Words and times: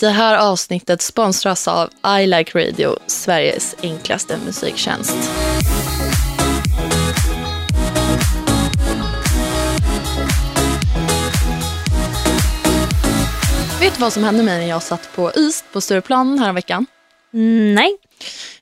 Det 0.00 0.10
här 0.10 0.36
avsnittet 0.36 1.02
sponsras 1.02 1.68
av 1.68 1.90
I 2.20 2.26
Like 2.26 2.58
Radio, 2.58 2.96
Sveriges 3.06 3.76
enklaste 3.82 4.38
musiktjänst. 4.46 5.16
Vet 13.80 13.94
du 13.94 14.00
vad 14.00 14.12
som 14.12 14.24
hände 14.24 14.42
mig 14.42 14.58
när 14.58 14.68
jag 14.68 14.82
satt 14.82 15.12
på 15.14 15.32
East 15.36 15.64
på 15.72 15.80
Stureplan 15.80 16.38
här 16.38 16.52
veckan? 16.52 16.86
Mm, 17.34 17.74
nej. 17.74 17.96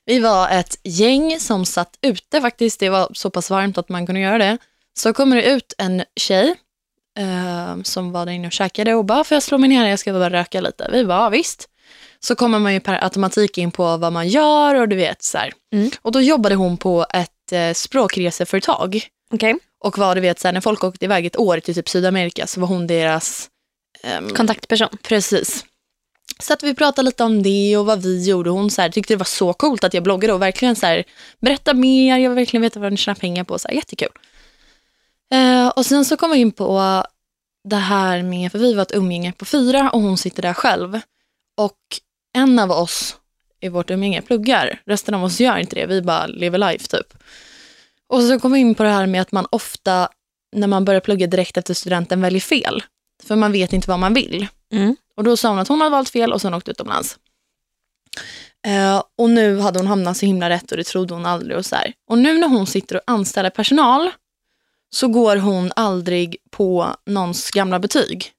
Vi 0.05 0.19
var 0.19 0.49
ett 0.49 0.79
gäng 0.83 1.39
som 1.39 1.65
satt 1.65 1.97
ute 2.01 2.41
faktiskt. 2.41 2.79
Det 2.79 2.89
var 2.89 3.09
så 3.13 3.29
pass 3.29 3.49
varmt 3.49 3.77
att 3.77 3.89
man 3.89 4.05
kunde 4.05 4.21
göra 4.21 4.37
det. 4.37 4.57
Så 4.93 5.13
kommer 5.13 5.35
det 5.35 5.43
ut 5.43 5.73
en 5.77 6.03
tjej 6.15 6.55
eh, 7.19 7.83
som 7.83 8.11
var 8.11 8.25
där 8.25 8.33
inne 8.33 8.47
och 8.47 8.53
käkade 8.53 8.95
och 8.95 9.05
bara, 9.05 9.23
får 9.23 9.35
jag 9.35 9.43
slå 9.43 9.57
mig 9.57 9.69
ner? 9.69 9.87
Jag 9.87 9.99
ska 9.99 10.13
bara 10.13 10.29
röka 10.29 10.61
lite. 10.61 10.89
Vi 10.91 11.05
bara, 11.05 11.29
visst. 11.29 11.69
Så 12.19 12.35
kommer 12.35 12.59
man 12.59 12.73
ju 12.73 12.79
per 12.79 13.03
automatik 13.03 13.57
in 13.57 13.71
på 13.71 13.97
vad 13.97 14.13
man 14.13 14.27
gör 14.27 14.75
och 14.75 14.89
du 14.89 14.95
vet 14.95 15.23
så. 15.23 15.37
Mm. 15.73 15.91
Och 16.01 16.11
då 16.11 16.21
jobbade 16.21 16.55
hon 16.55 16.77
på 16.77 17.05
ett 17.13 17.51
eh, 17.51 17.73
språkreseföretag. 17.73 19.07
Okej. 19.33 19.57
Och 19.83 19.97
var 19.97 20.15
du 20.15 20.21
vet 20.21 20.39
så 20.39 20.47
här, 20.47 20.53
när 20.53 20.61
folk 20.61 20.83
åkte 20.83 21.05
iväg 21.05 21.25
ett 21.25 21.37
år 21.37 21.59
till 21.59 21.75
typ 21.75 21.89
Sydamerika 21.89 22.47
så 22.47 22.59
var 22.59 22.67
hon 22.67 22.87
deras 22.87 23.49
ehm, 24.03 24.29
Kontaktperson. 24.29 24.89
Precis. 25.03 25.65
Så 26.39 26.53
att 26.53 26.63
vi 26.63 26.75
pratade 26.75 27.05
lite 27.05 27.23
om 27.23 27.43
det 27.43 27.77
och 27.77 27.85
vad 27.85 28.01
vi 28.01 28.29
gjorde. 28.29 28.49
Hon 28.49 28.71
så 28.71 28.81
här, 28.81 28.89
tyckte 28.89 29.13
det 29.13 29.17
var 29.17 29.25
så 29.25 29.53
coolt 29.53 29.83
att 29.83 29.93
jag 29.93 30.03
bloggade 30.03 30.33
och 30.33 30.41
verkligen 30.41 30.75
så 30.75 30.85
här, 30.85 31.03
berätta 31.39 31.73
mer, 31.73 32.17
jag 32.17 32.29
vill 32.29 32.35
verkligen 32.35 32.61
veta 32.61 32.79
vad 32.79 32.91
ni 32.91 32.97
tjänar 32.97 33.15
pengar 33.15 33.43
på. 33.43 33.59
Så 33.59 33.67
här, 33.67 33.75
jättekul. 33.75 34.09
Eh, 35.33 35.67
och 35.67 35.85
sen 35.85 36.05
så 36.05 36.17
kom 36.17 36.31
vi 36.31 36.37
in 36.37 36.51
på 36.51 37.03
det 37.63 37.75
här 37.75 38.23
med, 38.23 38.51
för 38.51 38.59
vi 38.59 38.73
var 38.73 38.81
ett 38.81 38.95
umgänge 38.95 39.31
på 39.31 39.45
fyra 39.45 39.89
och 39.89 40.01
hon 40.01 40.17
sitter 40.17 40.41
där 40.41 40.53
själv. 40.53 40.99
Och 41.57 41.77
en 42.33 42.59
av 42.59 42.71
oss 42.71 43.17
i 43.61 43.69
vårt 43.69 43.91
umgänge 43.91 44.21
pluggar, 44.21 44.81
resten 44.85 45.13
av 45.13 45.23
oss 45.23 45.39
gör 45.39 45.57
inte 45.57 45.75
det, 45.75 45.85
vi 45.85 46.01
bara 46.01 46.27
lever 46.27 46.57
life 46.57 46.87
typ. 46.87 47.13
Och 48.07 48.23
så 48.23 48.39
kom 48.39 48.51
vi 48.51 48.59
in 48.59 48.75
på 48.75 48.83
det 48.83 48.89
här 48.89 49.05
med 49.05 49.21
att 49.21 49.31
man 49.31 49.47
ofta, 49.49 50.09
när 50.55 50.67
man 50.67 50.85
börjar 50.85 51.01
plugga 51.01 51.27
direkt 51.27 51.57
efter 51.57 51.73
studenten, 51.73 52.21
väljer 52.21 52.41
fel. 52.41 52.83
För 53.23 53.35
man 53.35 53.51
vet 53.51 53.73
inte 53.73 53.89
vad 53.89 53.99
man 53.99 54.13
vill. 54.13 54.47
Mm. 54.71 54.95
Och 55.15 55.23
då 55.23 55.37
sa 55.37 55.49
hon 55.49 55.59
att 55.59 55.67
hon 55.67 55.81
hade 55.81 55.91
valt 55.91 56.09
fel 56.09 56.33
och 56.33 56.41
sen 56.41 56.53
åkt 56.53 56.69
utomlands. 56.69 57.17
Eh, 58.67 59.03
och 59.17 59.29
nu 59.29 59.59
hade 59.59 59.79
hon 59.79 59.87
hamnat 59.87 60.17
så 60.17 60.25
himla 60.25 60.49
rätt 60.49 60.71
och 60.71 60.77
det 60.77 60.83
trodde 60.83 61.13
hon 61.13 61.25
aldrig. 61.25 61.57
Och, 61.57 61.65
så 61.65 61.75
här. 61.75 61.93
och 62.09 62.17
nu 62.17 62.37
när 62.37 62.47
hon 62.47 62.67
sitter 62.67 62.95
och 62.95 63.01
anställer 63.07 63.49
personal 63.49 64.11
så 64.89 65.07
går 65.07 65.37
hon 65.37 65.71
aldrig 65.75 66.37
på 66.49 66.95
någons 67.05 67.51
gamla 67.51 67.79
betyg. 67.79 68.31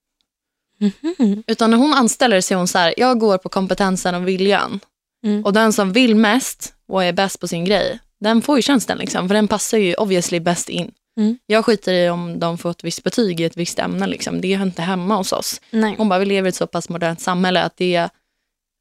Mhm. 0.78 1.42
Utan 1.46 1.70
när 1.70 1.78
hon 1.78 1.94
anställer 1.94 2.40
så 2.40 2.54
är 2.54 2.58
hon 2.58 2.68
så 2.68 2.78
här, 2.78 2.94
jag 2.96 3.18
går 3.18 3.38
på 3.38 3.48
kompetensen 3.48 4.14
och 4.14 4.28
viljan. 4.28 4.80
Mm. 5.24 5.44
Och 5.44 5.52
den 5.52 5.72
som 5.72 5.92
vill 5.92 6.16
mest 6.16 6.74
och 6.88 7.04
är 7.04 7.12
bäst 7.12 7.40
på 7.40 7.48
sin 7.48 7.64
grej, 7.64 7.98
den 8.20 8.42
får 8.42 8.56
ju 8.58 8.62
tjänsten 8.62 8.98
liksom. 8.98 9.28
För 9.28 9.34
den 9.34 9.48
passar 9.48 9.78
ju 9.78 9.94
obviously 9.94 10.40
bäst 10.40 10.68
in. 10.68 10.92
Mm. 11.16 11.38
Jag 11.46 11.64
skiter 11.64 11.92
i 11.92 12.10
om 12.10 12.38
de 12.38 12.58
får 12.58 12.70
ett 12.70 12.84
visst 12.84 13.02
betyg 13.02 13.40
i 13.40 13.44
ett 13.44 13.56
visst 13.56 13.78
ämne. 13.78 14.06
Liksom. 14.06 14.40
Det 14.40 14.54
är 14.54 14.62
inte 14.62 14.82
hemma 14.82 15.16
hos 15.16 15.32
oss. 15.32 15.60
Nej. 15.70 15.94
Hon 15.98 16.08
bara, 16.08 16.18
vi 16.18 16.24
lever 16.26 16.48
i 16.48 16.50
ett 16.50 16.54
så 16.54 16.66
pass 16.66 16.88
modernt 16.88 17.20
samhälle 17.20 17.62
att 17.62 17.76
det, 17.76 18.08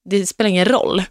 det 0.09 0.26
spelar 0.26 0.50
ingen 0.50 0.66
roll. 0.66 1.04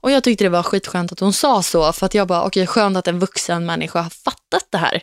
Och 0.00 0.10
jag 0.10 0.24
tyckte 0.24 0.44
det 0.44 0.48
var 0.48 0.62
skitskönt 0.62 1.12
att 1.12 1.20
hon 1.20 1.32
sa 1.32 1.62
så, 1.62 1.92
för 1.92 2.06
att 2.06 2.14
jag 2.14 2.28
bara, 2.28 2.44
okej 2.44 2.66
skönt 2.66 2.96
att 2.96 3.08
en 3.08 3.18
vuxen 3.18 3.66
människa 3.66 4.00
har 4.00 4.10
fattat 4.10 4.66
det 4.70 4.78
här. 4.78 5.02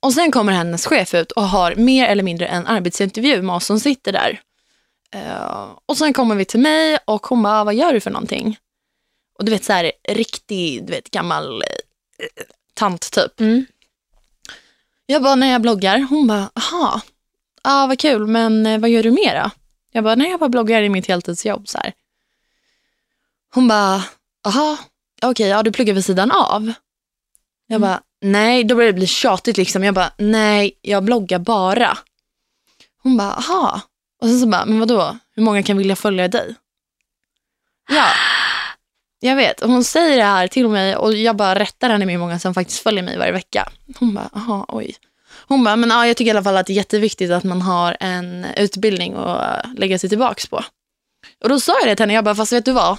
Och 0.00 0.12
sen 0.12 0.30
kommer 0.32 0.52
hennes 0.52 0.86
chef 0.86 1.14
ut 1.14 1.32
och 1.32 1.42
har 1.42 1.74
mer 1.74 2.06
eller 2.06 2.22
mindre 2.22 2.46
en 2.46 2.66
arbetsintervju 2.66 3.42
med 3.42 3.54
oss 3.56 3.66
som 3.66 3.80
sitter 3.80 4.12
där. 4.12 4.40
Eh, 5.12 5.68
och 5.86 5.96
sen 5.98 6.12
kommer 6.12 6.34
vi 6.34 6.44
till 6.44 6.60
mig 6.60 6.98
och 7.04 7.26
hon 7.26 7.42
bara, 7.42 7.64
vad 7.64 7.74
gör 7.74 7.92
du 7.92 8.00
för 8.00 8.10
någonting? 8.10 8.58
Och 9.38 9.44
du 9.44 9.50
vet 9.52 9.64
så 9.64 9.72
här, 9.72 9.92
riktig, 10.08 10.84
du 10.86 10.92
vet 10.92 11.10
gammal 11.10 11.62
eh, 11.62 12.26
tant 12.74 13.10
typ. 13.12 13.40
Mm. 13.40 13.66
Jag 15.06 15.22
bara, 15.22 15.34
när 15.34 15.46
jag 15.52 15.60
bloggar. 15.62 15.98
Hon 16.10 16.26
bara, 16.26 16.50
aha, 16.54 17.00
ah, 17.62 17.86
vad 17.86 17.98
kul, 17.98 18.26
men 18.26 18.66
eh, 18.66 18.78
vad 18.80 18.90
gör 18.90 19.02
du 19.02 19.10
mer 19.10 19.42
då? 19.44 19.50
Jag 19.92 20.04
bara, 20.04 20.14
nej 20.14 20.30
jag 20.30 20.40
bara 20.40 20.48
bloggar 20.48 20.82
i 20.82 20.88
mitt 20.88 21.06
heltidsjobb. 21.06 21.68
Så 21.68 21.78
här. 21.78 21.92
Hon 23.54 23.68
bara, 23.68 24.04
aha, 24.46 24.78
okej, 25.22 25.48
ja 25.48 25.62
du 25.62 25.72
pluggar 25.72 25.94
vid 25.94 26.04
sidan 26.04 26.30
av. 26.30 26.72
Jag 27.66 27.76
Mm. 27.76 27.80
bara, 27.80 28.00
nej, 28.20 28.64
då 28.64 28.74
börjar 28.74 28.88
det 28.88 28.98
bli 28.98 29.06
tjatigt 29.06 29.56
liksom. 29.56 29.84
Jag 29.84 29.94
bara, 29.94 30.12
nej, 30.16 30.72
jag 30.82 31.04
bloggar 31.04 31.38
bara. 31.38 31.98
Hon 33.02 33.16
bara, 33.16 33.32
aha. 33.32 33.80
Och 34.22 34.28
sen 34.28 34.40
så 34.40 34.46
bara, 34.46 34.64
men 34.64 34.80
vadå, 34.80 35.18
hur 35.34 35.42
många 35.42 35.62
kan 35.62 35.76
vilja 35.76 35.96
följa 35.96 36.28
dig? 36.28 36.54
Ja, 37.88 38.06
jag 39.20 39.36
vet. 39.36 39.60
Och 39.60 39.70
hon 39.70 39.84
säger 39.84 40.16
det 40.16 40.22
här 40.22 40.48
till 40.48 40.68
mig 40.68 40.96
och 40.96 41.14
jag 41.14 41.36
bara 41.36 41.58
rättar 41.58 41.90
henne 41.90 42.06
med 42.06 42.12
hur 42.12 42.20
många 42.20 42.38
som 42.38 42.54
faktiskt 42.54 42.82
följer 42.82 43.02
mig 43.02 43.18
varje 43.18 43.32
vecka. 43.32 43.68
Hon 43.98 44.14
bara, 44.14 44.30
aha, 44.32 44.64
oj. 44.68 44.96
Hon 45.48 45.64
bara, 45.64 45.76
men 45.76 45.90
ja, 45.90 46.06
jag 46.06 46.16
tycker 46.16 46.28
i 46.28 46.30
alla 46.30 46.42
fall 46.42 46.56
att 46.56 46.66
det 46.66 46.72
är 46.72 46.74
jätteviktigt 46.74 47.30
att 47.30 47.44
man 47.44 47.62
har 47.62 47.96
en 48.00 48.46
utbildning 48.56 49.14
att 49.14 49.78
lägga 49.78 49.98
sig 49.98 50.08
tillbaks 50.08 50.46
på. 50.46 50.64
Och 51.42 51.48
då 51.48 51.60
sa 51.60 51.78
jag 51.80 51.88
det 51.88 51.96
till 51.96 52.02
henne, 52.02 52.14
jag 52.14 52.24
bara, 52.24 52.34
fast 52.34 52.52
vet 52.52 52.64
du 52.64 52.72
vad? 52.72 52.98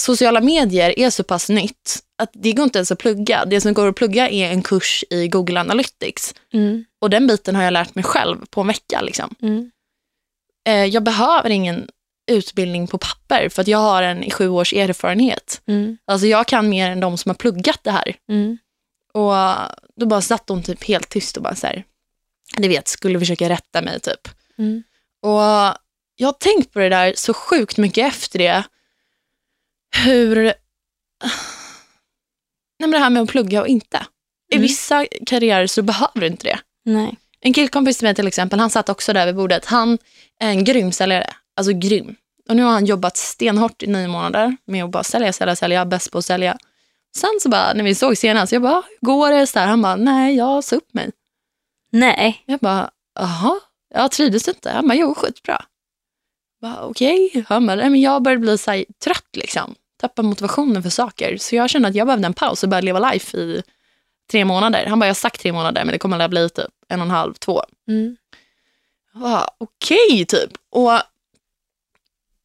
Sociala 0.00 0.40
medier 0.40 0.98
är 0.98 1.10
så 1.10 1.24
pass 1.24 1.48
nytt 1.48 2.02
att 2.18 2.30
det 2.32 2.52
går 2.52 2.64
inte 2.64 2.78
ens 2.78 2.92
att 2.92 2.98
plugga. 2.98 3.44
Det 3.44 3.60
som 3.60 3.74
går 3.74 3.88
att 3.88 3.96
plugga 3.96 4.28
är 4.28 4.50
en 4.50 4.62
kurs 4.62 5.04
i 5.10 5.28
Google 5.28 5.60
Analytics. 5.60 6.34
Mm. 6.52 6.84
Och 7.00 7.10
den 7.10 7.26
biten 7.26 7.56
har 7.56 7.62
jag 7.62 7.72
lärt 7.72 7.94
mig 7.94 8.04
själv 8.04 8.46
på 8.50 8.60
en 8.60 8.66
vecka. 8.66 9.00
Liksom. 9.00 9.34
Mm. 9.42 9.70
Eh, 10.68 10.84
jag 10.84 11.02
behöver 11.02 11.50
ingen 11.50 11.88
utbildning 12.30 12.86
på 12.86 12.98
papper 12.98 13.48
för 13.48 13.62
att 13.62 13.68
jag 13.68 13.78
har 13.78 14.02
en 14.02 14.24
i 14.24 14.30
sju 14.30 14.48
års 14.48 14.72
erfarenhet. 14.72 15.62
Mm. 15.66 15.98
Alltså 16.04 16.26
jag 16.26 16.46
kan 16.46 16.68
mer 16.68 16.90
än 16.90 17.00
de 17.00 17.18
som 17.18 17.30
har 17.30 17.34
pluggat 17.34 17.80
det 17.82 17.90
här. 17.90 18.16
Mm. 18.28 18.58
Och 19.14 19.34
då 19.96 20.06
bara 20.06 20.20
satt 20.20 20.48
hon 20.48 20.62
typ 20.62 20.84
helt 20.84 21.08
tyst 21.08 21.36
och 21.36 21.42
bara 21.42 21.54
så 21.54 21.66
här, 21.66 21.84
ni 22.58 22.68
vet, 22.68 22.88
skulle 22.88 23.18
försöka 23.18 23.48
rätta 23.48 23.82
mig 23.82 24.00
typ. 24.00 24.28
Mm. 24.58 24.82
Och 25.22 25.76
jag 26.16 26.28
har 26.28 26.32
tänkt 26.32 26.72
på 26.72 26.78
det 26.78 26.88
där 26.88 27.12
så 27.16 27.34
sjukt 27.34 27.76
mycket 27.76 28.06
efter 28.06 28.38
det. 28.38 28.64
Hur... 29.96 30.36
Nej, 30.44 30.54
men 32.78 32.90
det 32.90 32.98
här 32.98 33.10
med 33.10 33.22
att 33.22 33.28
plugga 33.28 33.60
och 33.60 33.68
inte. 33.68 34.06
I 34.52 34.54
Mm. 34.54 34.62
vissa 34.62 35.06
karriärer 35.26 35.66
så 35.66 35.82
behöver 35.82 36.20
du 36.20 36.26
inte 36.26 36.44
det. 36.48 36.58
Nej. 36.84 37.16
En 37.40 37.52
killkompis 37.52 37.98
till 37.98 38.06
mig 38.06 38.14
till 38.14 38.26
exempel, 38.26 38.58
han 38.60 38.70
satt 38.70 38.88
också 38.88 39.12
där 39.12 39.26
vid 39.26 39.36
bordet. 39.36 39.64
Han 39.64 39.98
är 40.40 40.48
en 40.50 40.64
grym 40.64 40.92
säljare. 40.92 41.30
Alltså 41.56 41.72
grym. 41.72 42.16
Och 42.48 42.56
nu 42.56 42.62
har 42.62 42.70
han 42.70 42.86
jobbat 42.86 43.16
stenhårt 43.16 43.82
i 43.82 43.86
nio 43.86 44.08
månader 44.08 44.56
med 44.66 44.84
att 44.84 44.90
bara 44.90 45.04
sälja, 45.04 45.32
sälja, 45.32 45.56
sälja. 45.56 45.84
Bäst 45.84 46.10
på 46.12 46.18
att 46.18 46.24
sälja. 46.24 46.58
Sen 47.16 47.30
så 47.42 47.48
bara, 47.48 47.72
när 47.72 47.84
vi 47.84 47.94
såg 47.94 48.18
senast, 48.18 48.52
jag 48.52 48.62
bara, 48.62 48.74
hur 49.00 49.06
går 49.06 49.30
det? 49.30 49.46
Så 49.46 49.58
här, 49.58 49.66
han 49.66 49.82
bara, 49.82 49.96
nej, 49.96 50.36
jag 50.36 50.64
sa 50.64 50.76
upp 50.76 50.94
mig. 50.94 51.10
Nej. 51.92 52.42
Jag 52.46 52.58
bara, 52.60 52.90
jaha, 53.14 53.60
jag 53.94 54.10
trivdes 54.10 54.48
inte. 54.48 54.70
Han 54.70 54.88
bara, 54.88 54.94
jo, 54.94 55.14
skitbra. 55.14 55.64
Okej, 56.62 57.44
nej, 57.50 57.90
men 57.90 58.00
jag 58.00 58.22
började 58.22 58.40
bli 58.40 58.58
så 58.58 58.70
här, 58.70 58.84
trött 59.04 59.36
liksom. 59.36 59.74
Tappa 60.00 60.22
motivationen 60.22 60.82
för 60.82 60.90
saker. 60.90 61.36
Så 61.36 61.56
jag 61.56 61.70
kände 61.70 61.88
att 61.88 61.94
jag 61.94 62.06
behövde 62.06 62.26
en 62.26 62.34
paus 62.34 62.62
och 62.62 62.68
börja 62.68 62.80
leva 62.80 63.12
life 63.12 63.36
i 63.36 63.62
tre 64.30 64.44
månader. 64.44 64.86
Han 64.86 64.98
bara, 64.98 65.06
jag 65.06 65.10
har 65.10 65.14
sagt 65.14 65.40
tre 65.40 65.52
månader, 65.52 65.84
men 65.84 65.92
det 65.92 65.98
kommer 65.98 66.18
att 66.18 66.30
bli 66.30 66.50
typ 66.50 66.70
en 66.88 67.00
och 67.00 67.06
en 67.06 67.10
halv, 67.10 67.34
två. 67.34 67.62
Mm. 67.88 68.16
Okej, 69.58 70.26
typ. 70.26 70.50
Och 70.70 71.00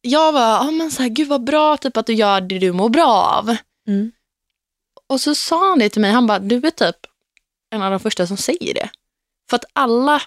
jag 0.00 0.34
bara, 0.34 0.60
ah, 0.60 0.70
men 0.70 0.90
så 0.90 1.02
här, 1.02 1.08
gud 1.08 1.28
vad 1.28 1.44
bra 1.44 1.76
typ 1.76 1.96
att 1.96 2.06
du 2.06 2.14
gör 2.14 2.40
det 2.40 2.58
du 2.58 2.72
mår 2.72 2.88
bra 2.88 3.12
av. 3.12 3.56
Mm. 3.88 4.12
Och 5.06 5.20
så 5.20 5.34
sa 5.34 5.68
han 5.68 5.78
det 5.78 5.88
till 5.88 6.00
mig, 6.00 6.10
han 6.10 6.26
bara, 6.26 6.38
du 6.38 6.56
är 6.56 6.70
typ 6.70 6.96
en 7.70 7.82
av 7.82 7.90
de 7.90 8.00
första 8.00 8.26
som 8.26 8.36
säger 8.36 8.74
det. 8.74 8.90
För 9.50 9.56
att 9.56 9.64
alla 9.72 10.22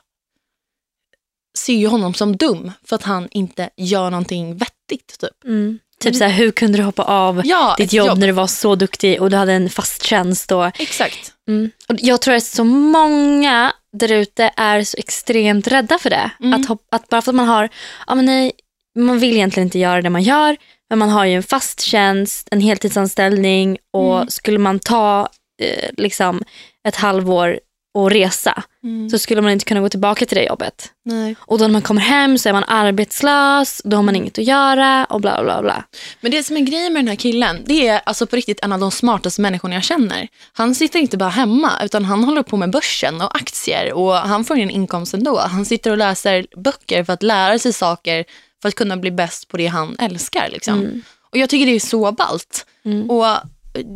ser 1.57 1.73
ju 1.73 1.88
honom 1.88 2.13
som 2.13 2.38
dum 2.38 2.71
för 2.88 2.95
att 2.95 3.03
han 3.03 3.27
inte 3.31 3.69
gör 3.77 4.09
någonting 4.11 4.57
vettigt. 4.57 5.19
Typ. 5.19 5.43
Mm. 5.45 5.79
Typ 6.00 6.15
så 6.15 6.24
här, 6.24 6.31
hur 6.31 6.51
kunde 6.51 6.77
du 6.77 6.83
hoppa 6.83 7.03
av 7.03 7.41
Ja, 7.45 7.75
ditt 7.77 7.85
ett 7.88 7.94
jobb, 7.94 8.18
när 8.18 8.27
du 8.27 8.33
var 8.33 8.47
så 8.47 8.75
duktig 8.75 9.21
och 9.21 9.30
du 9.30 9.35
hade 9.38 9.53
en 9.53 9.69
fast 9.69 10.03
tjänst? 10.03 10.51
Och, 10.51 10.80
Exakt. 10.81 11.31
mm. 11.47 11.71
och 11.89 11.95
jag 12.00 12.21
tror 12.21 12.35
att 12.35 12.44
så 12.44 12.63
många 12.63 13.74
där 13.94 14.12
ute 14.12 14.51
är 14.57 14.83
så 14.83 14.97
extremt 14.97 15.68
rädda 15.68 16.00
för 16.00 16.09
det. 16.09 16.31
Mm. 16.39 16.62
Att, 16.62 16.71
att 16.91 17.09
bara 17.09 17.21
för 17.21 17.31
att 17.31 17.35
man 17.35 17.47
har, 17.47 17.69
ja, 18.07 18.15
men 18.15 18.25
nej, 18.25 18.51
man 19.00 19.19
vill 19.19 19.33
egentligen 19.35 19.68
inte 19.68 19.80
göra 19.80 20.01
det 20.01 20.09
man 20.09 20.24
gör, 20.24 20.57
men 20.89 21.00
man 21.00 21.09
har 21.09 21.25
ju 21.25 21.33
en 21.35 21.44
fast 21.44 21.81
tjänst, 21.81 22.47
en 22.51 22.62
heltidsanställning 22.62 23.77
och 23.94 24.15
Mm. 24.15 24.27
skulle 24.30 24.59
man 24.59 24.80
ta 24.80 25.30
eh, 25.62 25.89
liksom 25.97 26.44
ett 26.88 26.95
halvår 26.95 27.59
och 27.97 28.12
resa 28.12 28.63
så 29.11 29.19
skulle 29.19 29.41
man 29.41 29.51
inte 29.51 29.65
kunna 29.65 29.79
gå 29.79 29.89
tillbaka 29.89 30.25
till 30.25 30.37
det 30.37 30.43
jobbet. 30.43 30.91
Nej. 31.03 31.35
Och 31.39 31.57
då 31.57 31.65
när 31.65 31.71
man 31.71 31.81
kommer 31.81 32.01
hem 32.01 32.37
så 32.37 32.49
är 32.49 32.53
man 32.53 32.63
arbetslös, 32.63 33.81
då 33.83 33.97
har 33.97 34.03
man 34.03 34.15
inget 34.15 34.37
att 34.37 34.45
göra 34.45 35.05
och 35.05 35.21
bla 35.21 35.43
bla 35.43 35.61
bla. 35.61 35.83
Men 36.21 36.31
det 36.31 36.43
som 36.43 36.57
är 36.57 36.61
grejen 36.61 36.93
med 36.93 36.99
den 37.03 37.07
här 37.07 37.15
killen, 37.15 37.63
det 37.65 37.87
är 37.87 38.01
alltså 38.05 38.27
på 38.27 38.35
riktigt 38.35 38.59
en 38.63 38.71
av 38.71 38.79
de 38.79 38.91
smartaste 38.91 39.41
människorna 39.41 39.75
jag 39.75 39.83
känner. 39.83 40.27
Han 40.53 40.75
sitter 40.75 40.99
inte 40.99 41.17
bara 41.17 41.29
hemma, 41.29 41.71
utan 41.83 42.05
han 42.05 42.23
håller 42.23 42.43
på 42.43 42.57
med 42.57 42.71
börsen 42.71 43.21
och 43.21 43.35
aktier 43.35 43.93
och 43.93 44.13
han 44.13 44.45
får 44.45 44.57
in 44.57 44.69
inkomst 44.69 45.13
ändå. 45.13 45.39
Han 45.39 45.65
sitter 45.65 45.91
och 45.91 45.97
läser 45.97 46.45
böcker 46.57 47.03
för 47.03 47.13
att 47.13 47.23
lära 47.23 47.59
sig 47.59 47.73
saker 47.73 48.25
för 48.61 48.69
att 48.69 48.75
kunna 48.75 48.97
bli 48.97 49.11
bäst 49.11 49.47
på 49.47 49.57
det 49.57 49.67
han 49.67 49.95
älskar. 49.99 50.49
Liksom. 50.49 50.79
Mm. 50.79 51.01
Och 51.31 51.37
jag 51.37 51.49
tycker 51.49 51.65
det 51.65 51.75
är 51.75 51.79
så 51.79 52.11
ballt. 52.11 52.65
Mm. 52.85 53.09
Och 53.09 53.25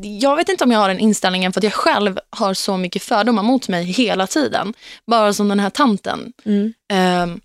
jag 0.02 0.36
vet 0.36 0.50
inte 0.50 0.64
om 0.64 0.72
jag 0.72 0.80
har 0.80 0.88
den 0.88 1.00
inställningen 1.00 1.54
för 1.54 1.60
att 1.60 1.64
jag 1.64 1.74
själv 1.74 2.20
har 2.30 2.54
så 2.54 2.78
mycket 2.78 3.04
fördomar 3.04 3.44
mot 3.44 3.68
mig 3.68 3.84
hela 3.84 4.28
tiden. 4.28 4.74
Bara 5.08 5.34
som 5.34 5.48
den 5.48 5.60
här 5.60 5.70
tanten. 5.70 6.34
Mm. 6.46 6.74
Ehm, 6.92 7.42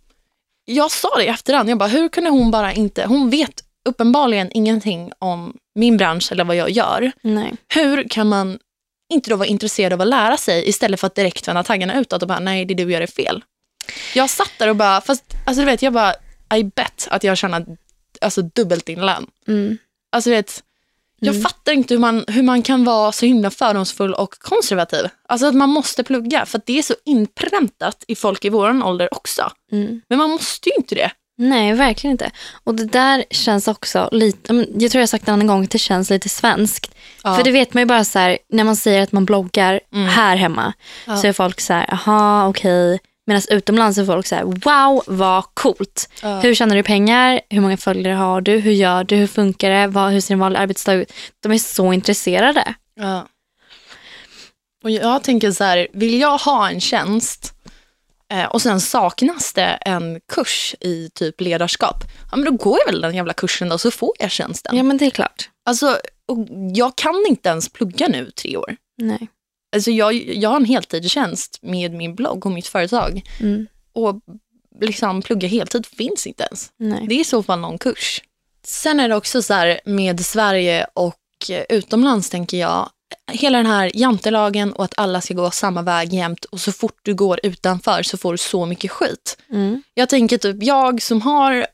jag 0.64 0.90
sa 0.90 1.16
det 1.16 1.24
i 1.24 1.28
efterhand, 1.28 1.70
jag 1.70 1.78
bara, 1.78 1.88
hur 1.88 2.08
kunde 2.08 2.30
hon 2.30 2.50
bara 2.50 2.72
inte, 2.72 3.06
hon 3.06 3.30
vet 3.30 3.64
uppenbarligen 3.84 4.50
ingenting 4.54 5.12
om 5.18 5.56
min 5.74 5.96
bransch 5.96 6.32
eller 6.32 6.44
vad 6.44 6.56
jag 6.56 6.70
gör. 6.70 7.12
Nej. 7.22 7.52
Hur 7.74 8.08
kan 8.08 8.28
man 8.28 8.58
inte 9.12 9.30
då 9.30 9.36
vara 9.36 9.48
intresserad 9.48 9.92
av 9.92 10.00
att 10.00 10.08
lära 10.08 10.36
sig 10.36 10.68
istället 10.68 11.00
för 11.00 11.06
att 11.06 11.14
direkt 11.14 11.48
vända 11.48 11.62
taggarna 11.62 12.00
utåt 12.00 12.22
och 12.22 12.28
bara, 12.28 12.40
nej 12.40 12.64
det 12.64 12.74
du 12.74 12.92
gör 12.92 13.00
är 13.00 13.06
fel. 13.06 13.44
Jag 14.14 14.30
satt 14.30 14.52
där 14.58 14.68
och 14.68 14.76
bara, 14.76 15.00
fast 15.00 15.24
alltså 15.46 15.60
du 15.60 15.66
vet, 15.66 15.82
jag 15.82 15.92
bara, 15.92 16.14
I 16.54 16.64
bet 16.64 17.08
att 17.10 17.24
jag 17.24 17.38
tjänar 17.38 17.66
alltså, 18.20 18.42
dubbelt 18.42 18.86
din 18.86 19.06
lön. 19.06 19.26
Mm. 19.48 19.78
Alltså 20.12 20.30
du 20.30 20.36
vet, 20.36 20.62
jag 21.20 21.42
fattar 21.42 21.72
inte 21.72 21.94
hur 21.94 21.98
man, 21.98 22.24
hur 22.28 22.42
man 22.42 22.62
kan 22.62 22.84
vara 22.84 23.12
så 23.12 23.26
himla 23.26 23.50
fördomsfull 23.50 24.14
och 24.14 24.34
konservativ. 24.38 25.08
Alltså 25.28 25.46
att 25.46 25.54
man 25.54 25.68
måste 25.70 26.04
plugga, 26.04 26.46
för 26.46 26.60
det 26.66 26.78
är 26.78 26.82
så 26.82 26.94
inpräntat 27.04 28.04
i 28.08 28.14
folk 28.14 28.44
i 28.44 28.48
vår 28.48 28.84
ålder 28.84 29.14
också. 29.14 29.50
Mm. 29.72 30.00
Men 30.08 30.18
man 30.18 30.30
måste 30.30 30.68
ju 30.68 30.74
inte 30.76 30.94
det. 30.94 31.10
Nej, 31.36 31.72
verkligen 31.72 32.12
inte. 32.12 32.30
Och 32.64 32.74
det 32.74 32.84
där 32.84 33.24
känns 33.30 33.68
också 33.68 34.08
lite, 34.12 34.66
jag 34.78 34.90
tror 34.90 35.00
jag 35.00 35.08
sagt 35.08 35.26
det 35.26 35.30
en 35.30 35.34
annan 35.34 35.46
gång, 35.46 35.66
det 35.70 35.78
känns 35.78 36.10
lite 36.10 36.28
svenskt. 36.28 36.94
Ja. 37.24 37.36
För 37.36 37.44
det 37.44 37.50
vet 37.50 37.74
man 37.74 37.80
ju 37.80 37.86
bara 37.86 38.04
så 38.04 38.18
här, 38.18 38.38
när 38.52 38.64
man 38.64 38.76
säger 38.76 39.02
att 39.02 39.12
man 39.12 39.24
bloggar 39.24 39.80
här 40.08 40.36
hemma, 40.36 40.72
Ja. 41.06 41.16
så 41.16 41.26
är 41.26 41.32
folk 41.32 41.60
så 41.60 41.72
här, 41.72 41.92
aha, 41.92 42.48
okej. 42.48 43.00
Medan 43.26 43.42
utomlands 43.50 43.98
är 43.98 44.04
folk 44.04 44.26
så 44.26 44.34
här, 44.34 44.44
wow, 44.44 45.02
vad 45.06 45.44
coolt. 45.54 46.08
Ja. 46.22 46.40
Hur 46.40 46.54
tjänar 46.54 46.76
du 46.76 46.82
pengar? 46.82 47.40
Hur 47.50 47.60
många 47.60 47.76
följare 47.76 48.14
har 48.14 48.40
du? 48.40 48.58
Hur 48.58 48.72
gör 48.72 49.04
du? 49.04 49.16
Hur 49.16 49.26
funkar 49.26 49.70
det? 49.70 49.86
Vad, 49.86 50.12
hur 50.12 50.20
ser 50.20 50.34
en 50.34 50.40
vanlig 50.40 50.58
arbetsdag 50.60 50.92
ut? 50.92 51.12
De 51.40 51.52
är 51.52 51.58
så 51.58 51.92
intresserade. 51.92 52.74
Ja. 52.94 53.28
Och 54.84 54.90
jag 54.90 55.22
tänker 55.24 55.50
så 55.50 55.64
här, 55.64 55.88
vill 55.92 56.20
jag 56.20 56.38
ha 56.38 56.70
en 56.70 56.80
tjänst 56.80 57.54
eh, 58.32 58.44
och 58.44 58.62
sen 58.62 58.80
saknas 58.80 59.52
det 59.52 59.78
en 59.80 60.20
kurs 60.32 60.74
i 60.80 61.10
typ 61.14 61.40
ledarskap, 61.40 62.04
ja 62.30 62.36
men 62.36 62.44
då 62.44 62.50
går 62.50 62.78
jag 62.86 62.92
väl 62.92 63.00
den 63.00 63.14
jävla 63.14 63.32
kursen 63.32 63.68
då 63.68 63.78
så 63.78 63.90
får 63.90 64.12
jag 64.18 64.30
tjänsten. 64.30 64.76
Ja, 64.76 64.82
men 64.82 64.96
det 64.96 65.06
är 65.06 65.10
klart. 65.10 65.50
Alltså, 65.66 65.98
och 66.28 66.38
jag 66.74 66.96
kan 66.96 67.24
inte 67.28 67.48
ens 67.48 67.68
plugga 67.68 68.08
nu 68.08 68.30
tre 68.30 68.56
år. 68.56 68.76
Nej. 68.98 69.28
Alltså 69.74 69.90
jag, 69.90 70.14
jag 70.14 70.50
har 70.50 70.56
en 70.56 70.64
heltidstjänst 70.64 71.58
med 71.62 71.92
min 71.92 72.14
blogg 72.14 72.46
och 72.46 72.52
mitt 72.52 72.66
företag 72.66 73.22
Mm. 73.40 73.66
och 73.92 74.20
liksom 74.80 75.22
plugga 75.22 75.48
heltid 75.48 75.86
finns 75.86 76.26
inte 76.26 76.42
ens. 76.44 76.70
Nej. 76.76 77.06
Det 77.08 77.14
är 77.14 77.20
i 77.20 77.24
så 77.24 77.42
fall 77.42 77.60
någon 77.60 77.78
kurs. 77.78 78.22
Sen 78.64 79.00
är 79.00 79.08
det 79.08 79.16
också 79.16 79.42
så 79.42 79.54
här 79.54 79.80
med 79.84 80.24
Sverige 80.26 80.86
och 80.94 81.16
eh, 81.50 81.62
utomlands 81.68 82.30
tänker 82.30 82.56
jag. 82.56 82.90
Hela 83.32 83.58
den 83.58 83.66
här 83.66 83.90
jantelagen 83.94 84.72
och 84.72 84.84
att 84.84 84.94
alla 84.96 85.20
ska 85.20 85.34
gå 85.34 85.50
samma 85.50 85.82
väg 85.82 86.12
jämt 86.14 86.44
och 86.44 86.60
så 86.60 86.72
fort 86.72 86.98
du 87.02 87.14
går 87.14 87.40
utanför 87.42 88.02
så 88.02 88.16
får 88.16 88.32
du 88.32 88.38
så 88.38 88.66
mycket 88.66 88.90
skit. 88.90 89.38
Mm. 89.50 89.82
Jag 89.94 90.08
tänker 90.08 90.38
typ 90.38 90.62
jag 90.62 91.02
som 91.02 91.22
har 91.22 91.66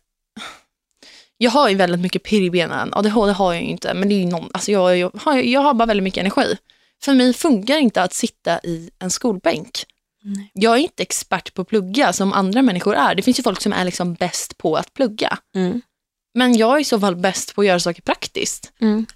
jag 1.37 1.50
har 1.50 1.69
ju 1.69 1.75
väldigt 1.75 2.00
mycket 2.00 2.23
pirr 2.23 2.43
i 2.43 2.50
benen. 2.50 2.94
ADHD 2.94 3.32
har 3.32 3.53
jag 3.55 3.62
ju 3.62 3.69
inte, 3.69 3.94
men 3.94 4.08
det 4.08 4.14
är 4.14 4.19
ju 4.19 4.26
någon, 4.26 4.50
alltså 4.53 4.73
jag, 4.73 4.96
jag, 4.99 5.11
har, 5.14 5.37
jag 5.37 5.61
har 5.61 5.75
bara 5.75 5.87
väldigt 5.87 6.05
mycket 6.05 6.20
energi. 6.20 6.56
För 7.02 7.14
mig 7.14 7.32
funkar 7.32 7.79
inte 7.79 8.02
att 8.02 8.14
sitta 8.14 8.61
i 8.61 8.91
en 8.99 9.11
skolbänk. 9.11 9.85
Nej. 10.23 10.50
Jag 10.55 10.75
är 10.75 10.79
inte 10.79 11.02
expert 11.02 11.55
på 11.55 11.62
att 11.62 11.69
plugga 11.69 12.12
som 12.12 12.32
andra 12.32 12.62
människor 12.62 12.94
är. 12.94 13.14
Det 13.14 13.23
finns 13.23 13.38
ju 13.38 13.43
folk 13.43 13.62
som 13.62 13.73
är 13.73 13.85
liksom 13.85 14.14
bäst 14.14 14.58
på 14.58 14.76
att 14.76 14.94
plugga. 14.94 15.38
Mm. 15.55 15.82
Men 16.35 16.56
jag 16.56 16.76
är 16.76 16.81
i 16.81 16.85
så 16.85 17.00
fall 17.00 17.17
bäst 17.17 17.55
på 17.55 17.61
att 17.61 17.67
göra 17.67 17.81
saker 17.81 18.02
praktiskt. 18.02 18.73
Mm. 18.81 19.06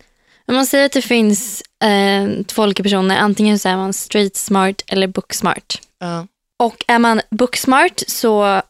Man 0.47 0.67
säger 0.67 0.87
att 0.87 0.93
det 0.93 1.03
finns 1.03 1.63
eh, 1.85 2.29
två 2.47 2.63
olika 2.63 2.83
personer. 2.83 3.17
Antingen 3.17 3.59
så 3.59 3.69
är 3.69 3.77
man 3.77 3.93
street 3.93 4.37
smart 4.37 4.83
eller 4.87 5.07
book 5.07 5.35
smart. 5.35 5.79
Ja. 5.99 6.27
Och 6.57 6.85
är 6.89 6.99
man 6.99 7.21
book 7.31 7.57
smart 7.57 8.03
så, 8.07 8.63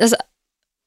alltså, 0.00 0.16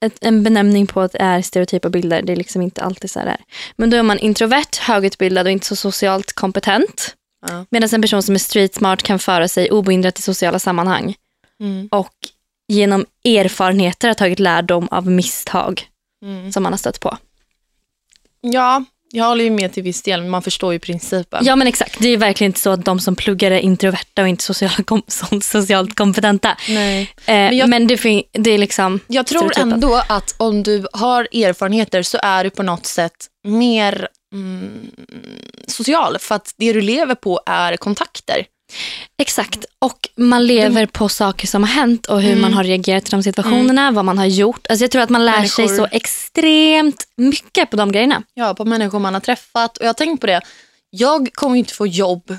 ett, 0.06 0.18
en 0.22 0.44
benämning 0.44 0.88
på 0.88 1.02
att 1.02 1.12
det 1.12 1.20
är 1.22 1.42
stereotypa 1.42 1.90
bilder, 1.90 2.22
det 2.22 2.32
är 2.32 2.36
liksom 2.36 2.62
inte 2.62 2.82
alltid 2.82 3.12
så 3.12 3.20
här. 3.20 3.38
Men 3.76 3.90
då 3.90 3.98
är 3.98 4.04
man 4.04 4.20
introvert, 4.20 4.80
högutbildad 4.80 5.46
och 5.46 5.52
inte 5.52 5.66
så 5.66 5.76
socialt 5.76 6.34
kompetent. 6.34 7.16
Ja. 7.48 7.66
Medan 7.70 7.90
en 7.94 8.02
person 8.02 8.24
som 8.24 8.36
är 8.36 8.40
street 8.40 8.76
smart 8.76 9.04
kan 9.04 9.20
föra 9.20 9.48
sig 9.48 9.72
obehindrat 9.72 10.20
i 10.20 10.22
sociala 10.22 10.60
sammanhang 10.60 11.16
Mm. 11.60 11.88
och 11.92 12.14
genom 12.68 13.06
erfarenheter 13.26 14.08
har 14.08 14.16
tagit 14.16 14.40
lärdom 14.40 14.88
av 14.92 15.08
misstag 15.08 15.88
Mm. 16.26 16.52
som 16.52 16.64
man 16.64 16.74
har 16.74 16.78
stött 16.78 17.00
på. 17.00 17.18
ja, 18.42 18.84
jag 19.12 19.26
håller 19.26 19.44
ju 19.44 19.50
med 19.52 19.74
till 19.74 19.84
viss 19.84 20.02
del, 20.02 20.22
men 20.22 20.30
man 20.30 20.42
förstår 20.42 20.74
ju 20.74 20.80
principen. 20.80 21.46
Ja 21.46 21.56
men 21.56 21.68
exakt, 21.68 22.00
det 22.00 22.08
är 22.08 22.18
verkligen 22.18 22.50
inte 22.50 22.60
så 22.60 22.70
att 22.70 22.86
de 22.86 23.00
som 23.00 23.16
pluggar 23.16 23.52
är 23.52 23.60
introverta 23.60 24.22
och 24.22 24.28
inte 24.28 24.44
sociala 24.44 24.84
kom- 24.86 25.02
so- 25.08 25.40
socialt 25.42 25.96
kompetenta. 25.96 26.58
Nej. 26.70 27.02
Eh, 27.26 27.34
men 27.34 27.58
jag- 27.58 27.88
det, 27.88 27.98
fin- 27.98 28.24
det 28.32 28.52
är 28.52 28.58
liksom, 28.58 29.00
Jag 29.08 29.28
tror 29.28 29.40
Stereotypen. 29.40 29.74
ändå 29.74 30.02
att 30.10 30.36
om 30.38 30.64
du 30.64 30.88
har 30.94 31.22
erfarenheter 31.32 32.04
så 32.04 32.20
är 32.24 32.44
du 32.44 32.50
på 32.50 32.64
något 32.64 32.86
sätt 32.86 33.28
mer 33.44 34.08
mm, 34.38 34.92
social. 35.68 36.18
För 36.20 36.36
att 36.36 36.54
det 36.58 36.74
du 36.74 36.82
lever 36.82 37.16
på 37.16 37.42
är 37.46 37.78
kontakter. 37.78 38.46
exakt. 39.22 39.66
Och 39.80 40.10
man 40.18 40.48
lever 40.48 40.86
på 40.86 41.10
saker 41.10 41.48
som 41.48 41.64
har 41.64 41.70
hänt 41.70 42.06
och 42.06 42.22
hur 42.22 42.30
Mm. 42.32 42.42
man 42.42 42.54
har 42.54 42.64
reagerat 42.64 43.08
i 43.08 43.12
de 43.12 43.24
situationerna, 43.24 43.92
vad 43.92 44.06
man 44.06 44.18
har 44.18 44.26
gjort. 44.26 44.68
Alltså 44.70 44.84
jag 44.84 44.92
tror 44.92 45.02
att 45.02 45.10
man 45.10 45.26
lär 45.26 45.44
sig 45.46 45.66
Människor. 45.66 45.88
så 45.88 45.96
extremt 45.96 47.04
mycket 47.18 47.70
på 47.70 47.78
de 47.78 47.92
grejerna. 47.92 48.24
Ja, 48.34 48.54
på 48.54 48.66
människor 48.66 49.00
man 49.00 49.14
har 49.14 49.22
träffat. 49.22 49.78
Och 49.78 49.84
jag 49.84 49.90
har 49.90 49.94
tänkt 49.94 50.22
på 50.22 50.28
det. 50.28 50.42
Jag 50.90 51.30
kommer 51.34 51.56
inte 51.56 51.74
få 51.74 51.88
jobb 51.88 52.32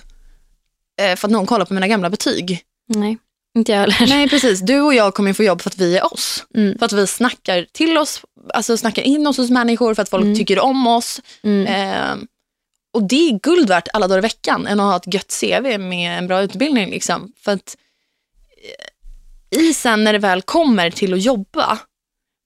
eh, 1.01 1.17
för 1.17 1.29
att 1.29 1.33
någon 1.33 1.47
kollar 1.47 1.65
på 1.65 1.75
mina 1.75 1.89
gamla 1.89 2.11
betyg. 2.11 2.61
Nej, 2.95 3.19
inte 3.57 3.73
jag 3.73 3.79
heller. 3.81 4.07
Nej, 4.15 4.29
precis. 4.29 4.61
Du 4.61 4.81
och 4.81 4.95
jag 4.95 5.15
kommer 5.15 5.33
få 5.33 5.43
jobb 5.43 5.63
för 5.63 5.71
att 5.71 5.79
vi 5.79 5.97
är 5.99 6.13
oss. 6.15 6.45
Mm. 6.55 6.79
För 6.79 6.87
att 6.87 6.93
vi 6.93 7.07
snackar 7.07 7.67
till 7.73 7.99
oss, 7.99 8.23
alltså 8.55 8.77
snackar 8.77 9.03
in 9.03 9.27
oss 9.27 9.37
hos 9.37 9.51
människor, 9.51 9.95
för 9.95 10.03
att 10.03 10.09
folk 10.09 10.25
Mm. 10.25 10.37
tycker 10.37 10.59
om 10.61 10.87
oss. 10.87 11.21
Mm. 11.43 11.67
Eh, 11.67 12.25
och 12.93 13.03
det 13.03 13.29
är 13.31 13.39
guld 13.43 13.69
värt 13.69 13.89
alla 13.93 14.09
dagar 14.09 14.19
i 14.19 14.23
veckan 14.23 14.67
än 14.67 14.81
att 14.81 14.87
ha 14.87 14.97
ett 14.97 15.15
gött 15.15 15.41
CV 15.41 15.79
med 15.79 16.19
en 16.19 16.27
bra 16.27 16.43
utbildning. 16.43 16.91
Liksom. 16.91 17.33
För 17.41 17.53
att 17.53 17.77
eh, 19.53 19.59
i 19.61 19.75
sen 19.75 20.05
när 20.05 20.13
det 20.13 20.19
väl 20.19 20.43
kommer 20.43 20.91
till 20.91 21.15
att 21.15 21.23
jobba, 21.23 21.79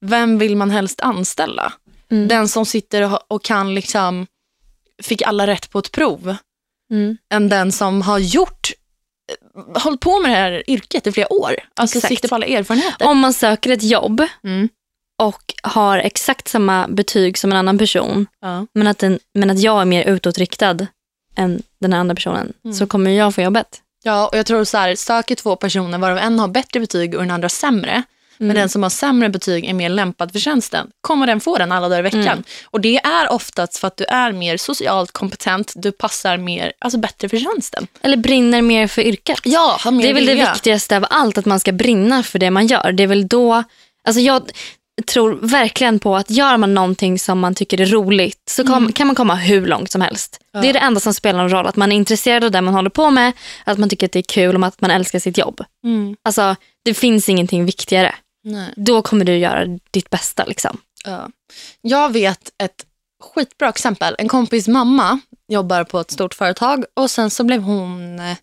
vem 0.04 0.38
vill 0.38 0.56
man 0.56 0.70
helst 0.70 1.00
anställa? 1.00 1.72
Mm. 2.10 2.28
Den 2.28 2.48
som 2.48 2.66
sitter 2.66 3.18
och, 3.32 3.44
kan 3.44 3.74
liksom, 3.74 4.26
fick 5.02 5.22
alla 5.22 5.46
rätt 5.46 5.70
på 5.70 5.78
ett 5.78 5.92
prov, 5.92 6.36
Mm. 6.90 7.16
än 7.34 7.48
den 7.48 7.72
som 7.72 8.02
har 8.02 8.18
gjort 8.18 8.72
hållit 9.74 10.00
på 10.00 10.20
med 10.20 10.30
det 10.30 10.34
här 10.36 10.70
yrket 10.70 11.06
i 11.06 11.12
flera 11.12 11.32
år. 11.32 11.54
Alltså 11.76 11.98
Exakt. 11.98 12.14
sitter 12.14 12.28
på 12.28 12.34
alla 12.34 12.46
erfarenheter. 12.46 13.06
Om 13.08 13.18
man 13.18 13.32
söker 13.32 13.70
ett 13.70 13.82
jobb 13.82 14.22
Mm. 14.44 14.68
och 15.22 15.54
har 15.62 15.98
exakt 15.98 16.48
samma 16.48 16.88
betyg 16.88 17.38
som 17.38 17.50
en 17.52 17.58
annan 17.58 17.78
person, 17.78 18.26
Ja. 18.40 18.66
men 18.74 18.86
att, 18.86 18.98
den, 18.98 19.18
men 19.34 19.50
att 19.50 19.58
jag 19.58 19.80
är 19.80 19.84
mer 19.84 20.04
utåtriktad 20.04 20.86
än 21.36 21.62
den 21.80 21.92
här 21.92 22.00
andra 22.00 22.14
personen, 22.14 22.52
Mm. 22.64 22.74
så 22.74 22.86
kommer 22.86 23.10
jag 23.10 23.34
få 23.34 23.40
jobbet. 23.42 23.80
Ja, 24.04 24.28
och 24.28 24.38
jag 24.38 24.46
tror 24.46 24.64
så 24.64 24.78
här, 24.78 24.94
söker 24.94 25.34
två 25.34 25.56
personer 25.56 25.98
varav 25.98 26.18
en 26.18 26.38
har 26.38 26.48
bättre 26.48 26.80
betyg 26.80 27.14
och 27.14 27.20
den 27.20 27.30
andra 27.30 27.48
sämre, 27.48 28.02
men 28.38 28.50
Mm. 28.50 28.60
den 28.60 28.68
som 28.68 28.82
har 28.82 28.90
sämre 28.90 29.28
betyg 29.28 29.64
är 29.64 29.74
mer 29.74 29.88
lämpad 29.88 30.32
för 30.32 30.38
tjänsten, 30.38 30.90
kommer 31.00 31.26
den 31.26 31.40
få 31.40 31.58
den 31.58 31.72
alla 31.72 31.88
dagar 31.88 31.98
i 31.98 32.02
veckan. 32.02 32.22
Mm. 32.22 32.42
Och 32.70 32.80
det 32.80 32.96
är 32.96 33.32
oftast 33.32 33.76
för 33.78 33.88
att 33.88 33.96
du 33.96 34.04
är 34.04 34.32
mer 34.32 34.56
socialt 34.56 35.12
kompetent, 35.12 35.72
du 35.76 35.92
passar 35.92 36.36
mer, 36.36 36.72
alltså 36.78 36.98
bättre 36.98 37.28
för 37.28 37.38
tjänsten. 37.38 37.86
Eller 38.02 38.16
brinner 38.16 38.62
mer 38.62 38.86
för 38.86 39.02
yrket. 39.02 39.40
Ja, 39.44 39.78
Det 39.84 40.10
är 40.10 40.14
väl 40.14 40.26
det 40.26 40.34
viktigaste 40.34 40.96
av 40.96 41.06
allt, 41.10 41.38
att 41.38 41.46
man 41.46 41.60
ska 41.60 41.72
brinna 41.72 42.22
för 42.22 42.38
det 42.38 42.50
man 42.50 42.66
gör. 42.66 42.92
Det 42.92 43.02
är 43.02 43.06
väl 43.06 43.28
då, 43.28 43.64
alltså 44.04 44.20
jag 44.20 44.50
tror 45.02 45.38
verkligen 45.42 45.98
på 45.98 46.16
att 46.16 46.30
gör 46.30 46.56
man 46.56 46.74
någonting 46.74 47.18
som 47.18 47.38
man 47.38 47.54
tycker 47.54 47.80
är 47.80 47.86
roligt 47.86 48.42
så 48.50 48.66
kom, 48.66 48.92
kan 48.92 49.06
man 49.06 49.16
komma 49.16 49.34
hur 49.34 49.66
långt 49.66 49.90
som 49.90 50.00
helst. 50.00 50.40
Det 50.52 50.68
är 50.68 50.72
det 50.72 50.78
enda 50.78 51.00
som 51.00 51.14
spelar 51.14 51.38
någon 51.38 51.50
roll, 51.50 51.66
att 51.66 51.76
man 51.76 51.92
är 51.92 51.96
intresserad 51.96 52.44
av 52.44 52.50
det 52.50 52.60
man 52.60 52.74
håller 52.74 52.90
på 52.90 53.10
med, 53.10 53.32
att 53.64 53.78
man 53.78 53.88
tycker 53.88 54.06
att 54.06 54.12
det 54.12 54.18
är 54.18 54.22
kul 54.22 54.56
och 54.56 54.66
att 54.66 54.80
man 54.80 54.90
älskar 54.90 55.18
sitt 55.18 55.38
jobb. 55.38 55.64
Mm. 55.84 56.16
Alltså 56.22 56.56
det 56.84 56.94
finns 56.94 57.28
ingenting 57.28 57.64
viktigare. 57.64 58.14
Nej. 58.44 58.74
Då 58.76 59.02
kommer 59.02 59.24
du 59.24 59.36
göra 59.38 59.78
ditt 59.90 60.10
bästa 60.10 60.44
liksom. 60.44 60.78
Ja. 61.04 61.28
Jag 61.80 62.12
vet 62.12 62.50
ett 62.58 62.86
skitbra 63.22 63.68
exempel. 63.68 64.14
En 64.18 64.28
kompis 64.28 64.68
mamma 64.68 65.20
jobbar 65.48 65.84
på 65.84 66.00
ett 66.00 66.10
stort 66.10 66.34
företag 66.34 66.84
och 66.94 67.10
sen 67.10 67.30
så 67.30 67.44
blev 67.44 67.62
hon, 67.62 68.18
eh, 68.20 68.36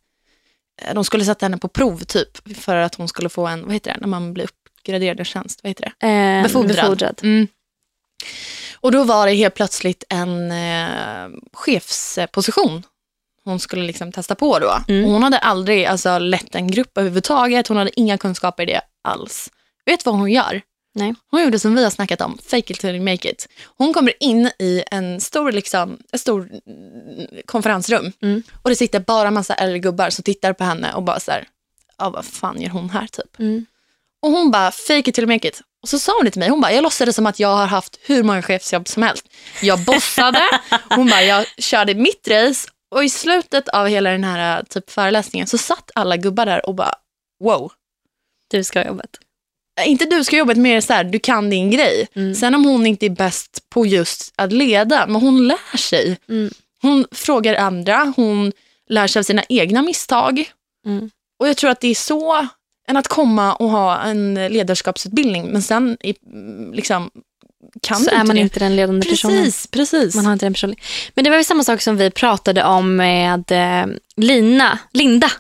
de 0.94 1.04
skulle 1.06 1.26
sätta 1.26 1.46
henne 1.46 1.58
på 1.58 1.68
prov 1.68 1.98
typ 1.98 2.58
för 2.58 2.76
att 2.76 2.96
hon 2.96 3.08
skulle 3.08 3.30
få 3.30 3.48
en, 3.48 3.66
vad 3.66 3.74
heter 3.74 3.94
det, 3.94 4.00
när 4.00 4.08
man 4.08 4.34
blir 4.34 4.48
uppgraderad 4.80 5.20
i 5.20 5.26
tjänst, 5.26 5.60
vad 5.64 5.70
heter 5.70 5.94
det? 6.00 6.08
Eh, 6.08 6.44
Befordrad. 6.44 6.76
befordrad. 6.76 7.20
Mm. 7.24 7.48
Och 8.82 8.92
då 8.92 9.04
var 9.04 9.28
det 9.28 9.34
helt 9.34 9.54
plötsligt 9.56 10.04
en 10.10 10.52
eh, 10.52 11.30
chefsposition 11.54 12.84
hon 13.50 13.60
skulle 13.60 13.84
liksom 13.86 14.12
testa 14.12 14.36
på 14.36 14.60
då. 14.60 14.80
Mm. 14.88 15.10
Hon 15.12 15.24
hade 15.24 15.38
aldrig 15.38 15.86
alltså, 15.86 16.20
lett 16.20 16.56
en 16.56 16.72
grupp 16.72 16.98
överhuvudtaget, 16.98 17.68
hon 17.68 17.78
hade 17.78 18.00
inga 18.00 18.18
kunskaper 18.18 18.64
i 18.64 18.66
det 18.66 18.82
alls. 19.04 19.50
Vet 19.86 20.06
vad 20.06 20.16
hon 20.16 20.32
gör? 20.32 20.62
Nej. 20.96 21.16
Hon 21.32 21.44
gjorde 21.44 21.60
som 21.60 21.76
vi 21.76 21.84
har 21.84 21.90
snackat 21.90 22.22
om, 22.22 22.38
fake 22.38 22.74
it 22.74 22.80
till 22.80 22.96
you 22.96 23.04
make 23.12 23.30
it. 23.30 23.50
Hon 23.78 23.94
kommer 23.94 24.14
in 24.24 24.52
i 24.60 24.84
en 24.92 25.22
stor, 25.22 25.52
liksom, 25.52 25.98
ett 26.14 26.22
stor 26.22 26.50
mm, 26.68 27.28
konferensrum 27.46 28.12
Mm. 28.22 28.44
och 28.62 28.70
det 28.70 28.76
sitter 28.76 29.00
bara 29.00 29.32
massa 29.32 29.54
äldre 29.54 29.80
gubbar 29.80 30.10
som 30.10 30.24
tittar 30.24 30.54
på 30.54 30.64
henne 30.64 30.94
och 30.94 31.04
bara 31.04 31.20
så 31.20 31.32
här, 31.32 31.48
ja 31.98 32.10
vad 32.10 32.26
fan 32.26 32.62
gör 32.62 32.70
hon 32.70 32.90
här 32.90 33.08
typ? 33.08 33.40
Mm. 33.40 33.66
Och 34.22 34.32
hon 34.32 34.52
bara, 34.52 34.72
fake 34.72 35.10
it 35.10 35.16
till 35.16 35.28
make 35.28 35.48
it. 35.48 35.62
Och 35.84 35.90
så 35.90 36.00
sa 36.00 36.16
hon 36.18 36.26
det 36.26 36.32
till 36.32 36.40
mig, 36.40 36.50
hon 36.50 36.62
bara, 36.62 36.74
jag 36.74 36.84
låtsades 36.84 37.16
som 37.16 37.26
att 37.26 37.40
jag 37.40 37.56
har 37.56 37.68
haft 37.68 38.00
hur 38.02 38.24
många 38.24 38.42
chefsjobb 38.42 38.88
som 38.88 39.04
helst. 39.04 39.26
Jag 39.62 39.80
bossade, 39.80 40.42
hon 40.90 41.10
bara, 41.10 41.24
jag 41.24 41.46
körde 41.58 41.96
mitt 41.96 42.28
race 42.28 42.70
och 42.96 43.04
i 43.04 43.10
slutet 43.10 43.70
av 43.70 43.88
hela 43.88 44.10
den 44.10 44.24
här 44.24 44.64
typ 44.64 44.90
föreläsningen 44.90 45.48
så 45.48 45.58
satt 45.58 45.92
alla 45.96 46.18
gubbar 46.18 46.46
där 46.46 46.66
och 46.66 46.76
bara, 46.76 46.94
wow. 47.44 47.72
Du 48.50 48.64
ska 48.64 48.80
ha 48.80 48.88
jobbet. 48.88 49.10
Inte 49.86 50.06
du 50.06 50.24
ska 50.24 50.38
jobba 50.38 50.56
mer 50.56 50.82
så 50.82 50.94
här, 50.94 51.04
du 51.04 51.20
kan 51.20 51.50
din 51.50 51.72
grej. 51.72 52.08
Mm. 52.16 52.36
Sen 52.36 52.56
om 52.56 52.66
hon 52.66 52.86
inte 52.86 53.06
är 53.06 53.10
bäst 53.10 53.70
på 53.70 53.86
just 53.86 54.34
att 54.36 54.52
leda, 54.54 55.08
men 55.08 55.22
hon 55.22 55.48
lär 55.48 55.78
sig. 55.78 56.18
Mm. 56.30 56.54
Hon 56.82 57.06
frågar 57.12 57.56
andra, 57.56 58.14
hon 58.16 58.52
lär 58.90 59.08
sig 59.08 59.20
av 59.20 59.24
sina 59.24 59.44
egna 59.50 59.82
misstag. 59.82 60.52
Mm. 60.86 61.10
Och 61.40 61.48
jag 61.48 61.58
tror 61.58 61.70
att 61.70 61.82
det 61.82 61.88
är 61.88 61.96
så, 61.96 62.48
än 62.90 62.98
att 62.98 63.08
komma 63.08 63.54
och 63.54 63.70
ha 63.70 64.00
en 64.02 64.34
ledarskapsutbildning, 64.34 65.48
men 65.52 65.62
sen 65.62 65.98
i- 66.04 66.16
liksom, 66.76 67.10
kan 67.82 67.98
Så 68.00 68.10
är 68.12 68.18
man 68.24 68.36
det. 68.36 68.40
inte 68.42 68.60
den 68.60 68.76
ledande 68.76 69.08
personen. 69.10 69.38
Precis, 69.44 69.68
precis. 69.68 70.16
Man 70.16 70.26
har 70.26 70.34
inte 70.34 70.46
den 70.46 70.54
personen. 70.54 70.76
Men 71.16 71.24
det 71.24 71.30
var 71.30 71.38
ju 71.38 71.44
samma 71.44 71.64
sak 71.64 71.82
som 71.82 71.98
vi 71.98 72.12
pratade 72.12 72.64
om 72.64 72.96
med 72.96 73.52
eh, 73.52 73.86
Lina, 74.18 74.80
Linda 74.94 75.32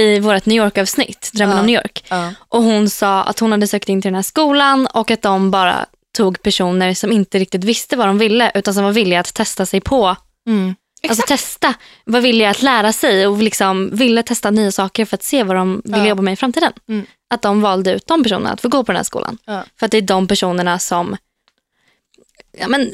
i 0.00 0.18
vårt 0.20 0.46
New 0.46 0.56
York-avsnitt, 0.56 1.30
Drömmen 1.34 1.56
Ja. 1.56 1.60
om 1.60 1.66
New 1.66 1.74
York. 1.74 2.04
Ja. 2.08 2.32
Och 2.48 2.62
hon 2.62 2.90
sa 2.90 3.22
att 3.22 3.38
hon 3.38 3.52
hade 3.52 3.66
sökt 3.66 3.88
in 3.88 4.02
till 4.02 4.08
den 4.08 4.14
här 4.14 4.22
skolan 4.22 4.86
och 4.86 5.10
att 5.10 5.22
de 5.22 5.50
bara 5.50 5.86
tog 6.16 6.42
personer 6.42 6.94
som 6.94 7.12
inte 7.12 7.38
riktigt 7.38 7.64
visste 7.64 7.96
vad 7.96 8.06
de 8.06 8.18
ville 8.18 8.50
utan 8.54 8.74
som 8.74 8.84
var 8.84 8.92
villiga 8.92 9.20
att 9.20 9.34
testa 9.34 9.66
sig 9.66 9.80
på. 9.80 10.16
Mm. 10.48 10.74
Alltså 11.08 11.22
testa, 11.26 11.74
var 12.04 12.20
villiga 12.20 12.50
att 12.50 12.62
lära 12.62 12.92
sig 12.92 13.26
och 13.26 13.42
liksom 13.42 13.90
ville 13.92 14.22
testa 14.22 14.50
nya 14.50 14.72
saker 14.72 15.04
för 15.04 15.14
att 15.16 15.22
se 15.22 15.42
vad 15.42 15.56
de 15.56 15.82
ville 15.84 15.98
Ja. 15.98 16.06
jobba 16.08 16.22
med 16.22 16.32
i 16.32 16.36
framtiden. 16.36 16.72
Mm. 16.88 17.06
Att 17.30 17.42
de 17.42 17.60
valde 17.60 17.92
ut 17.92 18.06
de 18.06 18.22
personerna 18.22 18.50
att 18.50 18.60
få 18.60 18.68
gå 18.68 18.84
på 18.84 18.92
den 18.92 18.96
här 18.96 19.04
skolan. 19.04 19.38
Ja. 19.44 19.64
För 19.78 19.86
att 19.86 19.92
det 19.92 19.98
är 19.98 20.02
de 20.02 20.28
personerna 20.28 20.78
som 20.78 21.16
ja, 22.58 22.68
men, 22.68 22.92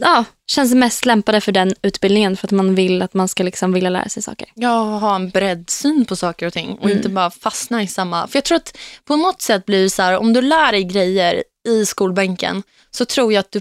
ja, 0.00 0.24
känns 0.46 0.74
mest 0.74 1.04
lämpade 1.06 1.40
för 1.40 1.52
den 1.52 1.74
utbildningen 1.82 2.36
för 2.36 2.46
att 2.46 2.50
man 2.50 2.74
vill 2.74 3.02
att 3.02 3.14
man 3.14 3.28
ska 3.28 3.42
liksom 3.42 3.72
vilja 3.72 3.90
lära 3.90 4.08
sig 4.08 4.22
saker. 4.22 4.48
Ja, 4.54 4.98
ha 4.98 5.14
en 5.14 5.30
bredd 5.30 5.70
syn 5.70 6.04
på 6.04 6.16
saker 6.16 6.46
och 6.46 6.52
ting 6.52 6.78
och 6.80 6.90
inte 6.90 7.08
bara 7.08 7.30
fastna 7.30 7.82
i 7.82 7.86
samma. 7.86 8.26
För 8.26 8.36
jag 8.36 8.44
tror 8.44 8.56
att 8.56 8.76
på 9.04 9.16
något 9.16 9.42
sätt 9.42 9.66
blir 9.66 9.82
det 9.82 9.90
så 9.90 10.02
här, 10.02 10.18
om 10.18 10.32
du 10.32 10.42
lär 10.42 10.72
dig 10.72 10.84
grejer 10.84 11.44
i 11.68 11.86
skolbänken 11.86 12.62
så 12.90 13.04
tror 13.04 13.32
jag 13.32 13.40
att 13.40 13.52
du 13.52 13.60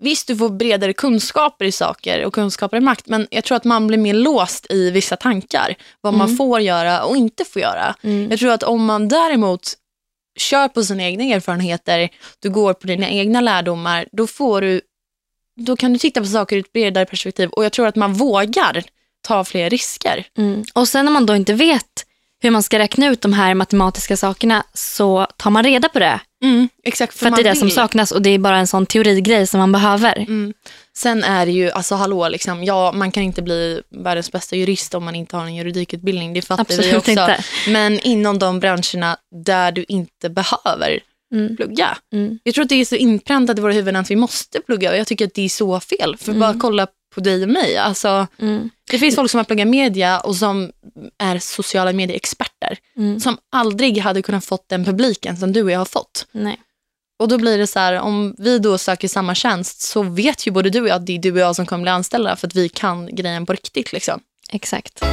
Visst, 0.00 0.26
du 0.26 0.36
får 0.36 0.48
bredare 0.48 0.92
kunskaper 0.92 1.64
i 1.64 1.72
saker 1.72 2.24
och 2.24 2.34
kunskaper 2.34 2.76
i 2.76 2.80
makt, 2.80 3.06
men 3.06 3.26
jag 3.30 3.44
tror 3.44 3.56
att 3.56 3.64
man 3.64 3.86
blir 3.86 3.98
mer 3.98 4.14
låst 4.14 4.66
i 4.70 4.90
vissa 4.90 5.16
tankar. 5.16 5.74
Vad 6.00 6.14
man 6.14 6.36
får 6.36 6.60
göra 6.60 7.04
och 7.04 7.16
inte 7.16 7.44
får 7.44 7.62
göra. 7.62 7.94
Jag 8.30 8.38
tror 8.38 8.50
att 8.50 8.62
om 8.62 8.84
man 8.84 9.08
däremot 9.08 9.72
kör 10.38 10.68
på 10.68 10.84
sina 10.84 11.02
egna 11.02 11.24
erfarenheter, 11.24 12.08
du 12.38 12.50
går 12.50 12.74
på 12.74 12.86
dina 12.86 13.08
egna 13.08 13.40
lärdomar, 13.40 14.08
då 14.12 14.26
får 14.26 14.60
du 14.60 14.80
då 15.56 15.76
kan 15.76 15.92
du 15.92 15.98
titta 15.98 16.20
på 16.20 16.26
saker 16.26 16.56
ur 16.56 16.60
ett 16.60 16.72
bredare 16.72 17.06
perspektiv 17.06 17.48
och 17.48 17.64
jag 17.64 17.72
tror 17.72 17.86
att 17.86 17.96
man 17.96 18.12
vågar 18.12 18.84
ta 19.20 19.44
fler 19.44 19.70
risker. 19.70 20.26
Mm. 20.38 20.64
Och 20.74 20.88
sen 20.88 21.04
när 21.04 21.12
man 21.12 21.26
då 21.26 21.36
inte 21.36 21.54
vet 21.54 22.06
hur 22.42 22.50
man 22.50 22.62
ska 22.62 22.78
räkna 22.78 23.08
ut 23.08 23.20
de 23.20 23.32
här 23.32 23.54
matematiska 23.54 24.16
sakerna 24.16 24.64
så 24.74 25.26
tar 25.36 25.50
man 25.50 25.64
reda 25.64 25.88
på 25.88 25.98
det. 25.98 26.20
Exakt, 26.84 27.18
För 27.18 27.26
att 27.26 27.36
det 27.36 27.42
är 27.42 27.44
det 27.44 27.56
som 27.56 27.70
saknas 27.70 28.10
och 28.12 28.22
det 28.22 28.30
är 28.30 28.38
bara 28.38 28.58
en 28.58 28.66
sån 28.66 28.86
teorigrej 28.86 29.46
som 29.46 29.60
man 29.60 29.72
behöver. 29.72 30.16
Mm. 30.18 30.54
Sen 30.96 31.24
är 31.24 31.46
det 31.46 31.52
ju, 31.52 31.70
alltså 31.70 31.94
hallå, 31.94 32.28
liksom, 32.28 32.64
ja, 32.64 32.92
man 32.92 33.10
kan 33.12 33.22
inte 33.22 33.42
bli 33.42 33.82
världens 33.90 34.32
bästa 34.32 34.56
jurist 34.56 34.94
om 34.94 35.04
man 35.04 35.14
inte 35.14 35.36
har 35.36 35.44
en 35.44 35.54
juridikutbildning. 35.54 36.32
Det 36.34 36.42
fattar 36.42 36.64
vi 36.68 36.74
Absolut 36.74 36.94
också. 36.96 37.10
inte. 37.10 37.44
Men 37.68 38.00
inom 38.00 38.38
de 38.38 38.60
branscherna 38.60 39.16
där 39.44 39.72
du 39.72 39.84
inte 39.88 40.30
behöver 40.30 41.00
Mm. 41.34 41.56
plugga. 41.56 41.98
Mm. 42.12 42.38
Jag 42.42 42.54
tror 42.54 42.62
att 42.62 42.68
det 42.68 42.74
är 42.74 42.84
så 42.84 42.94
inpräntat 42.94 43.58
i 43.58 43.60
våra 43.60 43.72
huvuden 43.72 43.96
att 43.96 44.10
vi 44.10 44.16
måste 44.16 44.60
plugga 44.60 44.90
och 44.90 44.96
jag 44.96 45.06
tycker 45.06 45.26
att 45.26 45.34
det 45.34 45.42
är 45.44 45.48
så 45.48 45.80
fel. 45.80 46.16
För 46.16 46.32
bara 46.32 46.54
kolla 46.60 46.86
på 47.14 47.20
dig 47.20 47.42
och 47.42 47.48
mig. 47.48 47.76
Alltså, 47.76 48.26
Mm. 48.38 48.70
det 48.90 48.98
finns 48.98 49.14
folk 49.14 49.30
som 49.30 49.38
har 49.38 49.44
pluggat 49.44 49.68
media 49.68 50.20
och 50.20 50.36
som 50.36 50.72
är 51.18 51.38
sociala 51.38 51.92
medieexperter. 51.92 52.78
Mm. 52.96 53.20
Som 53.20 53.38
aldrig 53.52 53.98
hade 53.98 54.22
kunnat 54.22 54.44
fått 54.44 54.68
den 54.68 54.84
publiken 54.84 55.36
som 55.36 55.52
du 55.52 55.62
och 55.62 55.70
jag 55.70 55.78
har 55.78 55.84
fått. 55.84 56.26
Nej. 56.32 56.60
Och 57.18 57.28
då 57.28 57.38
blir 57.38 57.58
det 57.58 57.66
så 57.66 57.78
här, 57.78 57.94
om 58.00 58.34
vi 58.38 58.58
då 58.58 58.78
söker 58.78 59.08
samma 59.08 59.34
tjänst 59.34 59.80
så 59.82 60.02
vet 60.02 60.46
ju 60.46 60.50
både 60.50 60.70
du 60.70 60.80
och 60.80 60.88
jag 60.88 60.96
att 60.96 61.06
det 61.06 61.14
är 61.14 61.18
du 61.18 61.32
och 61.32 61.38
jag 61.38 61.56
som 61.56 61.66
kommer 61.66 61.82
bli 61.82 61.90
anställda 61.90 62.36
för 62.36 62.46
att 62.46 62.54
vi 62.54 62.68
kan 62.68 63.14
grejen 63.16 63.46
på 63.46 63.52
riktigt. 63.52 63.92
Liksom. 63.92 64.20
Exakt. 64.52 65.04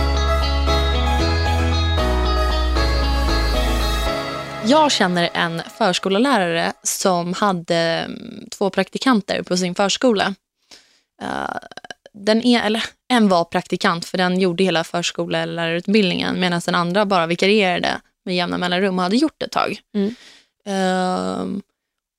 Jag 4.68 4.92
känner 4.92 5.30
en 5.34 5.62
förskollärare 5.78 6.74
som 6.84 7.34
hade 7.34 7.76
mm, 7.76 8.50
två 8.52 8.70
praktikanter 8.70 9.42
på 9.44 9.58
sin 9.58 9.76
förskola. 9.76 10.36
Eh, 11.22 11.58
den 12.18 12.46
är, 12.46 12.64
eller, 12.64 12.84
en 13.08 13.30
var 13.30 13.44
praktikant 13.44 14.06
för 14.06 14.18
den 14.18 14.40
gjorde 14.40 14.64
hela 14.64 14.84
förskollärarutbildningen 14.84 16.40
medan 16.40 16.62
den 16.66 16.76
andra 16.76 17.06
bara 17.06 17.28
vikarierade 17.28 18.02
med 18.26 18.36
jämna 18.36 18.58
mellanrum 18.58 18.98
och 19.00 19.04
hade 19.04 19.16
gjort 19.16 19.36
det 19.38 19.46
ett 19.46 19.52
tag. 19.52 19.80
Mm. 19.96 20.16
Ehm, 20.66 21.62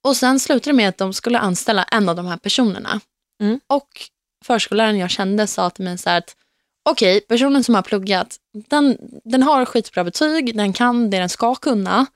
och 0.05 0.17
sen 0.17 0.41
slutade 0.41 0.71
det 0.71 0.77
med 0.77 0.89
att 0.89 0.99
de 0.99 1.13
skulle 1.13 1.39
anställa 1.39 1.85
en 1.85 2.09
av 2.09 2.17
de 2.17 2.27
här 2.27 2.37
personerna. 2.37 3.01
Mm. 3.41 3.61
Och 3.67 3.89
förskolläraren 4.45 4.99
jag 4.99 5.11
kände 5.11 5.47
sa 5.47 5.71
till 5.71 5.85
mig 5.85 5.99
så 5.99 6.11
här 6.11 6.19
att 6.19 6.37
okej, 6.91 7.21
personen 7.21 7.65
som 7.65 7.75
har 7.75 7.83
pluggat, 7.83 8.37
den, 8.69 8.99
den 9.25 9.43
har 9.43 9.65
skitbra 9.65 10.05
betyg, 10.05 10.57
den 10.57 10.73
kan 10.73 11.11
det 11.11 11.19
den 11.19 11.29
ska 11.29 11.55
kunna. 11.55 12.07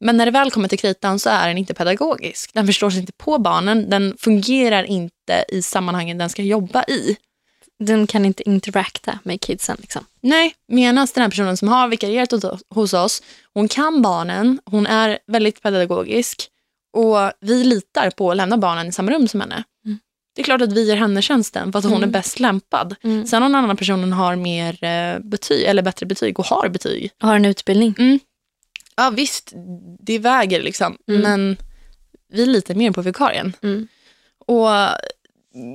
Men 0.00 0.16
när 0.16 0.26
det 0.26 0.32
väl 0.32 0.50
kommer 0.50 0.68
till 0.68 0.78
kritan 0.78 1.18
så 1.18 1.30
är 1.30 1.48
den 1.48 1.58
inte 1.58 1.74
pedagogisk. 1.74 2.50
Den 2.54 2.66
förstår 2.66 2.90
sig 2.90 3.00
inte 3.00 3.12
på 3.12 3.38
barnen, 3.38 3.90
den 3.90 4.16
fungerar 4.18 4.84
inte 4.84 5.44
i 5.48 5.62
sammanhangen 5.62 6.18
den 6.18 6.28
ska 6.30 6.42
jobba 6.42 6.84
i. 6.84 7.16
Den 7.78 8.06
kan 8.06 8.24
inte 8.24 8.48
interacta 8.48 9.18
med 9.22 9.40
kidsen. 9.40 9.76
Liksom. 9.80 10.04
Nej, 10.20 10.54
medan 10.68 11.06
den 11.14 11.22
här 11.22 11.28
personen 11.30 11.56
som 11.56 11.68
har 11.68 11.88
vikarierat 11.88 12.32
hos- 12.74 12.94
oss, 12.94 13.22
hon 13.54 13.68
kan 13.68 14.02
barnen, 14.02 14.60
hon 14.64 14.86
är 14.86 15.18
väldigt 15.26 15.62
pedagogisk 15.62 16.48
och 16.96 17.16
vi 17.40 17.64
litar 17.64 18.10
på 18.10 18.30
att 18.30 18.36
lämna 18.36 18.56
barnen 18.58 18.86
i 18.86 18.92
samma 18.92 19.10
rum 19.12 19.28
som 19.28 19.40
henne. 19.40 19.64
Mm. 19.84 19.98
Det 20.34 20.42
är 20.42 20.44
klart 20.44 20.60
att 20.62 20.72
vi 20.72 20.86
ger 20.86 20.96
henne 20.96 21.22
tjänsten 21.22 21.72
för 21.72 21.78
att 21.78 21.84
hon 21.84 21.94
Mm. 21.96 22.08
är 22.08 22.12
bäst 22.12 22.40
lämpad. 22.40 22.96
Mm. 23.02 23.26
Sen 23.26 23.42
om 23.42 23.52
den 23.52 23.62
andra 23.62 23.76
personen 23.76 24.12
har 24.12 24.36
mer 24.36 24.84
eh, 24.84 25.18
betyg, 25.18 25.64
eller 25.64 25.82
bättre 25.82 26.06
betyg 26.06 26.38
och 26.38 26.46
har 26.46 26.68
betyg. 26.68 27.10
Har 27.20 27.36
en 27.36 27.44
utbildning. 27.44 28.20
Ja 29.00 29.10
visst, 29.10 29.52
det 30.00 30.18
väger 30.18 30.62
liksom. 30.62 30.96
Mm. 31.08 31.22
Men 31.22 31.56
vi 32.32 32.46
litar 32.46 32.74
mer 32.74 32.90
på 32.90 33.02
vikarien. 33.02 33.52
Mm. 33.62 33.88
Och 34.46 34.68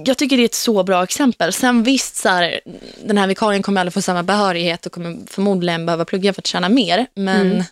jag 0.06 0.18
tycker 0.18 0.38
det 0.38 0.44
är 0.44 0.46
ett 0.46 0.54
så 0.54 0.84
bra 0.84 1.04
exempel. 1.04 1.54
Sen 1.54 1.84
visst, 1.84 2.16
så 2.16 2.30
här, 2.30 2.60
den 3.06 3.18
här 3.18 3.28
vikarien 3.28 3.64
kommer 3.64 3.82
aldrig 3.82 3.94
få 3.94 4.02
samma 4.02 4.24
behörighet 4.24 4.86
och 4.86 4.92
kommer 4.92 5.18
förmodligen 5.28 5.86
behöva 5.86 6.06
plugga 6.06 6.34
för 6.34 6.42
att 6.42 6.48
tjäna 6.48 6.70
mer. 6.70 7.08
Men 7.16 7.52
Mm. 7.52 7.64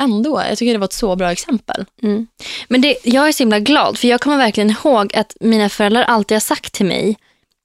ändå, 0.00 0.42
jag 0.48 0.58
tycker 0.58 0.72
det 0.72 0.78
var 0.78 0.84
ett 0.84 0.92
så 0.92 1.16
bra 1.16 1.32
exempel. 1.32 1.84
Mm. 2.02 2.26
Men 2.68 2.80
det, 2.80 2.96
jag 3.04 3.28
är 3.28 3.32
så 3.32 3.42
himla 3.42 3.60
glad 3.60 3.98
för 3.98 4.08
jag 4.08 4.20
kommer 4.20 4.36
verkligen 4.36 4.70
ihåg 4.70 5.16
att 5.16 5.36
mina 5.40 5.68
föräldrar 5.68 6.02
alltid 6.02 6.34
har 6.34 6.40
sagt 6.40 6.72
till 6.72 6.86
mig 6.86 7.16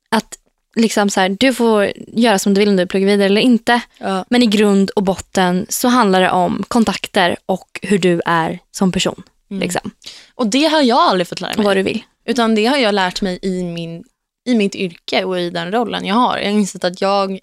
att 0.09 0.37
liksom 0.75 1.09
så 1.09 1.19
här, 1.19 1.29
du 1.39 1.53
får 1.53 1.91
göra 2.07 2.39
som 2.39 2.53
du 2.53 2.59
vill 2.59 2.69
om 2.69 2.75
du 2.75 2.85
pluggar 2.87 3.07
vidare 3.07 3.25
eller 3.25 3.41
inte. 3.41 3.81
Ja. 3.97 4.25
Men 4.29 4.43
i 4.43 4.45
grund 4.45 4.89
och 4.89 5.03
botten 5.03 5.65
så 5.69 5.87
handlar 5.87 6.21
det 6.21 6.29
om 6.31 6.63
kontakter 6.67 7.37
och 7.45 7.79
hur 7.81 7.97
du 7.99 8.21
är 8.25 8.59
som 8.71 8.91
person. 8.91 9.23
Liksom, 9.49 9.91
Och 10.35 10.47
det 10.47 10.65
har 10.65 10.81
jag 10.81 10.99
aldrig 10.99 11.27
fått 11.27 11.41
lära 11.41 11.55
mig. 11.57 11.65
vad 11.65 11.77
du 11.77 11.83
vill. 11.83 12.03
Utan 12.25 12.55
det 12.55 12.65
har 12.65 12.77
jag 12.77 12.95
lärt 12.95 13.21
mig 13.21 13.39
i, 13.41 13.63
min, 13.63 14.03
i 14.45 14.55
mitt 14.55 14.75
yrke 14.75 15.23
och 15.23 15.39
i 15.39 15.49
den 15.49 15.71
rollen 15.71 16.05
jag 16.05 16.15
har. 16.15 16.37
Jag 16.37 16.45
har 16.45 16.51
insett 16.51 16.83
att 16.83 17.01
jag 17.01 17.39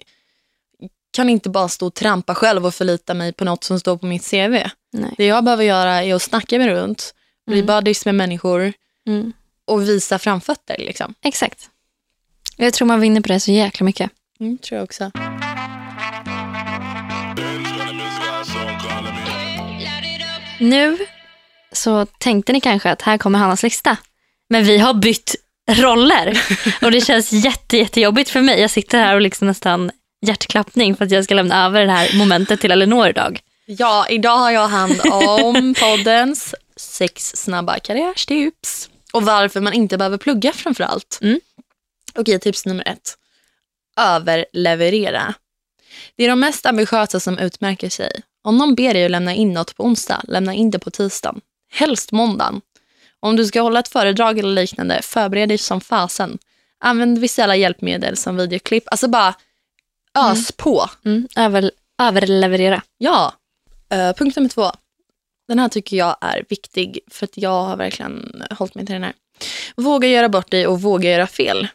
kan 1.13 1.29
inte 1.29 1.49
bara 1.49 1.67
stå 1.67 1.87
och 1.87 1.93
trampa 1.93 2.35
själv 2.35 2.65
och 2.65 2.73
förlita 2.75 3.13
mig 3.13 3.33
på 3.33 3.45
något 3.45 3.63
som 3.63 3.79
står 3.79 3.97
på 3.97 4.05
mitt 4.05 4.29
CV. 4.31 4.35
Nej. 4.93 5.13
Det 5.17 5.25
jag 5.25 5.43
behöver 5.43 5.63
göra 5.63 6.03
är 6.03 6.15
att 6.15 6.21
snacka 6.21 6.57
mig 6.57 6.69
runt, 6.69 7.13
bli 7.47 7.59
Mm. 7.59 7.65
buddies 7.65 8.05
med 8.05 8.15
människor 8.15 8.73
Mm. 9.07 9.33
och 9.65 9.81
visa 9.89 10.19
framfötter. 10.19 10.75
Liksom. 10.77 11.13
Exakt. 11.21 11.69
Jag 12.61 12.73
tror 12.73 12.87
man 12.87 12.99
vinner 12.99 13.21
på 13.21 13.27
det 13.27 13.39
så 13.39 13.51
jäkla 13.51 13.83
mycket. 13.83 14.11
Mm, 14.39 14.57
tror 14.57 14.77
jag 14.77 14.83
också. 14.83 15.11
Nu 20.59 20.97
så 21.71 22.05
tänkte 22.05 22.53
ni 22.53 22.61
kanske 22.61 22.91
att 22.91 23.01
här 23.01 23.17
kommer 23.17 23.39
Hannas 23.39 23.63
lista. 23.63 23.97
Men 24.49 24.63
vi 24.63 24.77
har 24.77 24.93
bytt 24.93 25.35
roller 25.69 26.41
och 26.81 26.91
det 26.91 27.01
känns 27.01 27.31
jätte, 27.31 27.77
jättejobbigt 27.77 28.29
för 28.29 28.41
mig. 28.41 28.61
Jag 28.61 28.71
sitter 28.71 28.99
här 28.99 29.15
och 29.15 29.21
liksom 29.21 29.47
nästan 29.47 29.91
hjärtklappning 30.25 30.95
för 30.95 31.05
att 31.05 31.11
jag 31.11 31.23
ska 31.23 31.33
lämna 31.33 31.65
över 31.65 31.85
det 31.85 31.91
här 31.91 32.17
momentet 32.17 32.61
till 32.61 32.71
Elinor 32.71 33.07
idag. 33.07 33.39
Ja, 33.65 34.07
idag 34.09 34.37
har 34.37 34.51
jag 34.51 34.67
hand 34.67 35.01
om 35.11 35.75
poddens 35.79 36.55
sex 36.75 37.31
snabba 37.35 37.79
karriärstips. 37.79 38.89
Och 39.13 39.23
varför 39.23 39.61
man 39.61 39.73
inte 39.73 39.97
behöver 39.97 40.17
plugga 40.17 40.53
framför 40.53 40.83
allt. 40.83 41.19
Mm. 41.21 41.39
Okej, 42.15 42.39
tips 42.39 42.65
nummer 42.65 42.87
ett. 42.87 43.17
Överleverera. 43.99 45.33
Det 46.15 46.23
är 46.23 46.29
de 46.29 46.39
mest 46.39 46.65
ambitiösa 46.65 47.19
som 47.19 47.37
utmärker 47.37 47.89
sig. 47.89 48.21
Om 48.43 48.57
någon 48.57 48.75
ber 48.75 48.93
dig 48.93 49.05
att 49.05 49.11
lämna 49.11 49.33
in 49.33 49.53
något 49.53 49.75
på 49.75 49.83
onsdag, 49.83 50.21
lämna 50.27 50.53
in 50.53 50.71
det 50.71 50.79
på 50.79 50.91
tisdagen. 50.91 51.41
Helst 51.71 52.11
måndagen. 52.11 52.61
Om 53.19 53.35
du 53.35 53.45
ska 53.45 53.61
hålla 53.61 53.79
ett 53.79 53.87
föredrag 53.87 54.39
eller 54.39 54.53
liknande, 54.53 55.01
förbered 55.01 55.49
dig 55.49 55.57
som 55.57 55.81
fasen. 55.81 56.37
Använd 56.79 57.19
visuella 57.19 57.55
hjälpmedel 57.55 58.17
som 58.17 58.37
videoklipp. 58.37 58.83
Alltså 58.87 59.07
bara 59.07 59.35
ös 60.17 60.51
på. 60.51 60.89
Mm. 61.05 61.27
Över, 61.35 61.71
överleverera. 62.01 62.81
Ja. 62.97 63.33
Eh, 63.89 64.13
punkt 64.13 64.35
nummer 64.35 64.49
två. 64.49 64.71
Den 65.47 65.59
här 65.59 65.69
tycker 65.69 65.97
jag 65.97 66.17
är 66.21 66.45
viktig 66.49 66.99
för 67.07 67.25
att 67.25 67.37
jag 67.37 67.63
har 67.63 67.77
verkligen 67.77 68.43
hållit 68.51 68.75
mig 68.75 68.85
till 68.85 68.93
den 68.93 69.03
här. 69.03 69.13
Våga 69.75 70.07
göra 70.07 70.29
bort 70.29 70.51
dig 70.51 70.67
och 70.67 70.81
våga 70.81 71.11
göra 71.11 71.27
fel. 71.27 71.67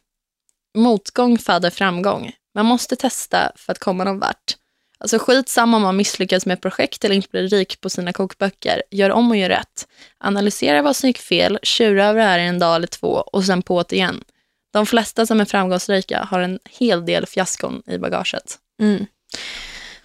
Motgång 0.75 1.39
föder 1.39 1.71
framgång. 1.71 2.33
Man 2.55 2.67
måste 2.67 2.97
testa 2.97 3.53
för 3.57 3.73
att 3.73 3.79
komma 3.79 4.05
någon 4.05 4.19
vart. 4.19 4.57
Alltså 4.99 5.19
skitsamma 5.19 5.77
om 5.77 5.83
man 5.83 5.97
misslyckas 5.97 6.47
med 6.47 6.55
ett 6.55 6.61
projekt 6.61 7.05
eller 7.05 7.15
inte 7.15 7.29
blir 7.31 7.49
rik 7.49 7.81
på 7.81 7.91
sina 7.91 8.13
kokböcker. 8.13 8.83
Gör 8.91 9.11
om 9.11 9.31
och 9.31 9.37
gör 9.37 9.49
rätt. 9.49 9.89
Analysera 10.19 10.83
vad 10.83 10.97
som 10.97 11.07
gick 11.07 11.19
fel, 11.19 11.59
tjura 11.63 12.07
över 12.07 12.21
det 12.21 12.27
här 12.27 12.39
i 12.39 12.47
en 12.47 12.59
dag 12.59 12.77
eller 12.77 12.87
två 12.87 13.09
och 13.09 13.45
sen 13.45 13.63
på 13.63 13.83
det 13.83 13.97
igen. 13.97 14.25
De 14.73 14.87
flesta 14.87 15.27
som 15.27 15.41
är 15.41 15.45
framgångsrika 15.45 16.29
har 16.31 16.41
en 16.41 16.59
hel 16.71 17.07
del 17.07 17.27
fiaskon 17.27 17.83
i 17.87 17.99
bagaget. 17.99 18.59
Mm. 18.81 19.07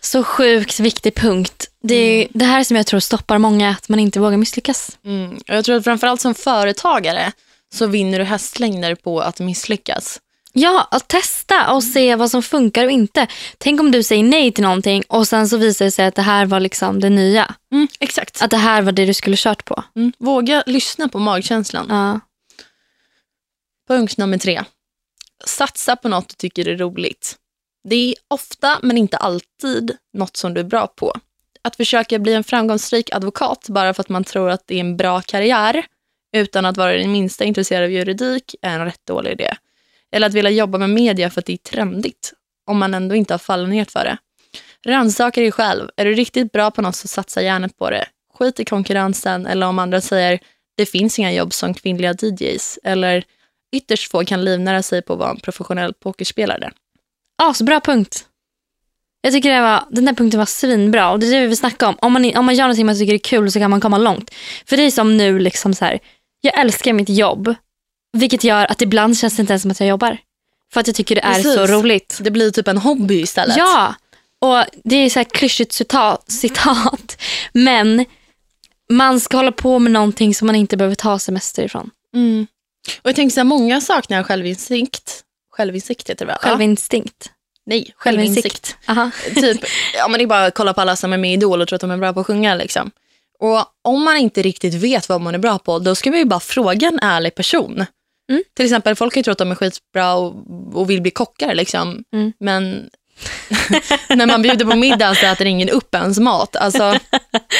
Så 0.01 0.23
sjukt 0.23 0.79
viktig 0.79 1.15
punkt. 1.15 1.69
Det 1.83 1.95
är 1.95 2.27
det 2.33 2.45
här 2.45 2.63
som 2.63 2.77
jag 2.77 2.87
tror 2.87 2.99
stoppar 2.99 3.37
många, 3.37 3.69
att 3.69 3.89
man 3.89 3.99
inte 3.99 4.19
vågar 4.19 4.37
misslyckas. 4.37 4.97
Mm. 5.05 5.31
Och 5.31 5.55
jag 5.55 5.65
tror 5.65 5.75
att 5.77 5.83
framförallt 5.83 6.21
som 6.21 6.35
företagare 6.35 7.31
så 7.73 7.87
vinner 7.87 8.19
du 8.19 8.25
hästlängder 8.25 8.95
på 8.95 9.21
att 9.21 9.39
misslyckas. 9.39 10.19
Ja, 10.53 10.87
att 10.91 11.07
testa 11.07 11.73
och 11.73 11.83
se 11.83 12.15
vad 12.15 12.31
som 12.31 12.43
funkar 12.43 12.85
och 12.85 12.91
inte. 12.91 13.27
Tänk 13.57 13.79
om 13.79 13.91
du 13.91 14.03
säger 14.03 14.23
nej 14.23 14.51
till 14.51 14.63
någonting 14.63 15.03
och 15.07 15.27
sen 15.27 15.49
så 15.49 15.57
visar 15.57 15.85
det 15.85 15.91
sig 15.91 16.05
att 16.05 16.15
det 16.15 16.21
här 16.21 16.45
var 16.45 16.59
liksom 16.59 16.99
det 16.99 17.09
nya. 17.09 17.55
Mm, 17.71 17.87
exakt. 17.99 18.41
Att 18.41 18.51
det 18.51 18.57
här 18.57 18.81
var 18.81 18.91
det 18.91 19.05
du 19.05 19.13
skulle 19.13 19.35
kört 19.37 19.65
på. 19.65 19.83
Mm. 19.95 20.13
Våga 20.19 20.63
lyssna 20.65 21.09
på 21.09 21.19
magkänslan. 21.19 21.85
Ja. 21.89 22.19
Punkt 23.87 24.17
nummer 24.17 24.37
tre. 24.37 24.63
Satsa 25.45 25.95
på 25.95 26.09
något 26.09 26.29
du 26.29 26.35
tycker 26.35 26.67
är 26.67 26.77
roligt. 26.77 27.35
Det 27.89 27.95
är 27.95 28.15
ofta, 28.27 28.79
men 28.81 28.97
inte 28.97 29.17
alltid, 29.17 29.97
något 30.13 30.37
som 30.37 30.53
du 30.53 30.59
är 30.59 30.65
bra 30.65 30.87
på. 30.87 31.13
Att 31.61 31.75
försöka 31.75 32.19
bli 32.19 32.33
en 32.33 32.43
framgångsrik 32.43 33.13
advokat 33.13 33.65
bara 33.69 33.93
för 33.93 34.01
att 34.01 34.09
man 34.09 34.23
tror 34.23 34.49
att 34.49 34.67
det 34.67 34.75
är 34.75 34.79
en 34.79 34.97
bra 34.97 35.21
karriär 35.21 35.85
utan 36.35 36.65
att 36.65 36.77
vara 36.77 36.93
den 36.93 37.11
minsta 37.11 37.43
intresserad 37.43 37.83
av 37.83 37.91
juridik 37.91 38.55
är 38.61 38.79
en 38.79 38.85
rätt 38.85 39.05
dålig 39.05 39.31
idé. 39.31 39.55
Eller 40.11 40.27
att 40.27 40.33
vilja 40.33 40.51
jobba 40.51 40.77
med 40.77 40.89
media 40.89 41.29
för 41.29 41.41
att 41.41 41.45
det 41.45 41.53
är 41.53 41.57
trendigt 41.57 42.33
om 42.65 42.77
man 42.77 42.93
ändå 42.93 43.15
inte 43.15 43.33
har 43.33 43.39
fallenhet 43.39 43.91
för 43.91 44.03
det. 44.03 44.17
Rannsaka 44.85 45.41
dig 45.41 45.51
själv. 45.51 45.89
Är 45.97 46.05
du 46.05 46.13
riktigt 46.13 46.51
bra 46.51 46.71
på 46.71 46.81
något 46.81 46.95
så 46.95 47.07
satsa 47.07 47.41
hjärnet 47.41 47.77
på 47.77 47.89
det. 47.89 48.07
Skit 48.33 48.59
i 48.59 48.65
konkurrensen 48.65 49.45
eller 49.45 49.67
om 49.67 49.79
andra 49.79 50.01
säger 50.01 50.39
det 50.77 50.85
finns 50.85 51.19
inga 51.19 51.31
jobb 51.31 51.53
som 51.53 51.73
kvinnliga 51.73 52.13
DJs 52.13 52.79
eller 52.83 53.23
ytterst 53.75 54.11
få 54.11 54.25
kan 54.25 54.45
livnära 54.45 54.83
sig 54.83 55.01
på 55.01 55.13
att 55.13 55.19
vara 55.19 55.29
en 55.29 55.39
professionell 55.39 55.93
pokerspelare. 55.93 56.71
Asbra 57.43 57.79
punkt. 57.79 58.25
Jag 59.21 59.33
tycker 59.33 59.51
det 59.51 59.61
var, 59.61 59.83
den 59.89 60.05
där 60.05 60.13
punkten 60.13 60.37
var 60.37 60.45
svinbra 60.45 61.11
och 61.11 61.19
det 61.19 61.27
är 61.27 61.31
det 61.31 61.41
vi 61.41 61.47
vill 61.47 61.57
snacka 61.57 61.87
om. 61.87 61.97
Om 62.01 62.13
man, 62.13 62.35
om 62.35 62.45
man 62.45 62.55
gör 62.55 62.63
någonting 62.63 62.85
man 62.85 62.97
tycker 62.97 63.13
är 63.13 63.17
kul 63.17 63.51
så 63.51 63.59
kan 63.59 63.71
man 63.71 63.81
komma 63.81 63.97
långt. 63.97 64.35
För 64.65 64.77
det 64.77 64.83
är 64.83 64.91
som 64.91 65.17
nu, 65.17 65.39
liksom 65.39 65.73
så 65.73 65.85
här, 65.85 65.99
jag 66.41 66.59
älskar 66.59 66.93
mitt 66.93 67.09
jobb. 67.09 67.55
Vilket 68.17 68.43
gör 68.43 68.71
att 68.71 68.81
ibland 68.81 69.17
känns 69.17 69.35
det 69.35 69.41
inte 69.41 69.53
ens 69.53 69.61
som 69.61 69.71
att 69.71 69.79
jag 69.79 69.89
jobbar. 69.89 70.17
För 70.73 70.79
att 70.79 70.87
jag 70.87 70.95
tycker 70.95 71.15
det 71.15 71.21
är 71.21 71.33
Precis. 71.33 71.53
så 71.53 71.67
roligt. 71.67 72.17
Det 72.21 72.31
blir 72.31 72.51
typ 72.51 72.67
en 72.67 72.77
hobby 72.77 73.21
istället. 73.21 73.57
Ja, 73.57 73.95
och 74.41 74.65
det 74.83 74.95
är 74.95 75.09
så 75.09 75.19
här 75.19 75.23
klyschigt 75.23 75.73
citat, 75.73 76.31
citat. 76.31 77.21
Men 77.53 78.05
man 78.89 79.19
ska 79.19 79.37
hålla 79.37 79.51
på 79.51 79.79
med 79.79 79.91
någonting 79.91 80.35
som 80.35 80.45
man 80.45 80.55
inte 80.55 80.77
behöver 80.77 80.95
ta 80.95 81.19
semester 81.19 81.63
ifrån. 81.63 81.89
Mm. 82.15 82.47
Och 83.01 83.09
jag 83.09 83.15
tänker 83.15 83.33
så 83.33 83.39
här, 83.39 83.45
många 83.45 83.81
saknar 83.81 84.23
självinsikt. 84.23 85.23
Självinsikt 85.51 86.09
heter 86.09 86.25
det 86.25 86.31
va? 86.31 86.37
Självinstinkt. 86.41 87.31
Nej, 87.65 87.93
självinsikt. 87.95 88.77
Aha. 88.87 89.11
typ, 89.35 89.61
ja, 89.95 90.07
men 90.07 90.17
det 90.17 90.23
är 90.23 90.27
bara 90.27 90.45
att 90.45 90.53
kolla 90.53 90.73
på 90.73 90.81
alla 90.81 90.95
som 90.95 91.13
är 91.13 91.17
med 91.17 91.31
i 91.31 91.33
Idol 91.33 91.61
och 91.61 91.67
tror 91.67 91.75
att 91.75 91.81
de 91.81 91.91
är 91.91 91.97
bra 91.97 92.13
på 92.13 92.19
att 92.19 92.27
sjunga. 92.27 92.55
Liksom. 92.55 92.91
Och 93.39 93.65
om 93.81 94.03
man 94.03 94.17
inte 94.17 94.41
riktigt 94.41 94.73
vet 94.73 95.09
vad 95.09 95.21
man 95.21 95.35
är 95.35 95.39
bra 95.39 95.59
på, 95.59 95.79
då 95.79 95.95
ska 95.95 96.11
vi 96.11 96.17
ju 96.17 96.25
bara 96.25 96.39
fråga 96.39 96.87
en 96.87 96.99
ärlig 96.99 97.35
person. 97.35 97.85
Mm. 98.29 98.43
Till 98.55 98.65
exempel, 98.65 98.95
folk 98.95 99.13
kan 99.13 99.19
ju 99.19 99.23
tro 99.23 99.31
att 99.31 99.37
de 99.37 99.51
är 99.51 99.55
skitbra 99.55 100.13
och, 100.13 100.35
och 100.73 100.89
vill 100.89 101.01
bli 101.01 101.11
kockar. 101.11 101.55
Liksom. 101.55 102.03
Mm. 102.13 102.33
Men 102.39 102.89
när 104.09 104.27
man 104.27 104.41
bjuder 104.41 104.65
på 104.65 104.75
middag 104.75 105.15
så 105.15 105.25
äter 105.25 105.47
ingen 105.47 105.69
upp 105.69 105.95
ens 105.95 106.19
mat. 106.19 106.55
Alltså, 106.55 106.99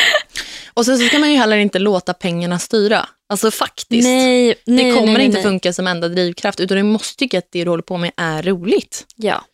och 0.74 0.86
sen 0.86 0.98
så 0.98 1.06
ska 1.06 1.20
man 1.20 1.32
ju 1.32 1.38
heller 1.38 1.58
inte 1.58 1.80
låta 1.80 2.14
pengarna 2.14 2.60
styra. 2.60 3.10
Alltså 3.30 3.52
faktiskt. 3.52 4.08
Nej, 4.08 4.56
nej, 4.66 4.84
det 4.84 4.98
kommer 5.00 5.14
nej, 5.14 5.26
inte 5.26 5.42
funka 5.42 5.74
som 5.74 5.88
enda 5.88 6.08
drivkraft, 6.08 6.60
utan 6.60 6.78
du 6.78 6.84
måste 6.84 7.20
tycka 7.20 7.38
att 7.38 7.52
det 7.52 7.64
du 7.64 7.70
håller 7.70 7.84
på 7.84 7.98
med 7.98 8.12
är 8.18 8.44
roligt. 8.44 9.06
Ja. 9.16 9.46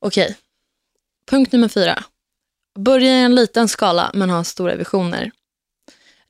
Okej. 0.00 0.36
Punkt 1.30 1.52
nummer 1.52 1.68
fyra. 1.68 2.04
Börja 2.78 3.10
i 3.10 3.22
en 3.22 3.34
liten 3.34 3.68
skala 3.68 4.10
men 4.14 4.30
ha 4.30 4.44
stora 4.44 4.74
visioner. 4.74 5.30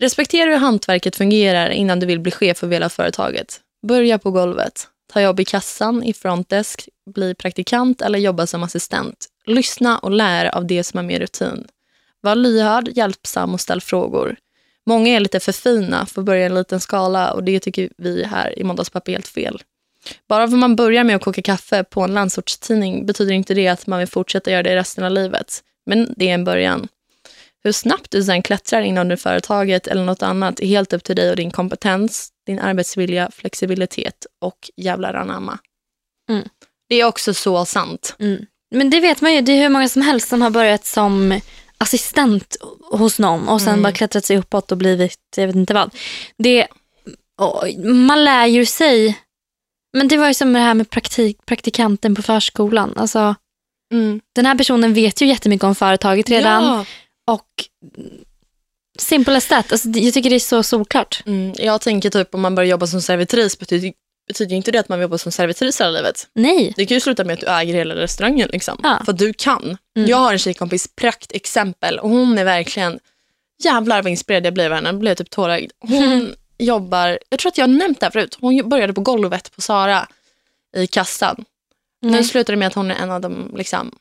Respektera 0.02 0.50
hur 0.50 0.56
hantverket 0.56 1.16
fungerar 1.16 1.70
innan 1.70 2.00
du 2.00 2.06
vill 2.06 2.20
bli 2.20 2.32
chef 2.32 2.64
över 2.64 2.74
hela 2.74 2.88
företaget. 2.88 3.60
Börja 3.86 4.18
på 4.18 4.30
golvet. 4.30 4.88
Ta 5.12 5.20
jobb 5.20 5.40
i 5.40 5.44
kassan, 5.44 6.02
i 6.02 6.12
frontdesk, 6.12 6.88
bli 7.14 7.34
praktikant 7.34 8.02
eller 8.02 8.18
jobba 8.18 8.46
som 8.46 8.62
assistent. 8.62 9.26
Lyssna 9.46 9.98
och 9.98 10.10
lär 10.10 10.54
av 10.54 10.66
det 10.66 10.84
som 10.84 10.98
är 10.98 11.02
mer 11.02 11.20
rutin. 11.20 11.66
Var 12.20 12.34
lyhörd, 12.34 12.88
hjälpsam 12.88 13.54
och 13.54 13.60
ställ 13.60 13.80
frågor. 13.80 14.36
Många 14.86 15.16
är 15.16 15.20
lite 15.20 15.40
för 15.40 15.52
fina 15.52 16.06
för 16.06 16.20
att 16.20 16.26
börja 16.26 16.42
i 16.42 16.46
en 16.46 16.54
liten 16.54 16.80
skala 16.80 17.32
och 17.32 17.44
det 17.44 17.60
tycker 17.60 17.88
vi 17.96 18.24
här 18.24 18.58
i 18.58 18.64
Måndagspappa 18.64 19.10
är 19.10 19.14
helt 19.14 19.28
fel. 19.28 19.62
Bara 20.28 20.48
för 20.48 20.54
att 20.54 20.60
man 20.60 20.76
börjar 20.76 21.04
med 21.04 21.16
att 21.16 21.22
koka 21.24 21.42
kaffe 21.42 21.84
på 21.84 22.00
en 22.00 22.14
landsortstidning 22.14 23.06
betyder 23.06 23.32
inte 23.32 23.54
det 23.54 23.68
att 23.68 23.86
man 23.86 23.98
vill 23.98 24.08
fortsätta 24.08 24.50
göra 24.50 24.62
det 24.62 24.76
resten 24.76 25.04
av 25.04 25.10
livet. 25.10 25.62
Men 25.86 26.14
det 26.16 26.28
är 26.28 26.34
en 26.34 26.44
början. 26.44 26.88
Hur 27.64 27.72
snabbt 27.72 28.11
du 28.11 28.22
sen 28.25 28.42
klättrar 28.42 28.83
inom 28.83 29.09
det 29.09 29.16
företaget 29.16 29.87
eller 29.87 30.05
något 30.05 30.22
annat 30.22 30.61
är 30.61 30.66
helt 30.66 30.92
upp 30.92 31.05
till 31.05 31.16
dig 31.16 31.31
och 31.31 31.37
din 31.37 31.51
kompetens, 31.51 32.29
din 32.46 32.59
arbetsvilja, 32.59 33.31
flexibilitet 33.33 34.27
och 34.40 34.70
jävlar 34.77 35.14
anamma. 35.14 35.59
Mm. 36.31 36.48
Det 36.88 36.94
är 37.01 37.05
också 37.05 37.35
så 37.35 37.64
sant. 37.64 38.16
Mm. 38.18 38.46
Men 38.75 38.90
det 38.90 39.01
vet 39.01 39.20
man 39.20 39.35
ju, 39.35 39.40
det 39.40 39.53
är 39.53 39.62
hur 39.62 39.68
många 39.68 39.88
som 39.88 40.03
helst 40.03 40.29
som 40.29 40.42
har 40.42 40.51
börjat 40.51 40.85
som 40.85 41.40
assistent 41.79 42.57
hos 42.90 43.18
någon 43.18 43.48
och 43.48 43.61
sen 43.61 43.68
Mm. 43.68 43.83
bara 43.83 43.92
klättrat 43.92 44.25
sig 44.25 44.38
uppåt 44.38 44.72
och 44.72 44.79
blivit, 44.79 45.18
jag 45.37 45.46
vet 45.46 45.57
inte 45.57 45.75
vad. 45.75 45.94
Det, 46.38 46.66
man 47.85 48.25
lär 48.25 48.46
ju 48.46 48.66
sig, 48.66 49.18
men 49.96 50.09
det 50.09 50.16
var 50.16 50.29
ju 50.29 50.35
som 50.35 50.53
det 50.53 50.59
här 50.59 50.75
med 50.75 50.90
praktik, 50.90 51.46
praktikanten 51.46 52.14
på 52.14 52.22
förskolan. 52.22 52.92
Alltså, 52.96 53.35
den 54.35 54.46
här 54.46 54.59
personen 54.59 54.94
vet 54.94 55.20
ju 55.20 55.27
jättemycket 55.27 55.64
om 55.64 55.75
företaget 55.75 56.29
redan 56.31 56.64
Ja. 56.64 56.85
Och 57.26 57.48
simple 58.98 59.37
as 59.37 59.48
that. 59.48 59.72
Alltså, 59.72 59.88
jag 59.88 60.14
tycker 60.14 60.30
det 60.30 60.37
är 60.37 60.40
så 60.40 60.62
solklart. 60.62 61.22
Mm, 61.26 61.54
jag 61.58 61.80
tänker 61.80 62.11
typ 62.11 62.35
om 62.35 62.40
man 62.40 62.54
börjar 62.54 62.70
jobba 62.70 62.87
som 62.87 63.02
servitris 63.02 63.58
betyder, 63.58 63.92
betyder 64.28 64.56
inte 64.56 64.70
det 64.70 64.78
att 64.78 64.88
man 64.88 64.98
vill 64.98 65.02
jobba 65.02 65.18
som 65.18 65.32
servitris 65.32 65.80
hela 65.80 65.90
livet. 65.90 66.28
Nej. 66.32 66.72
Det 66.76 66.87
kan 66.87 66.94
ju 66.94 67.00
sluta 67.00 67.24
med 67.24 67.35
att 67.35 67.40
du 67.40 67.46
äger 67.46 67.74
hela 67.74 67.94
restaurangen. 67.94 68.48
Liksom. 68.52 68.80
Ja. 68.82 69.02
För 69.04 69.12
du 69.12 69.32
kan. 69.32 69.76
Mm. 69.96 70.08
Jag 70.08 70.16
har 70.16 70.32
en 70.32 70.38
tjejkompis, 70.38 70.88
praktexempel. 70.96 71.98
Och 71.98 72.11
hon 72.11 72.38
är 72.38 72.44
verkligen, 72.44 72.98
jävlar 73.64 74.02
vad 74.02 74.11
inspirerad 74.11 74.46
jag 74.46 74.54
blev 74.54 74.72
av 74.72 74.76
henne. 74.76 74.88
Jag 74.88 74.98
blev 74.98 75.14
typ 75.14 75.30
tårögd. 75.30 75.72
Hon 75.80 76.35
jobbar, 76.58 77.18
jag 77.28 77.38
tror 77.38 77.50
att 77.50 77.58
jag 77.58 77.62
har 77.68 77.74
nämnt 77.74 78.00
det 78.00 78.06
här 78.06 78.11
förut. 78.11 78.38
Hon 78.40 78.68
började 78.68 78.92
på 78.92 79.00
golvet 79.00 79.54
på 79.54 79.61
Sara 79.61 80.08
i 80.76 80.87
kassan. 80.87 81.44
Nu 82.02 82.11
Nej. 82.11 82.24
slutar 82.24 82.52
det 82.52 82.56
med 82.56 82.68
att 82.68 82.74
hon 82.74 82.90
är 82.90 82.94
en 82.94 83.11
av 83.11 83.20
dem, 83.20 83.52
liksom, 83.56 83.92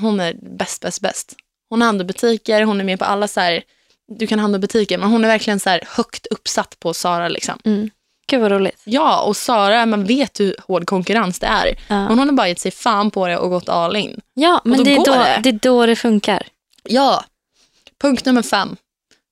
hon 0.00 0.20
är 0.20 0.34
bäst, 0.42 0.82
bäst, 0.82 1.00
bäst. 1.00 1.36
Hon 1.68 1.82
handlar 1.82 2.04
butiker, 2.04 2.62
hon 2.62 2.80
är 2.80 2.84
med 2.84 2.98
på 2.98 3.04
alla 3.04 3.28
så 3.28 3.40
här, 3.40 3.62
du 4.08 4.26
kan 4.26 4.38
handla 4.38 4.58
butiker, 4.58 4.98
men 4.98 5.10
hon 5.10 5.24
är 5.24 5.28
verkligen 5.28 5.60
så 5.60 5.70
här 5.70 5.80
högt 5.86 6.26
uppsatt 6.26 6.80
på 6.80 6.94
Sara. 6.94 7.28
Liksom. 7.28 7.58
Mm. 7.64 7.90
Gud 8.28 8.40
vad 8.40 8.52
roligt. 8.52 8.82
Ja, 8.84 9.22
och 9.22 9.36
Sara, 9.36 9.86
man 9.86 10.04
vet 10.04 10.40
hur 10.40 10.56
hård 10.68 10.86
konkurrens 10.86 11.38
det 11.38 11.46
är. 11.46 11.66
Ja. 11.66 12.08
Men 12.08 12.18
hon 12.18 12.28
har 12.28 12.32
bara 12.36 12.48
gett 12.48 12.60
sig 12.60 12.70
fan 12.70 13.10
på 13.10 13.26
det 13.26 13.38
och 13.38 13.50
gått 13.50 13.68
all 13.68 13.96
in. 13.96 14.20
Ja, 14.34 14.60
men 14.64 14.84
det 14.84 14.92
är, 14.92 14.96
då, 14.96 15.14
det. 15.14 15.40
det 15.42 15.48
är 15.48 15.58
då 15.62 15.86
det 15.86 15.96
funkar. 15.96 16.46
Ja. 16.82 17.24
Punkt 18.00 18.24
nummer 18.24 18.42
fem. 18.42 18.76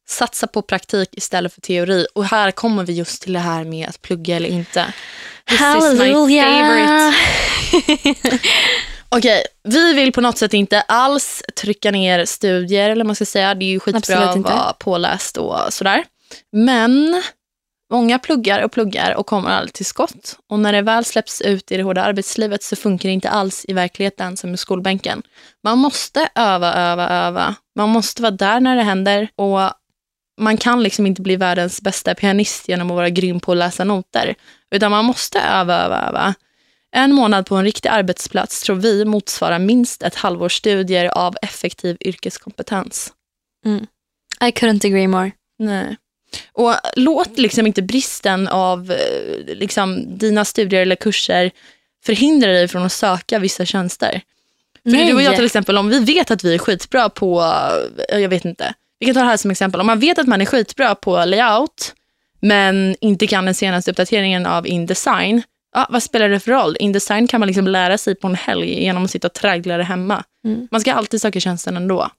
Satsa 0.09 0.47
på 0.47 0.63
praktik 0.63 1.09
istället 1.13 1.55
för 1.55 1.61
teori. 1.61 2.07
Och 2.15 2.25
här 2.25 2.51
kommer 2.51 2.85
vi 2.85 2.93
just 2.93 3.23
till 3.23 3.33
det 3.33 3.39
här 3.39 3.65
med 3.65 3.89
att 3.89 4.03
plugga 4.03 4.37
eller 4.37 4.49
inte. 4.49 4.93
This 5.49 5.61
is 5.61 6.01
my 6.01 6.13
favorite. 6.13 7.15
Okej, 9.17 9.43
vi 9.63 9.93
vill 9.93 10.13
på 10.13 10.21
något 10.21 10.39
sätt 10.39 10.55
inte 10.55 10.81
alls 10.81 11.43
trycka 11.57 11.91
ner 11.91 12.25
studier. 12.25 12.91
eller 12.91 13.05
man 13.05 13.15
ska 13.15 13.25
säga. 13.25 13.55
Det 13.55 13.65
är 13.65 13.69
ju 13.69 13.81
skitbra 13.81 14.19
att 14.29 14.37
vara 14.37 14.73
påläst 14.73 15.37
och 15.37 15.59
sådär. 15.71 16.05
Men 16.53 17.23
många 17.93 18.19
pluggar 18.19 18.63
och 18.63 18.73
pluggar 18.73 19.15
och 19.15 19.27
kommer 19.27 19.51
aldrig 19.51 19.73
till 19.73 19.87
skott. 19.87 20.39
Och 20.51 20.59
när 20.59 20.73
det 20.73 20.83
väl 20.83 21.05
släpps 21.05 21.41
ut 21.41 21.73
i 21.73 21.77
det 21.77 21.83
hårda 21.83 22.03
arbetslivet 22.03 22.63
så 22.63 22.77
funkar 22.77 23.09
det 23.09 23.13
inte 23.13 23.31
alls 23.31 23.65
i 23.69 23.73
verkligheten 23.73 24.37
som 24.37 24.55
i 24.55 24.57
skolbänken. 24.57 25.23
Man 25.65 25.79
måste 25.79 26.29
öva, 26.35 26.75
öva, 26.75 27.09
öva. 27.09 27.55
Man 27.77 27.89
måste 27.89 28.23
vara 28.23 28.31
där 28.31 28.61
när 28.61 28.77
det 28.77 28.83
händer. 28.83 29.29
Och 29.37 29.61
man 30.41 30.57
kan 30.57 30.83
liksom 30.83 31.07
inte 31.07 31.23
bli 31.23 31.37
världens 31.37 31.81
bästa 31.83 32.15
pianist 32.15 32.69
genom 32.69 32.91
att 32.91 32.97
vara 32.97 33.11
grym 33.11 33.41
på 33.41 33.53
att 33.53 33.59
läsa 33.59 33.85
noter. 33.85 34.35
Utan 34.71 34.91
man 34.91 35.05
måste 35.05 35.41
öva, 35.41 35.75
öva, 35.75 36.09
öva. 36.09 36.35
En 36.97 37.13
månad 37.13 37.47
på 37.47 37.57
en 37.57 37.65
riktig 37.65 37.89
arbetsplats 37.89 38.63
tror 38.63 38.77
vi 38.77 39.05
motsvarar 39.05 39.59
minst 39.59 40.03
ett 40.03 40.15
halvårs 40.15 40.57
studier 40.57 41.07
av 41.07 41.37
effektiv 41.43 41.97
yrkeskompetens. 42.01 43.13
I 44.41 44.51
couldn't 44.51 44.87
agree 44.87 45.09
more. 45.09 45.31
Nej. 45.59 45.97
Och 46.53 46.75
låt 46.97 47.39
liksom 47.39 47.67
inte 47.67 47.83
bristen 47.83 48.49
av 48.49 48.91
eh, 48.91 49.55
liksom, 49.55 50.19
dina 50.19 50.45
studier 50.45 50.83
eller 50.83 50.97
kurser 50.97 51.51
förhindra 52.05 52.53
dig 52.53 52.69
från 52.69 52.83
att 52.83 52.93
söka 52.93 53.39
vissa 53.39 53.65
tjänster. 53.65 54.21
För 54.83 54.91
Nej. 54.91 55.07
du 55.07 55.15
och 55.15 55.23
jag 55.23 55.37
till 55.37 55.45
exempel, 55.45 55.79
om 55.79 55.89
vi 55.89 55.99
vet 55.99 56.31
att 56.31 56.45
vi 56.45 56.55
är 56.55 56.59
skitbra 56.59 57.09
på, 57.09 57.55
eh, 58.09 58.19
jag 58.19 58.29
vet 58.29 58.45
inte, 58.45 58.75
vi 58.99 59.07
kan 59.07 59.15
ta 59.15 59.21
det 59.21 59.27
här 59.27 59.37
som 59.37 59.51
exempel. 59.51 59.81
Om 59.81 59.87
man 59.87 60.01
vet 60.01 60.19
att 60.19 60.27
man 60.27 60.41
är 60.41 60.47
skitbra 60.47 60.95
på 60.95 61.25
layout, 61.25 61.95
men 62.41 62.97
inte 63.01 63.27
kan 63.27 63.45
den 63.45 63.55
senaste 63.55 63.91
uppdateringen 63.91 64.47
av 64.47 64.67
Indesign, 64.67 65.43
ja, 65.75 65.87
vad 65.91 66.03
spelar 66.03 66.29
det 66.29 66.41
för 66.41 66.53
roll? 66.53 66.77
Indesign 66.81 67.29
kan 67.29 67.41
man 67.41 67.47
liksom 67.47 67.69
lära 67.69 67.99
sig 67.99 68.15
på 68.15 68.27
en 68.27 68.35
helg 68.35 68.83
genom 68.85 69.05
att 69.05 69.11
sitta 69.11 69.29
och 69.29 69.33
traggla 69.33 69.77
det 69.77 69.85
hemma. 69.85 70.25
Mm. 70.45 70.69
Man 70.71 70.81
ska 70.81 70.93
alltid 70.95 71.21
söka 71.21 71.41
tjänsten 71.41 71.77
ändå. 71.77 72.11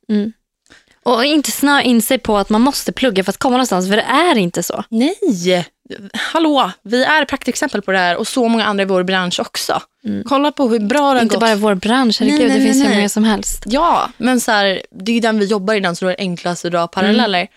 Och 1.03 1.25
inte 1.25 1.51
snöa 1.51 1.81
in 1.81 2.01
sig 2.01 2.17
på 2.17 2.37
att 2.37 2.49
man 2.49 2.61
måste 2.61 2.91
plugga 2.91 3.23
för 3.23 3.31
att 3.31 3.37
komma 3.37 3.53
någonstans, 3.53 3.89
för 3.89 3.95
det 3.95 4.01
är 4.01 4.37
inte 4.37 4.63
så. 4.63 4.83
Nej! 4.89 5.65
Hallå, 6.13 6.71
vi 6.83 7.03
är 7.03 7.25
praktexempel 7.25 7.81
på 7.81 7.91
det 7.91 7.97
här 7.97 8.17
och 8.17 8.27
så 8.27 8.47
många 8.47 8.65
andra 8.65 8.81
i 8.81 8.85
vår 8.85 9.03
bransch 9.03 9.39
också. 9.39 9.81
Kolla 10.25 10.51
på 10.51 10.67
hur 10.67 10.79
bra 10.79 10.99
det 10.99 11.17
har 11.19 11.21
Inte 11.21 11.35
gått. 11.35 11.39
bara 11.39 11.55
vår 11.55 11.75
bransch, 11.75 12.17
herregud, 12.19 12.39
Nej, 12.39 12.47
nej, 12.47 12.59
det 12.59 12.65
finns 12.65 12.77
nej, 12.77 12.87
hur 12.87 12.95
många 12.95 13.09
som 13.09 13.23
helst. 13.23 13.63
Ja, 13.65 14.09
men 14.17 14.39
så 14.39 14.51
här, 14.51 14.81
det 14.91 15.11
är 15.11 15.13
ju 15.13 15.19
den 15.19 15.39
vi 15.39 15.45
jobbar 15.45 15.73
i, 15.73 15.79
den 15.79 15.95
så 15.95 16.05
det 16.05 16.11
är 16.11 16.19
enklast 16.19 16.65
att 16.65 16.71
dra 16.71 16.87
paralleller. 16.87 17.39
Mm. 17.39 17.49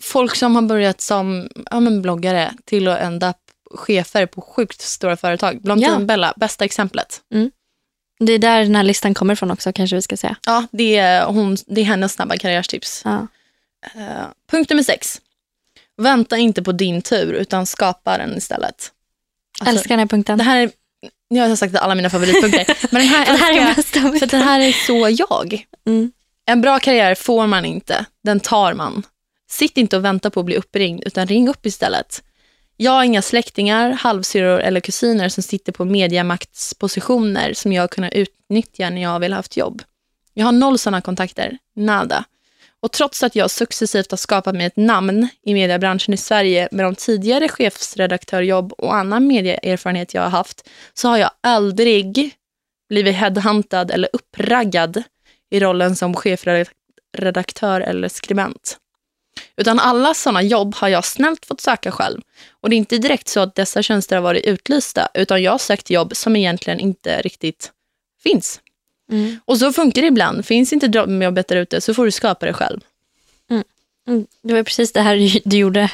Folk 0.00 0.36
som 0.36 0.54
har 0.54 0.62
börjat 0.62 1.00
som 1.00 1.48
ja, 1.70 1.80
bloggare 1.80 2.52
till 2.64 2.88
att 2.88 3.00
ända 3.00 3.34
chefer 3.74 4.26
på 4.26 4.40
sjukt 4.40 4.80
stora 4.80 5.16
företag. 5.16 5.62
Blondin 5.62 5.90
Ja. 5.90 5.98
Bella, 5.98 6.34
bästa 6.36 6.64
exemplet. 6.64 7.20
Det 8.20 8.32
är 8.32 8.38
där 8.38 8.62
den 8.62 8.74
här 8.74 8.82
listan 8.82 9.14
kommer 9.14 9.34
från 9.34 9.50
också, 9.50 9.72
kanske 9.72 9.96
vi 9.96 10.02
ska 10.02 10.16
säga. 10.16 10.36
Ja, 10.46 10.66
det 10.72 10.96
är, 10.96 11.24
hon, 11.24 11.56
det 11.66 11.80
är 11.80 11.84
hennes 11.84 12.12
snabba 12.12 12.36
karriärstips. 12.36 13.02
Ja. 13.04 13.26
Eh, 13.94 14.26
punkt 14.50 14.70
nummer 14.70 14.82
sex. 14.82 15.20
Vänta 15.96 16.36
inte 16.36 16.62
på 16.62 16.72
din 16.72 17.02
tur, 17.02 17.32
utan 17.32 17.66
skapa 17.66 18.18
den 18.18 18.36
istället. 18.36 18.92
Alltså, 19.60 19.74
Älskar 19.74 19.88
den 19.88 19.98
här 19.98 20.06
punkten. 20.06 20.38
Det 20.38 20.44
här 20.44 20.56
är, 20.56 20.70
jag 21.28 21.48
har 21.48 21.56
sagt 21.56 21.76
alla 21.76 21.94
mina 21.94 22.10
favoritpunkter, 22.10 22.66
men 22.90 23.00
den 23.02 23.10
här 23.10 23.26
det 23.26 23.38
här 23.38 23.52
är 23.52 23.74
bästa 23.74 24.00
för 24.00 24.26
det 24.26 24.36
här 24.36 24.60
är 24.60 24.72
så 24.72 25.24
jag. 25.28 25.66
Mm. 25.86 26.12
En 26.46 26.60
bra 26.60 26.78
karriär 26.78 27.14
får 27.14 27.46
man 27.46 27.64
inte, 27.64 28.04
den 28.24 28.40
tar 28.40 28.74
man. 28.74 29.02
Sitt 29.50 29.76
inte 29.76 29.96
och 29.96 30.04
vänta 30.04 30.30
på 30.30 30.40
att 30.40 30.46
bli 30.46 30.56
uppringd, 30.56 31.02
utan 31.06 31.26
ring 31.26 31.48
upp 31.48 31.66
istället. 31.66 32.22
Jag 32.82 32.92
har 32.92 33.04
inga 33.04 33.22
släktingar, 33.22 33.90
halvsyrror 33.90 34.60
eller 34.60 34.80
kusiner 34.80 35.28
som 35.28 35.42
sitter 35.42 35.72
på 35.72 35.84
mediamaktspositioner 35.84 37.52
som 37.52 37.72
jag 37.72 37.82
har 37.82 37.88
kunnat 37.88 38.12
utnyttja 38.12 38.90
när 38.90 39.02
jag 39.02 39.20
vill 39.20 39.32
ha 39.32 39.38
haft 39.38 39.56
jobb. 39.56 39.82
Jag 40.34 40.44
har 40.44 40.52
noll 40.52 40.78
sådana 40.78 41.00
kontakter, 41.00 41.58
nada. 41.76 42.24
Och 42.80 42.92
trots 42.92 43.22
att 43.22 43.36
jag 43.36 43.50
successivt 43.50 44.10
har 44.10 44.18
skapat 44.18 44.54
mig 44.54 44.66
ett 44.66 44.76
namn 44.76 45.28
i 45.42 45.54
mediebranschen 45.54 46.14
i 46.14 46.16
Sverige 46.16 46.68
med 46.72 46.84
de 46.84 46.94
tidigare 46.94 47.48
chefsredaktörjobb 47.48 48.72
och 48.72 48.94
annan 48.94 49.26
medieerfarenhet 49.26 50.14
jag 50.14 50.22
har 50.22 50.30
haft, 50.30 50.68
så 50.94 51.08
har 51.08 51.18
jag 51.18 51.30
aldrig 51.40 52.30
blivit 52.88 53.16
headhuntad 53.16 53.90
eller 53.90 54.08
uppraggad 54.12 55.02
i 55.50 55.60
rollen 55.60 55.96
som 55.96 56.14
chefredaktör 56.14 57.80
eller 57.80 58.08
skribent. 58.08 58.78
Utan 59.56 59.78
alla 59.78 60.14
sådana 60.14 60.42
jobb 60.42 60.74
har 60.74 60.88
jag 60.88 61.04
snällt 61.04 61.46
fått 61.46 61.60
söka 61.60 61.92
själv. 61.92 62.20
Och 62.60 62.70
det 62.70 62.76
är 62.76 62.78
inte 62.78 62.98
direkt 62.98 63.28
så 63.28 63.40
att 63.40 63.54
dessa 63.54 63.82
tjänster 63.82 64.16
har 64.16 64.22
varit 64.22 64.44
utlysta, 64.44 65.08
utan 65.14 65.42
jag 65.42 65.50
har 65.52 65.58
sökt 65.58 65.90
jobb 65.90 66.16
som 66.16 66.36
egentligen 66.36 66.80
inte 66.80 67.22
riktigt 67.22 67.72
finns. 68.22 68.60
Mm. 69.12 69.40
Och 69.44 69.58
så 69.58 69.72
funkar 69.72 70.02
det 70.02 70.08
ibland. 70.08 70.46
Finns 70.46 70.72
inte 70.72 70.88
drömjobbet 70.88 71.48
där 71.48 71.56
ute 71.56 71.80
så 71.80 71.94
får 71.94 72.04
du 72.04 72.10
skapa 72.10 72.46
det 72.46 72.52
själv. 72.52 72.80
Mm. 74.08 74.26
Det 74.42 74.54
var 74.54 74.62
precis 74.62 74.92
det 74.92 75.00
här 75.00 75.42
du- 75.44 75.56
gjorde. 75.58 75.90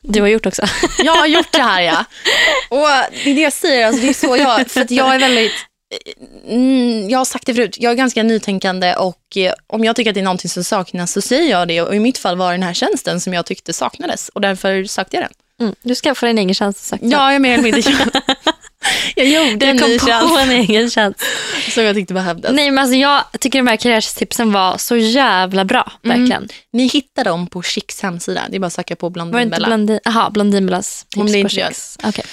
Du 0.00 0.20
har 0.20 0.28
gjort 0.28 0.46
också. 0.46 0.62
Jag 0.98 1.12
har 1.14 1.26
gjort 1.26 1.52
det 1.52 1.62
här 1.62 1.82
ja. 1.82 2.04
Och 2.68 3.12
det 3.24 3.30
är 3.30 3.34
det 3.34 3.40
jag 3.40 3.52
säger, 3.52 3.86
alltså, 3.86 4.02
det 4.02 4.08
är 4.08 4.12
så 4.14 4.36
jag, 4.36 4.70
för 4.70 4.80
att 4.80 4.90
jag 4.90 5.14
är 5.14 5.18
väldigt, 5.18 5.52
mm, 6.48 7.10
jag 7.10 7.18
har 7.18 7.24
sagt 7.24 7.46
det 7.46 7.54
förut, 7.54 7.76
jag 7.80 7.92
är 7.92 7.96
ganska 7.96 8.22
nytänkande 8.22 8.94
och 8.94 9.36
eh, 9.36 9.52
om 9.66 9.84
jag 9.84 9.96
tycker 9.96 10.10
att 10.10 10.14
det 10.14 10.20
är 10.20 10.24
någonting 10.24 10.50
som 10.50 10.64
saknas 10.64 11.12
så 11.12 11.20
säger 11.20 11.50
jag 11.50 11.68
det 11.68 11.80
och 11.82 11.94
i 11.94 12.00
mitt 12.00 12.18
fall 12.18 12.36
var 12.36 12.46
det 12.46 12.54
den 12.54 12.62
här 12.62 12.74
tjänsten 12.74 13.20
som 13.20 13.34
jag 13.34 13.46
tyckte 13.46 13.72
saknades 13.72 14.28
och 14.28 14.40
därför 14.40 14.84
sökte 14.84 15.16
jag 15.16 15.24
den. 15.24 15.32
Mm. 15.60 15.74
Du 15.82 15.94
skaffade 15.94 16.30
en 16.30 16.38
egen 16.38 16.54
tjänst. 16.54 16.84
Sagt. 16.84 17.02
Ja, 17.06 17.32
jag 17.32 17.42
mer 17.42 17.52
eller 17.52 17.62
mindre 17.62 17.82
Jag 19.16 19.26
gjorde 19.26 19.66
en 19.66 19.76
Du 19.76 19.86
ny 19.86 19.98
kom 19.98 19.98
på 19.98 20.06
tjänst 20.06 20.38
en 20.38 20.50
egen 20.50 20.90
tjänst. 20.90 21.20
som 21.70 21.84
jag 21.84 21.96
tyckte 21.96 22.14
behövdes. 22.14 22.52
Nej, 22.52 22.70
men 22.70 22.78
alltså, 22.84 22.96
jag 22.96 23.22
tycker 23.40 23.58
de 23.58 23.66
här 23.66 23.76
karriärstipsen 23.76 24.52
var 24.52 24.76
så 24.78 24.96
jävla 24.96 25.64
bra. 25.64 25.92
Verkligen. 26.02 26.48
Ni 26.72 26.86
hittar 26.86 27.24
dem 27.24 27.46
på 27.46 27.62
Chicks 27.62 28.00
hemsida, 28.02 28.42
det 28.50 28.56
är 28.56 28.60
bara 28.60 28.66
att 28.66 28.72
söka 28.72 28.96
på 28.96 29.08
det 29.08 29.20
inte 29.20 29.30
Blondinbella. 29.30 29.66
Blondin, 29.66 30.00
aha, 30.04 30.30
Blondinbellas 30.30 31.06
tips 31.08 31.14
blir 31.24 31.32
på 31.32 31.38
intervjuad. 31.38 31.68
Chicks? 31.68 31.98
Okej. 32.04 32.24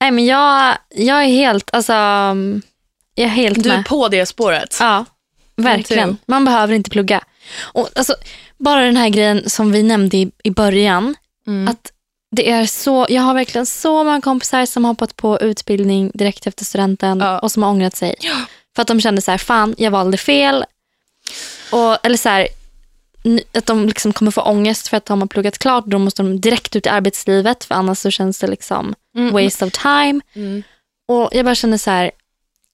Nej, 0.00 0.10
men 0.10 0.26
jag, 0.26 0.76
jag 0.94 1.22
är 1.24 1.28
helt, 1.28 1.70
alltså, 1.72 1.92
jag 3.20 3.30
är 3.30 3.34
helt 3.34 3.62
Du 3.64 3.70
är 3.70 3.76
med. 3.76 3.86
på 3.86 4.08
det 4.08 4.26
spåret. 4.26 4.76
Ja, 4.80 5.04
verkligen. 5.56 6.16
Man 6.26 6.44
behöver 6.44 6.74
inte 6.74 6.90
plugga. 6.90 7.20
Och, 7.60 7.88
alltså, 7.96 8.14
bara 8.58 8.80
den 8.80 8.96
här 8.96 9.08
grejen 9.08 9.50
som 9.50 9.72
vi 9.72 9.82
nämnde 9.82 10.16
i, 10.16 10.30
i 10.44 10.50
början. 10.50 11.14
Mm. 11.46 11.68
Att 11.68 11.92
det 12.36 12.50
är 12.50 12.66
så, 12.66 13.06
jag 13.08 13.22
har 13.22 13.34
verkligen 13.34 13.66
så 13.66 14.04
många 14.04 14.20
kompisar 14.20 14.66
som 14.66 14.84
har 14.84 14.90
hoppat 14.90 15.16
på 15.16 15.38
utbildning 15.40 16.10
direkt 16.14 16.46
efter 16.46 16.64
studenten 16.64 17.20
Ja. 17.20 17.38
och 17.38 17.52
som 17.52 17.62
har 17.62 17.70
ångrat 17.70 17.96
sig. 17.96 18.14
För 18.76 18.82
att 18.82 18.88
de 18.88 19.00
kände 19.00 19.22
så 19.22 19.30
här, 19.30 19.38
fan 19.38 19.74
jag 19.78 19.90
valde 19.90 20.16
fel. 20.16 20.64
Och, 21.72 22.06
eller 22.06 22.16
så 22.16 22.28
här, 22.28 22.48
att 23.54 23.66
de 23.66 23.86
liksom 23.86 24.12
kommer 24.12 24.30
få 24.30 24.40
ångest 24.42 24.88
för 24.88 24.96
att 24.96 25.06
de 25.06 25.20
har 25.20 25.28
pluggat 25.28 25.58
klart. 25.58 25.84
Då 25.86 25.98
måste 25.98 26.22
de 26.22 26.40
direkt 26.40 26.76
ut 26.76 26.86
i 26.86 26.88
arbetslivet 26.88 27.64
för 27.64 27.74
annars 27.74 27.98
så 27.98 28.10
känns 28.10 28.38
det 28.38 28.46
liksom 28.46 28.94
Mm. 29.16 29.32
waste 29.44 29.64
of 29.64 29.72
time. 29.72 30.20
Mm. 30.34 30.62
Och 31.08 31.28
jag 31.32 31.44
bara 31.44 31.54
känner 31.54 31.78
så 31.78 31.90
här, 31.90 32.10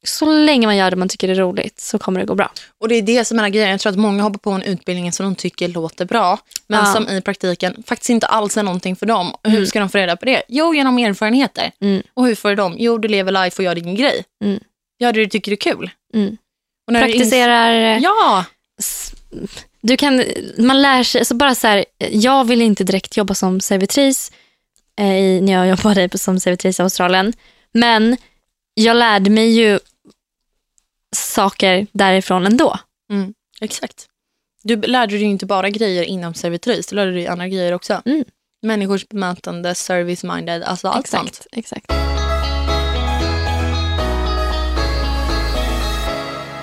så 0.08 0.26
länge 0.26 0.66
man 0.66 0.76
gör 0.76 0.90
det 0.90 0.96
man 0.96 1.08
tycker 1.08 1.28
är 1.28 1.34
roligt 1.34 1.80
så 1.80 1.98
kommer 1.98 2.20
det 2.20 2.26
gå 2.26 2.34
bra. 2.34 2.52
Och 2.80 2.88
det 2.88 2.94
är 2.94 3.02
det 3.02 3.24
som 3.24 3.38
är 3.38 3.48
grejen. 3.48 3.70
Jag 3.70 3.80
tror 3.80 3.92
att 3.92 3.98
många 3.98 4.22
hoppar 4.22 4.38
på 4.38 4.50
en 4.50 4.62
utbildning 4.62 5.12
som 5.12 5.26
de 5.26 5.34
tycker 5.34 5.68
låter 5.68 6.04
bra, 6.04 6.38
men 6.66 6.78
Ja. 6.86 6.92
som 6.92 7.08
i 7.08 7.20
praktiken 7.20 7.82
faktiskt 7.86 8.10
inte 8.10 8.26
alls 8.26 8.56
är 8.56 8.62
någonting 8.62 8.96
för 8.96 9.06
dem. 9.06 9.30
Och 9.44 9.50
Hur 9.50 9.66
ska 9.66 9.80
de 9.80 9.88
få 9.88 9.98
reda 9.98 10.16
på 10.16 10.24
det? 10.24 10.42
Jo, 10.48 10.74
genom 10.74 10.98
erfarenheter. 10.98 11.70
Mm. 11.80 12.02
Och 12.14 12.26
hur 12.26 12.34
får 12.34 12.54
de? 12.54 12.74
Jo, 12.78 12.98
du 12.98 13.08
lever 13.08 13.32
life 13.44 13.62
och 13.62 13.64
gör 13.64 13.74
din 13.74 13.94
grej. 13.94 14.24
Mm. 14.44 14.60
Gör 14.98 15.12
det 15.12 15.20
du 15.20 15.26
tycker 15.28 15.52
är 15.52 15.56
kul. 15.56 15.90
Mm. 16.14 16.36
Och 16.86 16.92
när 16.92 17.00
du 17.02 17.06
ins- 17.08 17.12
Praktiserar, 17.16 17.98
Ja, 18.02 18.44
du 19.80 19.96
kan, 19.96 20.24
man 20.58 20.82
lär 20.82 21.02
sig, 21.02 21.24
så 21.24 21.34
bara 21.34 21.54
så 21.54 21.66
här, 21.66 21.84
jag 22.10 22.44
vill 22.44 22.62
inte 22.62 22.84
direkt 22.84 23.16
jobba 23.16 23.34
som 23.34 23.60
servitris 23.60 24.32
eh, 24.98 25.42
när 25.42 25.52
jag 25.52 25.68
jobbade 25.78 26.18
som 26.18 26.40
servitris 26.40 26.78
i 26.78 26.82
Australien. 26.82 27.32
Men 27.72 28.16
jag 28.74 28.96
lärde 28.96 29.30
mig 29.30 29.50
ju 29.60 29.78
saker 31.16 31.86
därifrån 31.92 32.46
ändå. 32.46 32.78
exakt. 33.60 34.06
Du 34.62 34.76
lärde 34.76 35.12
dig 35.12 35.20
ju 35.22 35.26
inte 35.28 35.46
bara 35.46 35.70
grejer 35.70 36.02
inom 36.02 36.34
servitris, 36.34 36.86
du 36.86 36.96
lärde 36.96 37.10
dig 37.12 37.26
andra 37.26 37.48
grejer 37.48 37.72
också. 37.72 38.02
Mm. 38.04 38.24
Människors 38.62 39.08
bemötande, 39.08 39.74
service-minded, 39.74 40.62
alltså 40.64 40.88
allt 40.88 41.06
sånt. 41.06 41.28
exakt, 41.28 41.46
exakt. 41.52 41.92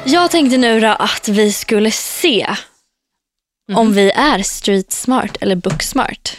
Jag 0.06 0.32
tänkte 0.32 0.58
nu 0.58 0.79
då 0.79 0.88
att 0.88 1.27
vi 1.27 1.51
skulle 1.53 1.91
se 1.91 2.56
Mhm. 3.69 3.77
om 3.77 3.93
vi 3.93 4.12
är 4.12 4.43
street 4.43 4.91
smart 4.91 5.38
eller 5.41 5.56
book 5.56 5.84
smart. 5.84 6.38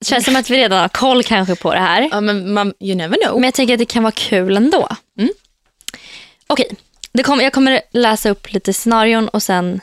Det 0.00 0.06
känns 0.06 0.24
som 0.24 0.36
att 0.36 0.50
vi 0.50 0.58
redan 0.58 0.80
har 0.80 0.88
koll 0.88 1.22
kanske 1.22 1.56
på 1.56 1.74
det 1.74 1.80
här. 1.80 2.08
Ja, 2.12 2.20
men 2.20 2.52
man, 2.52 2.74
you 2.80 2.94
never 2.96 3.16
know. 3.24 3.34
Men 3.34 3.44
jag 3.44 3.54
tänker 3.54 3.74
att 3.74 3.78
det 3.78 3.84
kan 3.86 4.02
vara 4.02 4.12
kul 4.12 4.56
ändå. 4.56 4.88
Mm. 5.18 5.30
Okej, 6.46 6.70
det 7.18 7.22
kommer- 7.22 7.44
jag 7.44 7.52
kommer 7.52 7.80
läsa 7.90 8.30
upp 8.30 8.52
lite 8.52 8.72
scenarion 8.72 9.28
och 9.28 9.42
sen 9.42 9.80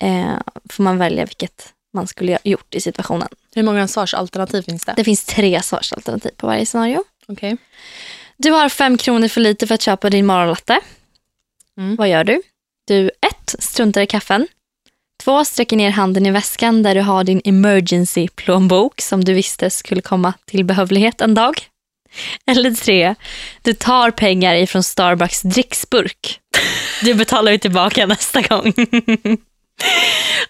eh, 0.00 0.36
får 0.70 0.82
man 0.82 0.98
välja 0.98 1.24
vilket 1.24 1.72
man 1.94 2.06
skulle 2.06 2.32
ha 2.32 2.38
gjort 2.44 2.74
i 2.74 2.80
situationen. 2.80 3.28
Hur 3.54 3.62
många 3.62 3.88
svarsalternativ 3.88 4.62
finns 4.62 4.84
det? 4.84 4.94
Det 4.96 5.04
finns 5.04 5.24
tre 5.24 5.62
svarsalternativ 5.62 6.30
på 6.36 6.46
varje 6.46 6.66
scenario. 6.66 7.04
Okej. 7.28 7.56
Du 8.36 8.50
har 8.50 8.68
fem 8.68 8.98
kronor 8.98 9.28
för 9.28 9.40
lite 9.40 9.66
för 9.66 9.74
att 9.74 9.82
köpa 9.82 10.10
din 10.10 10.26
morgonlatte. 10.26 10.80
Mm. 11.78 11.96
Vad 11.96 12.08
gör 12.08 12.24
du? 12.24 12.42
Du 12.86 13.10
ett, 13.20 13.54
struntar 13.58 14.00
i 14.00 14.06
kaffen. 14.06 14.46
Två, 15.24 15.44
sträcker 15.44 15.76
ner 15.76 15.90
handen 15.90 16.26
i 16.26 16.30
väskan 16.30 16.82
där 16.82 16.94
du 16.94 17.00
har 17.00 17.24
din 17.24 17.40
emergency 17.44 18.28
plånbok 18.28 19.00
som 19.00 19.24
du 19.24 19.34
visste 19.34 19.70
skulle 19.70 20.02
komma 20.02 20.32
till 20.44 20.64
behövlighet 20.64 21.20
en 21.20 21.34
dag. 21.34 21.60
Eller 22.46 22.70
tre, 22.70 23.14
du 23.62 23.72
tar 23.72 24.10
pengar 24.10 24.54
ifrån 24.54 24.82
Starbucks 24.82 25.42
dricksburk. 25.42 26.40
Du 27.02 27.14
betalar 27.14 27.52
ju 27.52 27.58
tillbaka 27.58 28.06
nästa 28.06 28.40
gång. 28.40 28.72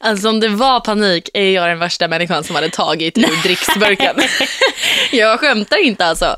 Alltså 0.00 0.28
om 0.28 0.40
det 0.40 0.48
var 0.48 0.80
panik 0.80 1.28
är 1.34 1.50
jag 1.50 1.68
den 1.68 1.78
värsta 1.78 2.08
människan 2.08 2.44
som 2.44 2.54
hade 2.54 2.70
tagit 2.70 3.18
ur 3.18 3.42
dricksburken. 3.42 4.16
jag 5.12 5.40
skämtar 5.40 5.84
inte 5.84 6.06
alltså. 6.06 6.36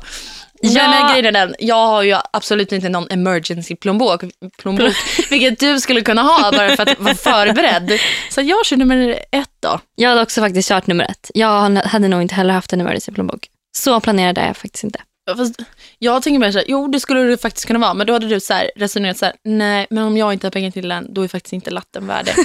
Ja. 0.61 0.89
Men 0.89 1.11
grejen 1.11 1.25
är 1.25 1.31
den, 1.31 1.55
jag 1.59 1.85
har 1.85 2.03
ju 2.03 2.17
absolut 2.33 2.71
inte 2.71 2.89
någon 2.89 3.11
emergency 3.11 3.75
plånbok, 3.75 4.21
plånbok 4.57 4.93
vilket 5.29 5.59
du 5.59 5.79
skulle 5.79 6.01
kunna 6.01 6.21
ha 6.21 6.51
bara 6.51 6.75
för 6.75 6.89
att 6.89 6.99
vara 6.99 7.15
förberedd. 7.15 7.99
Så 8.29 8.41
jag 8.41 8.65
kör 8.65 8.77
nummer 8.77 9.19
ett 9.31 9.49
då. 9.59 9.79
Jag 9.95 10.09
hade 10.09 10.21
också 10.21 10.41
faktiskt 10.41 10.69
kört 10.69 10.87
nummer 10.87 11.03
ett. 11.03 11.31
Jag 11.33 11.75
hade 11.85 12.07
nog 12.07 12.21
inte 12.21 12.35
heller 12.35 12.53
haft 12.53 12.73
en 12.73 12.81
emergency 12.81 13.11
plånbok. 13.11 13.47
Så 13.77 13.99
planerade 13.99 14.45
jag 14.45 14.57
faktiskt 14.57 14.83
inte. 14.83 14.99
Fast 15.35 15.55
jag 15.99 16.23
tänker 16.23 16.39
mer 16.39 16.51
så 16.51 16.57
här, 16.57 16.65
jo 16.67 16.87
det 16.87 16.99
skulle 16.99 17.21
det 17.21 17.37
faktiskt 17.37 17.65
kunna 17.65 17.79
vara, 17.79 17.93
men 17.93 18.07
då 18.07 18.13
hade 18.13 18.27
du 18.27 18.39
så 18.39 18.53
här 18.53 18.71
resonerat 18.75 19.17
så 19.17 19.25
här, 19.25 19.35
nej 19.43 19.87
men 19.89 20.03
om 20.03 20.17
jag 20.17 20.33
inte 20.33 20.47
har 20.47 20.51
pengar 20.51 20.71
till 20.71 20.89
den, 20.89 21.13
då 21.13 21.21
är 21.21 21.27
faktiskt 21.27 21.53
inte 21.53 21.71
latten 21.71 22.07
värd 22.07 22.25
det. 22.25 22.35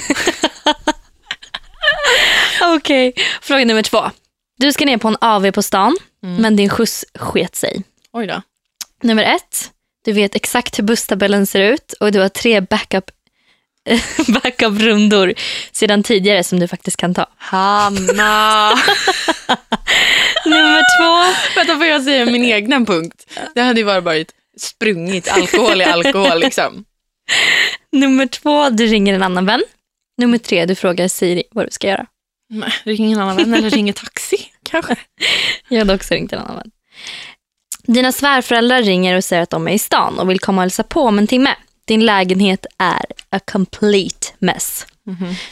Okej, 2.75 3.13
fråga 3.41 3.65
nummer 3.65 3.81
två. 3.81 4.11
Du 4.57 4.73
ska 4.73 4.85
ner 4.85 4.97
på 4.97 5.07
en 5.07 5.17
AV 5.21 5.51
på 5.51 5.61
stan, 5.61 5.97
men 6.21 6.55
din 6.55 6.69
skjuts 6.69 7.05
sket 7.13 7.55
sig. 7.55 7.83
Oj 8.13 8.27
då. 8.27 8.41
Nummer 9.03 9.23
ett, 9.23 9.71
du 10.05 10.11
vet 10.11 10.35
exakt 10.35 10.79
hur 10.79 10.83
busstabellen 10.83 11.47
ser 11.47 11.61
ut 11.61 11.93
och 11.93 12.11
du 12.11 12.19
har 12.19 12.29
tre 12.29 12.61
backup 12.61 13.11
backup-rundor 14.27 15.33
sedan 15.71 16.03
tidigare 16.03 16.43
som 16.43 16.59
du 16.59 16.67
faktiskt 16.67 16.97
kan 16.97 17.13
ta. 17.13 17.25
Hanna! 17.37 18.69
Nummer 20.45 20.81
två, 20.97 21.35
Vänta, 21.55 21.77
får 21.77 21.85
jag 21.85 22.03
säga 22.03 22.25
min 22.25 22.45
egna 22.45 22.85
punkt? 22.85 23.31
Det 23.55 23.61
hade 23.61 23.79
ju 23.79 23.85
bara 23.85 24.01
varit 24.01 24.31
sprungit 24.57 25.27
alkohol 25.27 25.81
i 25.81 25.83
alkohol 25.83 26.39
liksom. 26.39 26.85
nummer 27.91 28.25
två, 28.25 28.69
du 28.69 28.85
ringer 28.87 29.13
en 29.13 29.23
annan 29.23 29.45
vän. 29.45 29.63
Nummer 30.17 30.37
tre, 30.37 30.65
du 30.65 30.75
frågar 30.75 31.07
Siri 31.07 31.43
vad 31.51 31.65
du 31.65 31.71
ska 31.71 31.87
göra. 31.87 32.05
Men, 32.49 32.71
Ring 32.83 33.13
en 33.13 33.19
annan 33.19 33.37
vän 33.37 33.53
eller 33.53 33.69
ringer 33.69 33.93
taxi 33.93 34.37
kanske. 34.63 34.95
Jag 35.67 35.79
hade 35.79 35.93
också 35.93 36.13
ringt 36.13 36.33
en 36.33 36.39
annan 36.39 36.55
vän. 36.55 36.71
Dina 37.83 38.11
svärföräldrar 38.11 38.81
ringer 38.81 39.15
och 39.15 39.23
säger 39.23 39.43
att 39.43 39.49
de 39.49 39.67
är 39.67 39.71
i 39.71 39.79
stan 39.79 40.19
och 40.19 40.29
vill 40.29 40.39
komma 40.39 40.61
och 40.61 40.63
hälsa 40.63 40.83
på 40.83 41.01
om 41.01 41.17
en 41.17 41.27
timme. 41.27 41.55
Din 41.85 42.05
lägenhet 42.05 42.65
är 42.77 43.05
a 43.29 43.39
complete 43.39 44.27
mess. 44.39 44.85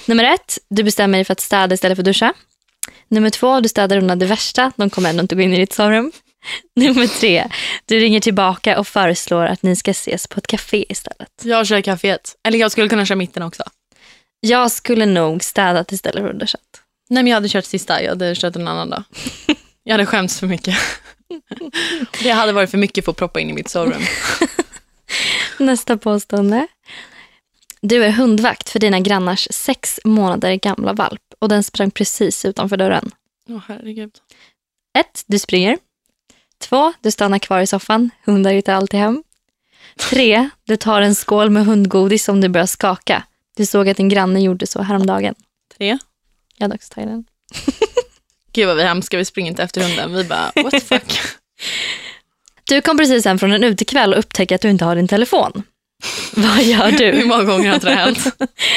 Nummer 0.05 0.23
ett, 0.23 0.57
du 0.69 0.83
bestämmer 0.83 1.17
dig 1.17 1.25
för 1.25 1.31
att 1.31 1.39
städa 1.39 1.73
istället 1.73 1.97
för 1.97 2.01
att 2.01 2.05
duscha. 2.05 2.33
Nummer 3.07 3.29
två, 3.29 3.59
du 3.59 3.69
städar 3.69 3.97
undan 3.97 4.19
det 4.19 4.25
värsta. 4.25 4.71
De 4.75 4.89
kommer 4.89 5.09
ändå 5.09 5.21
inte 5.21 5.35
gå 5.35 5.41
in 5.41 5.53
i 5.53 5.57
ditt 5.57 5.73
sovrum. 5.73 6.11
Nummer 6.75 7.07
tre, 7.07 7.47
du 7.85 7.99
ringer 7.99 8.19
tillbaka 8.19 8.79
och 8.79 8.87
föreslår 8.87 9.45
att 9.45 9.63
ni 9.63 9.75
ska 9.75 9.91
ses 9.91 10.27
på 10.27 10.37
ett 10.37 10.47
café 10.47 10.85
istället. 10.89 11.29
Jag 11.43 11.67
kör 11.67 11.81
kaféet. 11.81 12.35
Eller 12.43 12.59
jag 12.59 12.71
skulle 12.71 12.89
kunna 12.89 13.05
köra 13.05 13.15
mitten 13.15 13.43
också. 13.43 13.63
Jag 14.39 14.71
skulle 14.71 15.05
nog 15.05 15.43
städat 15.43 15.91
istället 15.91 16.23
för 16.23 16.43
att. 16.43 16.59
Nej 17.09 17.23
men 17.23 17.27
jag 17.27 17.35
hade 17.35 17.49
kört 17.49 17.65
sista, 17.65 18.03
jag 18.03 18.09
hade 18.09 18.35
kört 18.35 18.55
en 18.55 18.67
annan 18.67 18.89
dag. 18.89 19.03
Jag 19.85 19.93
hade 19.93 20.05
skämts 20.05 20.39
för 20.39 20.47
mycket. 20.47 20.77
Det 22.23 22.29
hade 22.29 22.51
varit 22.51 22.71
för 22.71 22.77
mycket 22.77 23.05
för 23.05 23.11
att 23.11 23.17
proppa 23.17 23.39
in 23.39 23.49
i 23.49 23.53
mitt 23.53 23.69
sovrum. 23.69 24.01
Nästa 25.65 25.97
påstående. 25.97 26.67
Du 27.81 28.03
är 28.03 28.11
hundvakt 28.11 28.69
för 28.69 28.79
dina 28.79 28.99
grannars 28.99 29.47
sex 29.51 29.99
månader 30.03 30.55
gamla 30.55 30.93
valp 30.93 31.21
och 31.39 31.49
den 31.49 31.63
sprang 31.63 31.91
precis 31.91 32.45
utanför 32.45 32.77
dörren. 32.77 33.11
Åh 33.49 33.61
herregud. 33.67 34.11
Ett, 34.99 35.23
Du 35.27 35.39
springer. 35.39 35.77
Två, 36.59 36.93
Du 37.01 37.11
stannar 37.11 37.39
kvar 37.39 37.59
i 37.59 37.67
soffan. 37.67 38.09
Hundar 38.25 38.51
hittar 38.51 38.73
alltid 38.73 38.99
hem. 38.99 39.23
Tre, 40.09 40.49
Du 40.65 40.75
tar 40.77 41.01
en 41.01 41.15
skål 41.15 41.49
med 41.49 41.65
hundgodis 41.65 42.23
som 42.23 42.41
du 42.41 42.49
börjar 42.49 42.67
skaka. 42.67 43.23
Du 43.57 43.65
såg 43.65 43.89
att 43.89 43.97
din 43.97 44.09
granne 44.09 44.41
gjorde 44.41 44.67
så 44.67 44.81
häromdagen. 44.81 45.35
Tre. 45.77 45.97
Jag 46.57 46.63
hade 46.65 46.75
också 46.75 46.93
tagit 46.93 47.09
den. 47.09 47.25
Gud 48.53 48.67
vad 48.67 48.75
vi 48.75 48.81
är 48.83 48.87
hemska, 48.87 49.17
vi 49.17 49.25
springer 49.25 49.51
inte 49.51 49.63
efter 49.63 49.81
hunden. 49.81 50.13
Vi 50.13 50.23
bara, 50.23 50.51
what 50.55 50.71
the 50.71 50.79
fuck. 50.79 51.19
Du 52.73 52.81
kom 52.81 52.97
precis 52.97 53.25
hem 53.25 53.39
från 53.39 53.51
en 53.51 53.63
utekväll 53.63 54.13
och 54.13 54.19
upptäcker 54.19 54.55
att 54.55 54.61
du 54.61 54.69
inte 54.69 54.85
har 54.85 54.95
din 54.95 55.07
telefon. 55.07 55.63
Vad 56.35 56.63
gör 56.63 56.91
Hur 56.91 56.97
du? 57.13 57.25
många 57.25 57.43
gånger 57.43 57.67
har 57.67 57.75
inte 57.75 57.87
det 57.89 57.95
hänt? 57.95 58.25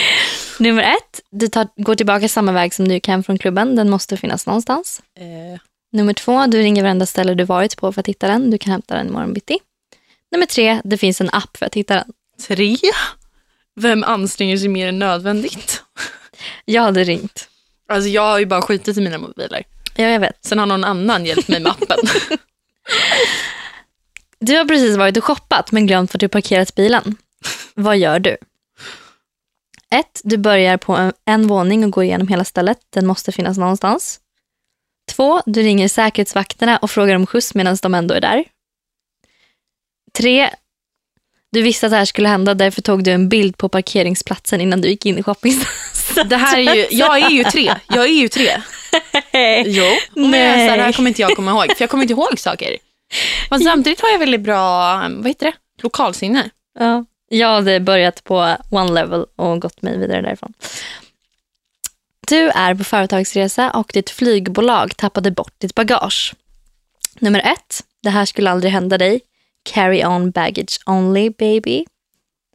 Nummer 0.58 0.82
ett, 0.82 1.20
du 1.30 1.48
tar, 1.48 1.68
går 1.76 1.94
tillbaka 1.94 2.28
samma 2.28 2.52
väg 2.52 2.74
som 2.74 2.88
du 2.88 2.94
gick 2.94 3.08
hem 3.08 3.22
från 3.22 3.38
klubben. 3.38 3.76
Den 3.76 3.90
måste 3.90 4.16
finnas 4.16 4.46
någonstans. 4.46 5.02
Eh, 5.18 5.60
Nummer 5.92 6.12
två, 6.12 6.46
du 6.46 6.58
ringer 6.58 6.82
varenda 6.82 7.06
ställe 7.06 7.34
du 7.34 7.44
varit 7.44 7.76
på 7.76 7.92
för 7.92 8.00
att 8.00 8.06
hitta 8.06 8.28
den. 8.28 8.50
Du 8.50 8.58
kan 8.58 8.70
hämta 8.72 8.94
den 8.94 9.08
imorgon 9.08 9.32
bitti. 9.32 9.58
Nummer 10.32 10.46
tre, 10.46 10.80
det 10.84 10.98
finns 10.98 11.20
en 11.20 11.30
app 11.32 11.56
för 11.56 11.66
att 11.66 11.74
hitta 11.74 11.94
den. 11.94 12.06
tre. 12.48 12.76
Vem 13.80 14.04
anstränger 14.04 14.56
sig 14.56 14.68
mer 14.68 14.88
än 14.88 14.98
nödvändigt? 14.98 15.82
Jag 16.64 16.82
hade 16.82 17.04
ringt. 17.04 17.48
Alltså 17.88 18.08
jag 18.08 18.22
har 18.22 18.38
ju 18.38 18.46
bara 18.46 18.62
skitit 18.62 18.96
i 18.96 19.00
mina 19.00 19.18
mobiler. 19.18 19.62
Ja, 19.96 20.04
jag 20.04 20.20
vet. 20.20 20.38
Sen 20.44 20.58
har 20.58 20.66
någon 20.66 20.84
annan 20.84 21.26
hjälpt 21.26 21.48
mig 21.48 21.60
med 21.60 21.72
appen. 21.72 21.98
Du 24.38 24.56
har 24.56 24.64
precis 24.64 24.96
varit 24.96 25.16
och 25.16 25.24
shoppat 25.24 25.72
men 25.72 25.86
glömt 25.86 26.14
var 26.14 26.18
du 26.18 26.28
parkerat 26.28 26.74
bilen. 26.74 27.16
Vad 27.74 27.96
gör 27.98 28.18
du? 28.18 28.36
Ett, 29.90 30.20
Du 30.24 30.36
börjar 30.36 30.76
på 30.76 30.96
en, 30.96 31.12
en 31.24 31.46
våning 31.46 31.84
och 31.84 31.90
går 31.90 32.04
igenom 32.04 32.28
hela 32.28 32.44
stället. 32.44 32.78
Den 32.90 33.06
måste 33.06 33.32
finnas 33.32 33.58
någonstans. 33.58 34.20
Två, 35.12 35.42
Du 35.46 35.62
ringer 35.62 35.88
säkerhetsvakterna 35.88 36.76
och 36.76 36.90
frågar 36.90 37.14
om 37.14 37.26
skjuts 37.26 37.54
medan 37.54 37.76
de 37.82 37.94
ändå 37.94 38.14
är 38.14 38.20
där. 38.20 38.44
Tre, 40.18 40.50
Du 41.52 41.62
visste 41.62 41.86
att 41.86 41.92
det 41.92 41.96
här 41.96 42.04
skulle 42.04 42.28
hända 42.28 42.54
därför 42.54 42.82
tog 42.82 43.04
du 43.04 43.10
en 43.10 43.28
bild 43.28 43.56
på 43.56 43.68
parkeringsplatsen 43.68 44.60
innan 44.60 44.80
du 44.80 44.88
gick 44.88 45.06
in 45.06 45.18
i 45.18 45.22
shoppingcentret. 45.22 46.30
Det 46.30 46.36
här 46.36 46.58
är 46.58 46.74
ju, 46.74 46.86
jag 46.90 47.18
är 47.22 47.30
ju 47.30 47.44
tre. 47.44 47.74
Jag 47.88 48.04
är 48.04 48.20
ju 48.20 48.28
tre. 48.28 48.50
Jo. 49.66 49.84
Men 50.14 50.34
är 50.34 50.52
så 50.54 50.70
här, 50.70 50.76
det 50.76 50.82
här 50.82 50.92
kommer 50.92 51.08
inte 51.10 51.22
jag 51.22 51.36
komma 51.36 51.50
ihåg. 51.50 51.66
För 51.76 51.82
jag 51.82 51.90
kommer 51.90 52.04
inte 52.04 52.12
ihåg 52.12 52.38
saker. 52.38 52.76
Men 53.50 53.60
samtidigt 53.60 54.00
har 54.00 54.08
jag 54.08 54.18
väldigt 54.18 54.40
bra, 54.40 54.96
vad 55.08 55.26
heter 55.26 55.46
det? 55.46 55.82
Lokalsinne. 55.82 56.50
Ja. 56.78 57.04
Jag 57.28 57.48
hade 57.48 57.80
börjat 57.80 58.24
på 58.24 58.56
one 58.70 58.92
level 58.92 59.26
och 59.36 59.60
gått 59.60 59.82
mig 59.82 59.98
vidare 59.98 60.22
därifrån. 60.22 60.52
Du 62.28 62.48
är 62.48 62.74
på 62.74 62.84
företagsresa 62.84 63.70
och 63.70 63.90
ditt 63.94 64.10
flygbolag 64.10 64.96
tappade 64.96 65.30
bort 65.30 65.54
ditt 65.58 65.74
bagage. 65.74 66.34
Nummer 67.18 67.40
ett, 67.40 67.84
det 68.02 68.10
här 68.10 68.24
skulle 68.24 68.50
aldrig 68.50 68.72
hända 68.72 68.98
dig. 68.98 69.20
Carry 69.62 70.04
on 70.04 70.30
baggage 70.30 70.80
only 70.86 71.30
baby. 71.30 71.84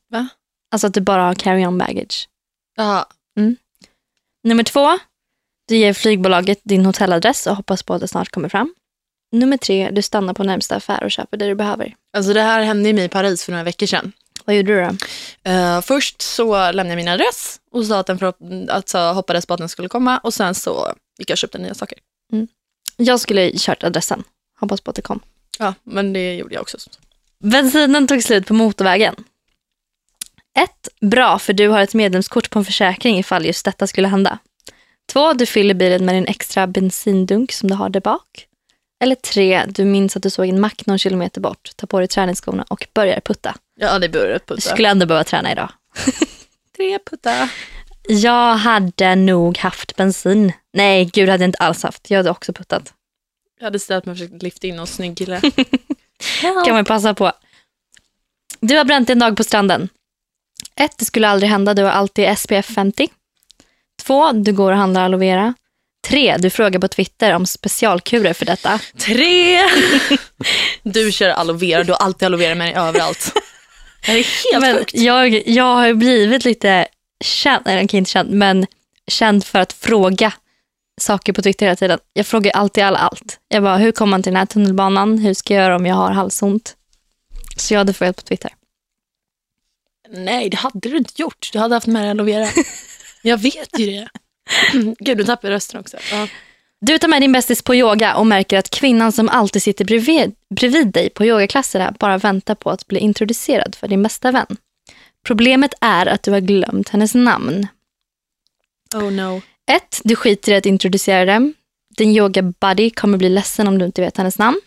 Va? 0.10 0.28
Alltså 0.72 0.88
att 0.88 0.94
du 0.94 1.02
bara 1.02 1.24
har 1.24 1.36
carry 1.36 1.66
on 1.66 1.78
baggage. 1.78 2.28
Ja. 2.76 3.06
Nummer 4.44 4.64
två, 4.64 5.00
du 5.68 5.78
ger 5.78 5.94
flygbolaget 5.94 6.60
din 6.64 6.86
hotelladress 6.86 7.48
och 7.48 7.56
hoppas 7.56 7.84
på 7.84 7.94
att 7.94 8.02
det 8.02 8.08
snart 8.08 8.30
kommer 8.30 8.50
fram. 8.50 8.76
Nummer 9.32 9.58
tre, 9.58 9.90
du 9.92 10.02
stannar 10.02 10.34
på 10.34 10.44
närmsta 10.44 10.76
affär 10.76 11.04
och 11.04 11.12
köper 11.12 11.38
det 11.38 11.48
du 11.48 11.56
behöver. 11.56 11.96
Alltså 12.14 12.34
det 12.34 12.42
här 12.42 12.62
hände 12.64 12.94
mig 12.94 13.06
i 13.06 13.10
Paris 13.10 13.46
för 13.46 13.52
några 13.52 13.64
veckor 13.64 13.86
sedan. 13.88 14.12
Vad 14.46 14.56
gjorde 14.56 14.74
du 14.76 14.82
då? 14.82 15.52
Eh, 15.52 15.82
först 15.82 16.22
så 16.22 16.54
lämnade 16.72 16.90
jag 16.90 16.96
min 16.96 17.08
adress 17.08 17.60
och 17.72 17.86
sa 17.86 18.00
att 18.00 18.08
den 18.08 18.20
förhopp- 18.20 18.70
alltså, 18.72 18.98
hoppades 18.98 19.46
på 19.46 19.54
att 19.54 19.58
den 19.60 19.70
skulle 19.70 19.88
komma 19.90 20.18
och 20.18 20.34
sen 20.34 20.56
så 20.56 20.94
gick 21.20 21.30
jag 21.30 21.34
och 21.34 21.38
köpte 21.38 21.58
nya 21.58 21.74
saker. 21.74 21.98
Jag 22.98 23.20
skulle 23.20 23.52
kört 23.58 23.84
adressen. 23.84 24.24
Hoppas 24.60 24.82
på 24.82 24.90
att 24.90 24.96
det 24.96 25.02
kom. 25.02 25.20
Ja, 25.60 25.74
men 25.84 26.14
det 26.14 26.36
gjorde 26.36 26.54
jag 26.54 26.62
också. 26.62 26.78
Bensinen 27.44 28.08
tog 28.08 28.24
slut 28.24 28.48
på 28.48 28.54
motorvägen. 28.54 29.16
Ett, 30.60 30.88
Bra, 31.02 31.40
för 31.40 31.54
du 31.54 31.68
har 31.68 31.80
ett 31.82 31.94
medlemskort 31.94 32.50
på 32.50 32.60
en 32.60 32.66
försäkring 32.66 33.20
ifall 33.20 33.46
just 33.46 33.66
detta 33.66 33.88
skulle 33.88 34.08
hända. 34.08 34.38
Två, 35.14 35.34
Du 35.34 35.46
fyller 35.46 35.74
bilen 35.74 36.06
med 36.06 36.16
din 36.16 36.28
extra 36.28 36.68
bensindunk 36.68 37.52
som 37.52 37.70
du 37.70 37.76
har 37.76 37.90
där 37.90 38.02
bak. 38.02 38.46
Eller 39.02 39.16
tre, 39.16 39.66
Du 39.68 39.86
minns 39.86 40.16
att 40.16 40.24
du 40.24 40.30
såg 40.30 40.48
en 40.50 40.60
mack 40.60 40.86
någon 40.86 40.98
kilometer 41.00 41.42
bort, 41.42 41.72
tar 41.76 41.88
på 41.88 42.00
dig 42.00 42.08
träningsskorna 42.08 42.66
och 42.70 42.88
börjar 42.94 43.20
putta. 43.20 43.56
Ja, 43.80 44.00
det 44.00 44.10
började 44.10 44.34
Du 44.34 44.40
putta. 44.40 44.62
skulle 44.62 44.90
ändå 44.90 45.06
behöva 45.06 45.24
träna 45.24 45.52
idag. 45.52 45.72
Tre 46.78 47.00
putta. 47.10 47.50
Jag 48.08 48.56
hade 48.56 49.16
nog 49.16 49.58
haft 49.58 49.96
bensin. 49.96 50.54
Nej, 50.74 51.06
gud 51.06 51.30
hade 51.30 51.44
jag 51.44 51.48
inte 51.48 51.58
alls 51.58 51.84
haft. 51.84 52.10
Jag 52.10 52.18
hade 52.18 52.30
också 52.30 52.54
puttat. 52.54 52.94
Jag 53.60 53.66
hade 53.66 53.80
ställt 53.80 54.06
mig 54.06 54.12
och 54.12 54.18
försökt 54.18 54.44
lyfta 54.44 54.68
in 54.68 54.76
någon 54.76 54.88
snygg 54.88 55.18
kille. 55.18 55.42
kan 56.66 56.74
man 56.76 56.86
passa 56.86 57.14
på. 57.14 57.32
Du 58.60 58.78
har 58.78 58.86
bränt 58.86 59.10
en 59.10 59.20
dag 59.20 59.38
på 59.38 59.44
stranden. 59.44 59.90
Ett, 60.76 60.98
Det 60.98 61.06
skulle 61.06 61.28
aldrig 61.28 61.50
hända. 61.50 61.74
Du 61.74 61.84
har 61.84 61.92
alltid 61.92 62.38
SPF 62.38 62.66
50. 62.66 63.08
Två, 64.02 64.32
Du 64.32 64.54
går 64.54 64.72
och 64.72 64.78
handlar 64.78 65.06
aloe 65.06 65.20
vera. 65.20 65.54
Tre, 66.08 66.38
Du 66.38 66.50
frågar 66.50 66.80
på 66.80 66.88
Twitter 66.88 67.34
om 67.34 67.46
specialkurer 67.46 68.34
för 68.34 68.46
detta. 68.46 68.80
Tre! 68.98 69.60
Du 70.84 71.12
kör 71.12 71.30
aloe 71.30 71.58
vera, 71.58 71.84
du 71.84 71.92
har 71.92 72.00
alltid 72.00 72.26
aloe 72.26 72.40
vera 72.40 72.56
med 72.56 72.68
dig 72.68 72.76
överallt. 72.76 73.34
Det 74.06 74.12
är 74.12 74.16
helt 74.16 74.62
men 74.62 74.78
sjukt. 74.78 74.94
jag, 74.96 75.48
jag 75.48 75.76
har 75.76 75.94
blivit 75.94 76.46
lite 76.46 76.88
känd, 77.24 77.68
eller 77.68 77.84
okej, 77.86 77.98
inte 77.98 78.12
känd, 78.12 78.32
men 78.32 78.66
känd 79.08 79.44
för 79.46 79.60
att 79.60 79.74
fråga 79.74 80.34
saker 81.02 81.34
på 81.34 81.42
Twitter 81.42 81.66
hela 81.66 81.76
tiden. 81.76 82.00
Jag 82.14 82.28
frågar 82.28 82.52
alltid 82.52 82.84
alla 82.84 82.98
allt. 82.98 83.40
Jag 83.48 83.64
bara, 83.64 83.78
hur 83.78 83.92
kommer 83.92 84.12
man 84.12 84.24
till 84.24 84.32
den 84.32 84.40
här 84.40 84.46
tunnelbanan? 84.46 85.18
Hur 85.18 85.34
ska 85.34 85.54
jag 85.54 85.64
göra 85.64 85.76
om 85.76 85.86
jag 85.86 85.96
har 85.96 86.12
halsont? 86.12 86.76
Så 87.58 87.74
jag 87.74 87.80
hade 87.80 87.94
frågat 87.94 88.16
på 88.16 88.22
Twitter. 88.22 88.52
Nej, 90.10 90.50
det 90.50 90.58
hade 90.58 90.90
du 90.90 90.98
inte 90.98 91.22
gjort. 91.22 91.50
Du 91.54 91.60
hade 91.60 91.76
haft 91.76 91.88
med 91.88 92.02
dig 92.02 92.10
aloe 92.12 92.26
vera. 92.26 92.48
Jag 93.22 93.38
vet 93.38 93.80
ju 93.80 93.86
det. 93.86 94.10
Gud, 95.00 95.18
du 95.18 95.24
tappade 95.24 95.54
rösten 95.54 95.80
också. 95.80 95.98
Ja. 96.12 96.28
Du 96.82 96.98
tar 96.98 97.08
med 97.08 97.22
din 97.22 97.32
bästis 97.32 97.62
på 97.64 97.76
yoga 97.76 98.16
och 98.16 98.28
märker 98.28 98.58
att 98.58 98.70
kvinnan 98.70 99.12
som 99.12 99.30
alltid 99.30 99.64
sitter 99.64 99.86
bredvid, 99.86 100.36
bredvid 100.56 100.88
dig 100.88 101.10
på 101.10 101.26
yogaklasserna 101.26 101.96
bara 102.00 102.18
väntar 102.18 102.56
på 102.56 102.70
att 102.70 102.88
bli 102.88 103.00
introducerad 103.00 103.76
för 103.76 103.88
din 103.88 104.04
bästa 104.04 104.32
vän. 104.32 104.58
Problemet 105.26 105.74
är 105.82 106.06
att 106.06 106.24
du 106.24 106.32
har 106.32 106.40
glömt 106.40 106.90
hennes 106.90 107.16
namn. 107.16 107.68
Oh 108.96 109.12
no. 109.12 109.42
1. 109.72 110.02
Du 110.04 110.16
skiter 110.16 110.52
i 110.52 110.56
att 110.56 110.66
introducera 110.66 111.26
dem. 111.26 111.54
Din 111.98 112.10
yoga 112.12 112.42
buddy 112.42 112.90
kommer 112.90 113.18
bli 113.18 113.30
ledsen 113.30 113.68
om 113.68 113.78
du 113.78 113.86
inte 113.86 114.02
vet 114.02 114.18
hennes 114.18 114.38
namn. 114.38 114.62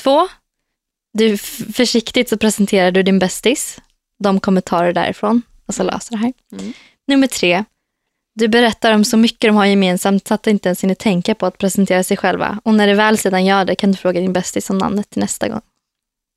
2. 0.00 0.28
Du 1.12 1.32
f- 1.34 1.60
försiktigt 1.74 2.28
så 2.28 2.36
presenterar 2.38 2.90
du 2.90 3.02
din 3.02 3.18
bästis. 3.18 3.78
De 4.18 4.40
kommer 4.40 4.60
ta 4.60 4.82
det 4.82 4.92
därifrån 4.92 5.42
och 5.66 5.74
så 5.74 5.82
löser 5.82 6.10
det 6.10 6.18
här. 6.18 6.32
Mm. 6.52 6.72
Nummer 7.06 7.26
3. 7.26 7.64
Du 8.38 8.48
berättar 8.48 8.92
om 8.92 9.04
så 9.04 9.16
mycket 9.16 9.40
de 9.48 9.56
har 9.56 9.66
gemensamt 9.66 10.28
så 10.28 10.34
att 10.34 10.42
de 10.42 10.50
inte 10.50 10.68
ens 10.68 10.82
hinner 10.84 10.94
tänka 10.94 11.34
på 11.34 11.46
att 11.46 11.58
presentera 11.58 12.02
sig 12.04 12.16
själva. 12.16 12.60
Och 12.64 12.74
när 12.74 12.86
du 12.86 12.94
väl 12.94 13.18
sedan 13.18 13.44
gör 13.44 13.64
det 13.64 13.74
kan 13.74 13.92
du 13.92 13.98
fråga 13.98 14.20
din 14.20 14.32
bästis 14.32 14.70
om 14.70 14.78
namnet 14.78 15.10
till 15.10 15.20
nästa 15.20 15.48
gång. 15.48 15.60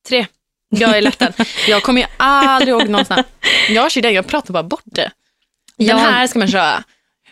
Tre. 0.08 0.28
Jag 0.70 0.98
är 0.98 1.02
lättad. 1.02 1.34
Jag 1.68 1.84
kommer 1.84 2.02
ju 2.02 2.08
aldrig 2.18 2.70
ihåg 2.70 2.90
någons 2.90 3.10
namn. 3.10 3.24
Jag 3.70 3.92
kör 3.92 4.02
den, 4.02 4.14
jag 4.14 4.28
pratar 4.28 4.54
bara 4.54 4.64
bort 4.64 4.82
det. 4.86 5.12
Den 5.78 5.88
Jag- 5.88 5.98
här 5.98 6.28
ska 6.28 6.40
man 6.40 6.48
köra. 6.48 6.84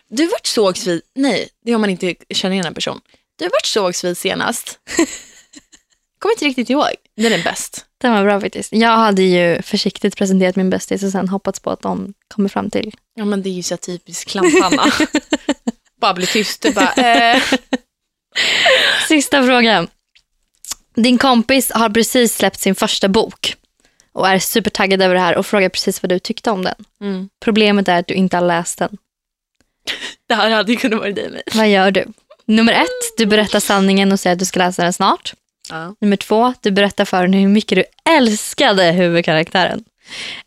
Du 0.10 0.28
vart 0.28 0.46
sågs 0.46 0.88
vi... 0.88 1.02
Nej, 1.16 1.50
det 1.66 1.72
är 1.72 1.76
om 1.76 1.82
man 1.82 1.90
inte 1.90 2.16
känner 2.30 2.54
igen 2.54 2.66
en 2.66 2.74
person. 2.74 3.02
Du 3.36 3.46
vart 3.46 3.66
sågs 3.66 4.04
vi 4.04 4.16
senast. 4.16 4.80
Kommer 6.20 6.34
inte 6.34 6.46
riktigt 6.46 6.70
ihåg. 6.70 6.90
Den 7.18 7.34
är 7.34 7.44
bäst. 7.44 7.86
Den 8.02 8.14
var 8.14 8.24
bra 8.24 8.42
faktiskt. 8.42 8.74
Jag 8.74 8.98
hade 8.98 9.22
ju 9.22 9.62
försiktigt 9.62 10.16
presenterat 10.18 10.56
min 10.56 10.70
bästis 10.70 11.04
och 11.04 11.12
sen 11.12 11.30
hoppats 11.30 11.60
på 11.60 11.70
att 11.72 11.82
de 11.82 12.14
kommer 12.28 12.50
fram 12.50 12.70
till. 12.70 12.96
Ja 13.18 13.26
men 13.26 13.42
det 13.42 13.50
är 13.50 13.54
ju 13.54 13.64
så 13.64 13.78
typiskt 13.78 14.32
klampanna. 14.32 14.84
bara 16.02 16.14
bli 16.14 16.28
tyst. 16.28 16.62
Du 16.62 16.72
bara, 16.72 16.94
eh. 16.94 17.44
Sista 19.08 19.44
frågan. 19.46 19.88
Din 20.96 21.18
kompis 21.18 21.72
har 21.72 21.90
precis 21.90 22.36
släppt 22.36 22.60
sin 22.60 22.76
första 22.76 23.08
bok 23.08 23.56
och 24.14 24.28
är 24.28 24.40
supertaggad 24.40 25.02
över 25.02 25.16
det 25.16 25.22
här 25.22 25.36
och 25.36 25.46
frågar 25.46 25.70
precis 25.70 26.04
vad 26.04 26.10
du 26.10 26.20
tyckte 26.20 26.52
om 26.52 26.64
den. 26.64 26.76
mm. 27.02 27.30
Problemet 27.40 27.88
är 27.88 28.00
att 28.00 28.08
du 28.08 28.14
inte 28.14 28.38
har 28.38 28.46
läst 28.46 28.78
den. 28.80 28.98
Det 30.28 30.36
här 30.36 30.50
hade 30.50 30.72
ju 30.72 30.78
kunnat 30.78 31.00
vara 31.00 31.12
dig 31.12 31.30
mig. 31.30 31.44
Vad 31.54 31.70
gör 31.70 31.92
du? 31.92 32.06
Nummer 32.46 32.74
ett, 32.74 33.18
du 33.18 33.26
berättar 33.26 33.60
sanningen 33.60 34.12
och 34.12 34.20
säger 34.20 34.34
att 34.34 34.40
du 34.40 34.46
ska 34.46 34.60
läsa 34.60 34.84
den 34.84 34.94
snart. 34.94 35.34
Ja. 35.70 35.96
Nummer 36.02 36.18
två, 36.18 36.54
du 36.62 36.72
berättar 36.72 37.06
för 37.06 37.22
henne 37.22 37.38
hur 37.38 37.48
mycket 37.48 37.76
du 37.76 37.84
älskade 38.10 38.92
huvudkaraktären. 38.92 39.84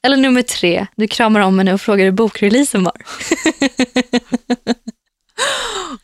Eller 0.03 0.17
nummer 0.17 0.43
tre, 0.43 0.87
du 0.97 1.09
kramar 1.09 1.41
om 1.41 1.59
henne 1.59 1.73
och 1.73 1.81
frågar 1.81 2.05
hur 2.05 2.13
bokreleasen 2.13 2.85
var. 2.85 2.97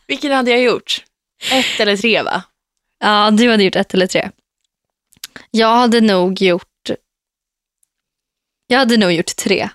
Vilken 0.07 0.31
hade 0.31 0.51
jag 0.51 0.61
gjort? 0.61 1.03
Ett 1.51 1.79
eller 1.79 1.97
tre 1.97 2.21
va? 2.21 2.43
Ja, 2.99 3.31
du 3.31 3.51
hade 3.51 3.63
gjort 3.63 3.75
ett 3.75 3.93
eller 3.93 4.07
tre. 4.07 4.29
Jag 5.51 5.75
hade 5.75 6.01
nog 6.01 6.41
gjort... 6.41 6.63
Jag 8.67 8.79
hade 8.79 8.97
nog 8.97 9.11
gjort 9.11 9.35
tre. 9.35 9.69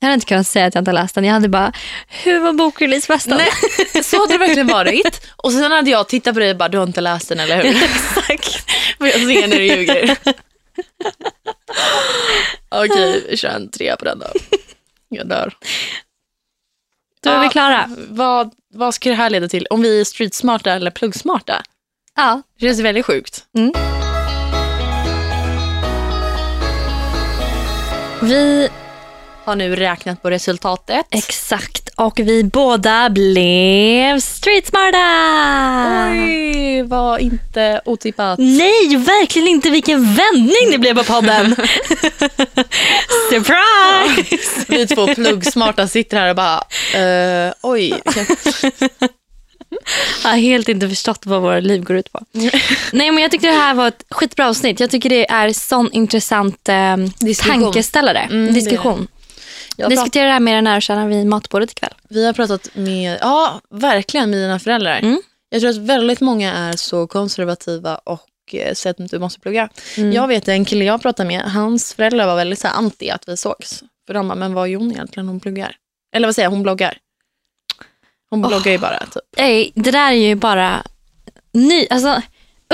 Jag 0.00 0.06
hade 0.06 0.14
inte 0.14 0.26
kunnat 0.26 0.46
säga 0.46 0.66
att 0.66 0.74
jag 0.74 0.82
inte 0.82 0.92
läst 0.92 1.14
den. 1.14 1.24
Jag 1.24 1.32
hade 1.32 1.48
bara, 1.48 1.72
hur 2.08 2.38
var 2.40 2.52
bokreleasefesten? 2.52 3.36
Nej, 3.36 4.02
så 4.04 4.20
hade 4.20 4.34
det 4.34 4.38
verkligen 4.38 4.66
varit. 4.66 5.26
Och 5.36 5.52
sen 5.52 5.72
hade 5.72 5.90
jag 5.90 6.08
tittat 6.08 6.34
på 6.34 6.40
dig 6.40 6.50
och 6.50 6.56
bara, 6.56 6.68
du 6.68 6.78
har 6.78 6.86
inte 6.86 7.00
läst 7.00 7.28
den 7.28 7.40
eller 7.40 7.62
hur? 7.62 7.70
Exakt. 7.84 8.70
För 8.98 9.06
jag 9.06 9.14
ser 9.14 9.48
när 9.48 9.56
du 9.56 9.64
ljuger. 9.64 10.16
Okej, 12.68 13.26
vi 13.30 13.36
kör 13.36 13.48
en 13.48 13.70
trea 13.70 13.96
på 13.96 14.04
den 14.04 14.18
då. 14.18 14.26
Jag 15.08 15.28
dör. 15.28 15.56
Då 17.20 17.30
är 17.30 17.42
vi 17.42 17.48
klara. 17.48 17.90
Vad, 18.08 18.54
vad 18.74 18.94
ska 18.94 19.08
det 19.08 19.14
här 19.14 19.30
leda 19.30 19.48
till? 19.48 19.66
Om 19.70 19.82
vi 19.82 20.00
är 20.00 20.04
streetsmarta 20.04 20.72
eller 20.72 20.90
pluggsmarta? 20.90 21.62
Ja. 22.16 22.42
Det 22.58 22.66
känns 22.66 22.80
väldigt 22.80 23.06
sjukt. 23.06 23.44
Vi, 28.22 28.68
Har 29.44 29.56
nu 29.56 29.76
räknat 29.76 30.22
på 30.22 30.30
resultatet. 30.30 31.06
exakt. 31.10 31.87
Och 31.98 32.18
vi 32.20 32.44
båda 32.44 33.10
blev 33.10 34.20
streetsmarta. 34.20 34.98
Oj, 36.10 36.82
var 36.82 37.18
inte 37.18 37.80
otippat. 37.84 38.38
Nej, 38.38 38.96
verkligen 38.96 39.48
inte. 39.48 39.70
Vilken 39.70 40.14
vändning 40.14 40.70
det 40.70 40.78
blev 40.78 40.94
på 40.94 41.04
podden. 41.04 41.56
Surprise! 43.30 44.64
Vi 44.68 44.86
två 44.86 45.14
pluggsmarta 45.14 45.88
sitter 45.88 46.16
här 46.16 46.30
och 46.30 46.36
bara, 46.36 46.64
eh, 46.94 47.52
oj. 47.62 48.00
Jag 50.22 50.30
har 50.30 50.36
helt 50.36 50.68
inte 50.68 50.88
förstått 50.88 51.26
vad 51.26 51.42
våra 51.42 51.60
liv 51.60 51.84
går 51.84 51.96
ut 51.96 52.12
på. 52.12 52.20
Nej, 52.92 53.10
men 53.10 53.18
jag 53.18 53.30
tyckte 53.30 53.46
det 53.46 53.52
här 53.52 53.74
var 53.74 53.88
ett 53.88 54.04
skitbra 54.10 54.48
avsnitt. 54.48 54.80
Jag 54.80 54.90
tycker 54.90 55.10
det 55.10 55.30
är 55.30 55.52
sån 55.52 55.92
intressant 55.92 56.68
eh, 56.68 56.96
Diskussion. 57.20 57.62
tankeställare. 57.62 58.18
Mm, 58.18 58.54
Diskussion. 58.54 59.08
Jag 59.78 59.90
Diskutera 59.90 60.26
det 60.26 60.32
här 60.32 60.40
med 60.40 60.52
era 60.54 60.60
nära 60.60 60.76
och 60.76 60.82
kära 60.82 61.06
vid 61.06 61.26
matbordet 61.26 61.72
ikväll. 61.72 61.92
Vi 62.08 62.26
har 62.26 62.32
pratat 62.32 62.70
med, 62.74 63.18
ja 63.20 63.60
verkligen 63.70 64.30
med 64.30 64.38
dina 64.38 64.58
föräldrar. 64.58 64.98
Mm. 64.98 65.22
Jag 65.50 65.60
tror 65.60 65.70
att 65.70 65.76
väldigt 65.76 66.20
många 66.20 66.54
är 66.54 66.76
så 66.76 67.06
konservativa 67.06 67.94
och 67.96 68.28
eh, 68.52 68.74
säger 68.74 69.04
att 69.04 69.10
du 69.10 69.18
måste 69.18 69.40
plugga. 69.40 69.68
Mm. 69.96 70.12
Jag 70.12 70.28
vet 70.28 70.48
en 70.48 70.64
kille 70.64 70.84
jag 70.84 71.02
pratade 71.02 71.26
med, 71.26 71.42
hans 71.42 71.94
föräldrar 71.94 72.26
var 72.26 72.36
väldigt 72.36 72.58
så 72.58 72.68
här, 72.68 72.74
anti 72.74 73.10
att 73.10 73.28
vi 73.28 73.36
sågs. 73.36 73.82
För 74.06 74.14
de 74.14 74.28
bara, 74.28 74.34
men 74.34 74.54
vad 74.54 74.68
gör 74.68 74.78
hon 74.78 74.90
egentligen? 74.92 75.28
Hon 75.28 75.40
pluggar. 75.40 75.76
Eller 76.14 76.28
vad 76.28 76.34
säger 76.34 76.46
jag, 76.46 76.50
hon 76.50 76.62
bloggar. 76.62 76.96
Hon 78.30 78.42
bloggar 78.42 78.72
ju 78.72 78.78
bara 78.78 78.98
typ. 78.98 79.22
Nej, 79.36 79.72
det 79.74 79.90
där 79.90 80.08
är 80.12 80.16
ju 80.16 80.34
bara 80.34 80.82
ny. 81.52 81.86
Alltså, 81.90 82.22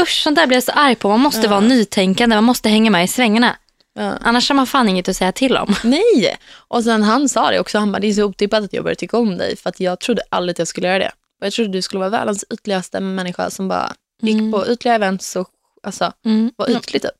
usch, 0.00 0.22
sånt 0.22 0.36
där 0.36 0.46
blir 0.46 0.56
jag 0.56 0.64
så 0.64 0.72
arg 0.72 0.94
på. 0.94 1.08
Man 1.08 1.20
måste 1.20 1.40
Ja. 1.40 1.48
vara 1.50 1.60
nytänkande, 1.60 2.36
man 2.36 2.44
måste 2.44 2.68
hänga 2.68 2.90
med 2.90 3.04
i 3.04 3.08
svängarna. 3.08 3.56
Ja. 3.94 4.12
Annars 4.20 4.48
har 4.50 4.56
man 4.56 4.66
fan 4.66 4.88
inget 4.88 5.08
att 5.08 5.16
säga 5.16 5.32
till 5.32 5.56
om. 5.56 5.74
Nej! 5.84 6.36
Och 6.68 6.84
sen 6.84 7.02
han 7.02 7.28
sa 7.28 7.50
det 7.50 7.60
också, 7.60 7.78
han 7.78 7.92
bara, 7.92 7.98
det 7.98 8.06
är 8.06 8.12
så 8.12 8.24
otippat 8.24 8.64
att 8.64 8.72
jag 8.72 8.84
började 8.84 8.98
tycka 9.00 9.18
om 9.18 9.38
dig. 9.38 9.56
För 9.56 9.70
att 9.70 9.80
jag 9.80 10.00
trodde 10.00 10.22
aldrig 10.30 10.54
att 10.54 10.58
jag 10.58 10.68
skulle 10.68 10.86
göra 10.88 10.98
det. 10.98 11.10
Och 11.40 11.46
jag 11.46 11.52
trodde 11.52 11.70
du 11.70 11.82
skulle 11.82 11.98
vara 12.00 12.10
världens 12.10 12.44
ytligaste 12.50 13.00
människa 13.00 13.50
som 13.50 13.68
bara 13.68 13.92
gick 14.22 14.34
Mm. 14.34 14.52
på 14.52 14.66
ytliga 14.68 14.94
events 14.94 15.36
och 15.36 15.48
alltså, 15.82 16.12
Mm. 16.24 16.50
var 16.56 16.70
ytlig 16.70 17.02
typ. 17.02 17.10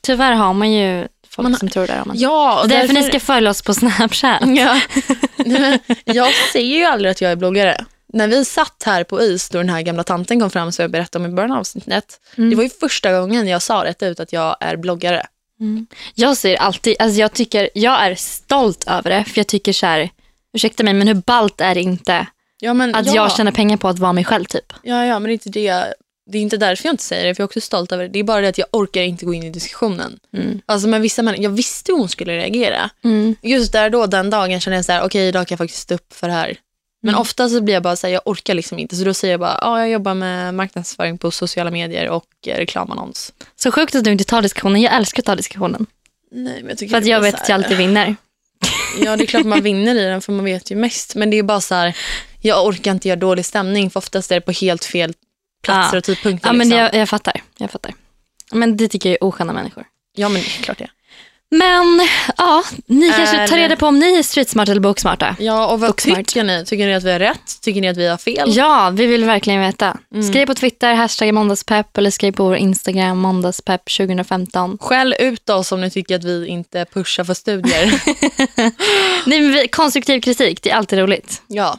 Tyvärr 0.00 0.32
har 0.32 0.52
man 0.54 0.72
ju 0.72 1.08
folk 1.28 1.48
Man- 1.48 1.58
som 1.58 1.68
tror 1.68 1.86
det. 1.86 2.00
Om 2.00 2.08
man. 2.08 2.18
Ja, 2.18 2.58
och 2.58 2.64
är 2.64 2.68
därför 2.68 2.88
ni 2.88 2.94
därför- 2.94 3.08
ska 3.18 3.20
följa 3.20 3.50
oss 3.50 3.62
på 3.62 3.74
Snapchat. 3.74 4.42
Ja. 4.46 4.80
Nej, 5.36 5.60
men 5.86 6.14
jag 6.16 6.28
säger 6.52 6.76
ju 6.76 6.84
aldrig 6.84 7.10
att 7.10 7.20
jag 7.20 7.32
är 7.32 7.36
bloggare. 7.36 7.84
När 8.12 8.28
vi 8.28 8.44
satt 8.44 8.82
här 8.86 9.04
på 9.04 9.22
is 9.22 9.48
då 9.48 9.58
den 9.58 9.68
här 9.68 9.82
gamla 9.82 10.04
tanten 10.04 10.40
kom 10.40 10.50
fram 10.50 10.72
så 10.72 10.82
jag 10.82 10.90
berättade 10.90 11.24
om 11.24 11.30
i 11.32 11.34
början 11.34 11.52
av 11.52 11.58
avsnittet. 11.58 12.20
Mm. 12.36 12.50
Det 12.50 12.56
var 12.56 12.62
ju 12.62 12.70
första 12.70 13.20
gången 13.20 13.46
jag 13.48 13.62
sa 13.62 13.84
rätt 13.84 14.02
ut 14.02 14.20
att 14.20 14.32
jag 14.32 14.56
är 14.60 14.76
bloggare. 14.76 15.26
Jag 16.14 16.36
säger 16.36 16.56
alltid, 16.56 16.96
alltså 16.98 17.20
jag, 17.20 17.32
tycker, 17.32 17.70
jag 17.74 18.06
är 18.06 18.14
stolt 18.14 18.84
över 18.88 19.10
det. 19.10 19.24
För 19.24 19.38
jag 19.38 19.46
tycker 19.46 19.72
så 19.72 19.86
här, 19.86 20.10
ursäkta 20.52 20.84
mig, 20.84 20.94
men 20.94 21.08
hur 21.08 21.14
ballt 21.14 21.60
är 21.60 21.74
det 21.74 21.80
inte 21.80 22.26
Ja, 22.60 22.74
men, 22.74 22.94
att 22.94 23.06
ja, 23.06 23.14
jag 23.14 23.32
tjänar 23.32 23.52
pengar 23.52 23.76
på 23.76 23.88
att 23.88 23.98
vara 23.98 24.12
mig 24.12 24.24
själv 24.24 24.44
typ? 24.44 24.72
ja, 24.82 25.06
ja, 25.06 25.18
men 25.18 25.22
det 25.22 25.30
är 25.30 25.32
inte 25.32 25.50
det. 25.50 25.94
Det 26.30 26.38
är 26.38 26.42
inte 26.42 26.56
därför 26.56 26.86
jag 26.86 26.92
inte 26.92 27.02
säger 27.02 27.26
det, 27.26 27.34
för 27.34 27.42
jag 27.42 27.44
är 27.44 27.48
också 27.48 27.60
stolt 27.60 27.92
över 27.92 28.04
det. 28.04 28.10
Det 28.10 28.18
är 28.18 28.24
bara 28.24 28.40
det 28.40 28.48
att 28.48 28.58
jag 28.58 28.66
orkar 28.72 29.02
inte 29.02 29.24
gå 29.24 29.34
in 29.34 29.42
i 29.42 29.50
diskussionen. 29.50 30.18
Mm. 30.36 30.60
Alltså 30.66 30.88
med 30.88 31.00
vissa 31.00 31.22
människor, 31.22 31.44
jag 31.44 31.50
visste 31.50 31.92
hur 31.92 31.98
hon 31.98 32.08
skulle 32.08 32.36
reagera. 32.36 32.90
Just 33.42 33.72
där 33.72 33.90
då, 33.90 34.06
den 34.06 34.30
dagen 34.30 34.60
kände 34.60 34.76
jag 34.76 34.84
så 34.84 34.92
här, 34.92 35.02
okej 35.02 35.28
idag 35.28 35.46
kan 35.46 35.54
jag 35.54 35.58
faktiskt 35.58 35.82
stå 35.82 35.94
upp 35.94 36.12
för 36.12 36.26
det 36.26 36.32
här. 36.32 36.56
Men 37.02 37.08
Mm. 37.14 37.20
ofta 37.20 37.48
så 37.48 37.60
blir 37.60 37.74
jag 37.74 37.82
bara 37.82 37.96
så 37.96 38.06
här, 38.06 38.14
jag 38.14 38.22
orkar 38.24 38.54
liksom 38.54 38.78
inte. 38.78 38.96
Så 38.96 39.04
då 39.04 39.14
säger 39.14 39.32
jag 39.32 39.40
bara, 39.40 39.58
ja 39.62 39.78
jag 39.78 39.90
jobbar 39.90 40.14
med 40.14 40.54
marknadsföring 40.54 41.18
på 41.18 41.30
sociala 41.30 41.70
medier 41.70 42.08
och 42.08 42.24
eh, 42.46 42.56
reklamannons. 42.56 43.32
Så 43.56 43.72
sjukt 43.72 43.94
att 43.94 44.04
du 44.04 44.12
inte 44.12 44.24
tar 44.24 44.42
diskussionen. 44.42 44.82
Jag 44.82 44.94
älskar 44.94 45.20
att 45.22 45.26
ta 45.26 45.36
diskussionen. 45.36 45.86
Nej, 46.30 46.62
men 46.62 46.76
jag 46.80 46.90
För 46.90 46.96
att 46.98 47.06
jag 47.06 47.20
vet 47.20 47.34
att 47.34 47.48
jag 47.48 47.54
alltid 47.54 47.76
vinner. 47.76 48.16
Ja, 49.00 49.16
det 49.16 49.24
är 49.24 49.26
klart 49.26 49.46
man 49.46 49.62
vinner 49.62 49.94
i 49.94 50.04
den 50.04 50.20
för 50.20 50.32
man 50.32 50.44
vet 50.44 50.70
ju 50.70 50.76
mest. 50.76 51.14
Men 51.14 51.30
det 51.30 51.36
är 51.38 51.42
bara 51.42 51.60
så 51.60 51.74
här, 51.74 51.96
jag 52.40 52.66
orkar 52.66 52.90
inte 52.90 53.08
göra 53.08 53.16
dålig 53.18 53.44
stämning 53.46 53.90
för 53.90 53.98
oftast 53.98 54.30
är 54.30 54.34
det 54.34 54.40
på 54.40 54.52
helt 54.52 54.84
fel 54.84 55.14
platser 55.62 55.96
Ja. 55.96 55.98
och 55.98 56.04
tidpunkter. 56.04 56.48
Ja, 56.48 56.52
men 56.52 56.68
liksom. 56.68 56.78
jag, 56.78 56.94
jag 56.94 57.08
fattar. 57.08 57.40
Jag 57.58 57.70
fattar. 57.70 57.94
Men 58.52 58.76
det 58.76 58.88
tycker 58.88 59.08
jag 59.08 59.14
är 59.20 59.24
osköna 59.24 59.52
människor. 59.52 59.84
ja, 60.16 60.28
men 60.28 60.42
det 60.42 60.48
är 60.48 60.62
klart 60.62 60.78
det. 60.78 60.88
Men 61.50 62.00
ja, 62.36 62.64
ni 62.86 63.12
kanske 63.12 63.48
tar 63.48 63.56
reda 63.56 63.76
på 63.76 63.86
om 63.86 63.98
ni 63.98 64.18
är 64.18 64.22
streetsmarta 64.22 64.72
eller 64.72 64.80
boksmarta. 64.80 65.36
Ja, 65.38 65.66
och 65.66 65.80
vad 65.80 65.90
Booksmart. 65.90 66.16
tycker 66.16 66.44
ni? 66.44 66.64
Tycker 66.64 66.86
ni 66.86 66.94
att 66.94 67.04
vi 67.04 67.12
har 67.12 67.18
rätt? 67.18 67.60
Tycker 67.62 67.80
ni 67.80 67.88
att 67.88 67.96
vi 67.96 68.06
har 68.08 68.16
fel? 68.16 68.56
Ja, 68.56 68.90
vi 68.94 69.06
vill 69.06 69.24
verkligen 69.24 69.60
veta. 69.60 69.96
Mm. 70.14 70.28
Skriv 70.28 70.46
på 70.46 70.54
Twitter, 70.54 70.94
hashtag 70.94 71.34
måndagspepp 71.34 71.98
eller 71.98 72.10
skriv 72.10 72.32
på 72.32 72.44
vår 72.44 72.56
Instagram 72.56 73.18
måndagspepp 73.18 73.82
2015. 73.96 74.78
Skäll 74.80 75.14
ut 75.18 75.50
oss 75.50 75.72
om 75.72 75.80
ni 75.80 75.90
tycker 75.90 76.16
att 76.16 76.24
vi 76.24 76.46
inte 76.46 76.84
pushar 76.92 77.24
för 77.24 77.34
studier. 77.34 78.02
Nej, 79.26 79.40
men 79.40 79.52
vi, 79.52 79.68
konstruktiv 79.68 80.20
kritik, 80.20 80.62
det 80.62 80.70
är 80.70 80.74
alltid 80.76 80.98
roligt. 80.98 81.42
ja. 81.46 81.78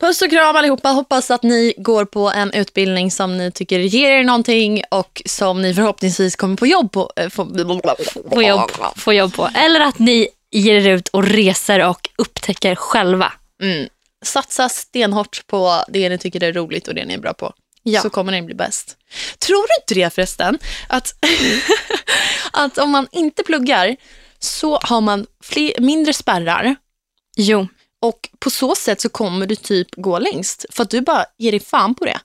Puss 0.00 0.22
och 0.22 0.30
kram 0.30 0.56
allihopa. 0.56 0.88
Hoppas 0.88 1.30
att 1.30 1.42
ni 1.42 1.74
går 1.76 2.04
på 2.04 2.30
en 2.30 2.52
utbildning 2.52 3.10
som 3.10 3.38
ni 3.38 3.52
tycker 3.52 3.78
ger 3.78 4.10
er 4.10 4.24
någonting 4.24 4.82
och 4.90 5.22
som 5.26 5.62
ni 5.62 5.74
förhoppningsvis 5.74 6.36
kommer 6.36 6.56
på 6.56 6.66
jobb 6.66 6.92
på. 6.92 7.12
eh, 7.16 7.28
Få, 7.28 7.44
Få 8.34 8.42
jobb, 8.42 8.70
få 8.96 9.12
jobb 9.12 9.34
på. 9.34 9.48
Eller 9.54 9.80
att 9.80 9.98
ni 9.98 10.28
ger 10.50 10.74
er 10.74 10.88
ut 10.88 11.08
och 11.08 11.24
reser 11.24 11.88
och 11.88 12.08
upptäcker 12.16 12.74
själva. 12.74 13.32
Mm. 13.62 13.88
Satsa 14.24 14.68
stenhårt 14.68 15.46
på 15.46 15.84
det 15.88 16.08
ni 16.08 16.18
tycker 16.18 16.42
är 16.42 16.52
roligt 16.52 16.88
och 16.88 16.94
det 16.94 17.04
ni 17.04 17.14
är 17.14 17.18
bra 17.18 17.32
på. 17.32 17.52
Ja. 17.82 18.00
Så 18.00 18.10
kommer 18.10 18.32
ni 18.32 18.42
bli 18.42 18.54
bäst. 18.54 18.96
Tror 19.38 19.66
du 19.68 19.74
inte 19.82 20.06
det 20.06 20.14
förresten? 20.14 20.58
Att, 20.88 21.14
att 22.52 22.78
om 22.78 22.90
man 22.90 23.08
inte 23.12 23.42
pluggar 23.42 23.96
så 24.38 24.78
har 24.82 25.00
man 25.00 25.26
fler, 25.42 25.72
mindre 25.80 26.12
spärrar 26.12 26.76
Jo, 27.36 27.68
och 28.02 28.28
på 28.38 28.50
så 28.50 28.74
sätt 28.74 29.00
så 29.00 29.08
kommer 29.08 29.46
du 29.46 29.54
typ 29.56 29.88
gå 29.96 30.18
längst. 30.18 30.66
För 30.70 30.82
att 30.82 30.90
du 30.90 31.00
bara 31.00 31.24
ger 31.38 31.50
dig 31.52 31.60
fan 31.60 31.94
på 31.94 32.04
det. 32.04 32.18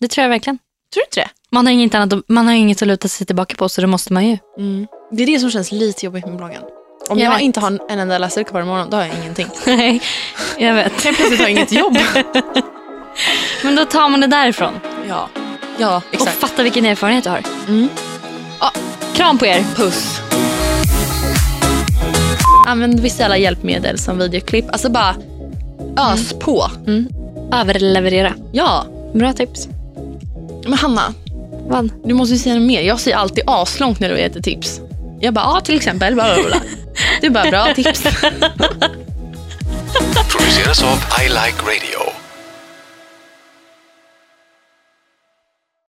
det 0.00 0.08
tror 0.08 0.22
jag 0.22 0.28
verkligen. 0.30 0.58
Tror 0.94 1.00
du 1.02 1.04
inte 1.04 1.20
det? 1.20 1.28
Man 1.50 1.66
har, 1.66 1.72
inget 1.72 1.94
annat, 1.94 2.24
man 2.28 2.46
har 2.46 2.54
inget 2.54 2.82
att 2.82 2.88
luta 2.88 3.08
sig 3.08 3.26
tillbaka 3.26 3.54
på 3.56 3.68
så 3.68 3.80
det 3.80 3.86
måste 3.86 4.12
man 4.12 4.26
ju. 4.26 4.38
Det 5.12 5.22
är 5.22 5.26
det 5.26 5.38
som 5.40 5.50
känns 5.50 5.72
lite 5.72 6.06
jobbigt 6.06 6.26
med 6.26 6.36
bloggen. 6.36 6.62
Om 7.08 7.18
Jag 7.18 7.32
jag, 7.34 7.40
inte 7.40 7.60
har 7.60 7.78
en 7.88 7.98
enda 7.98 8.18
läsare 8.18 8.44
kvar 8.44 8.60
imorgon, 8.60 8.90
då 8.90 8.96
har 8.96 9.04
jag 9.04 9.16
ingenting. 9.16 9.46
Nej, 9.66 10.02
jag 10.58 10.74
vet. 10.74 11.04
Helt 11.04 11.16
plötsligt 11.16 11.40
har 11.40 11.46
jag 11.48 11.50
inget 11.56 11.72
jobb. 11.72 11.98
Men 13.62 13.76
då 13.76 13.84
tar 13.84 14.08
man 14.08 14.20
det 14.20 14.26
därifrån. 14.26 14.80
ja, 15.08 15.28
ja 15.78 15.96
Och 16.08 16.14
exakt. 16.14 16.38
fatta 16.38 16.62
vilken 16.62 16.84
erfarenhet 16.86 17.24
du 17.24 17.30
har. 17.30 17.42
Mm. 17.68 17.88
Ja, 18.60 18.72
kram 19.14 19.38
på 19.38 19.46
er. 19.46 19.64
Puss. 19.76 20.20
Använd 22.68 23.00
visuella 23.00 23.36
hjälpmedel 23.36 23.98
som 23.98 24.18
videoklipp. 24.18 24.64
Alltså 24.72 24.90
bara 24.90 25.16
ös 26.12 26.32
på. 26.32 26.70
Överleverera. 27.52 28.34
Ja. 28.52 28.86
Bra 29.14 29.32
tips. 29.32 29.68
Men 30.64 30.78
Hanna, 30.78 31.14
Vad? 31.68 31.90
du 32.04 32.14
måste 32.14 32.32
ju 32.34 32.38
säga 32.38 32.54
något 32.54 32.64
mer. 32.66 32.82
Jag 32.82 33.00
säger 33.00 33.16
alltid 33.16 33.44
aslångt 33.46 34.00
när 34.00 34.08
du 34.08 34.18
ett 34.18 34.44
tips. 34.44 34.80
Jag 35.20 35.34
bara, 35.34 35.44
ja 35.44 35.60
till 35.60 35.76
exempel. 35.76 36.14
Bla, 36.14 36.34
bla, 36.34 36.44
bla. 36.44 36.60
Du 37.20 37.30
bara, 37.30 37.50
bra 37.50 37.74
tips. 37.74 38.02
Produceras 40.30 40.82
av 40.82 40.98
I 41.24 41.28
Like 41.28 41.62
Radio. 41.62 42.17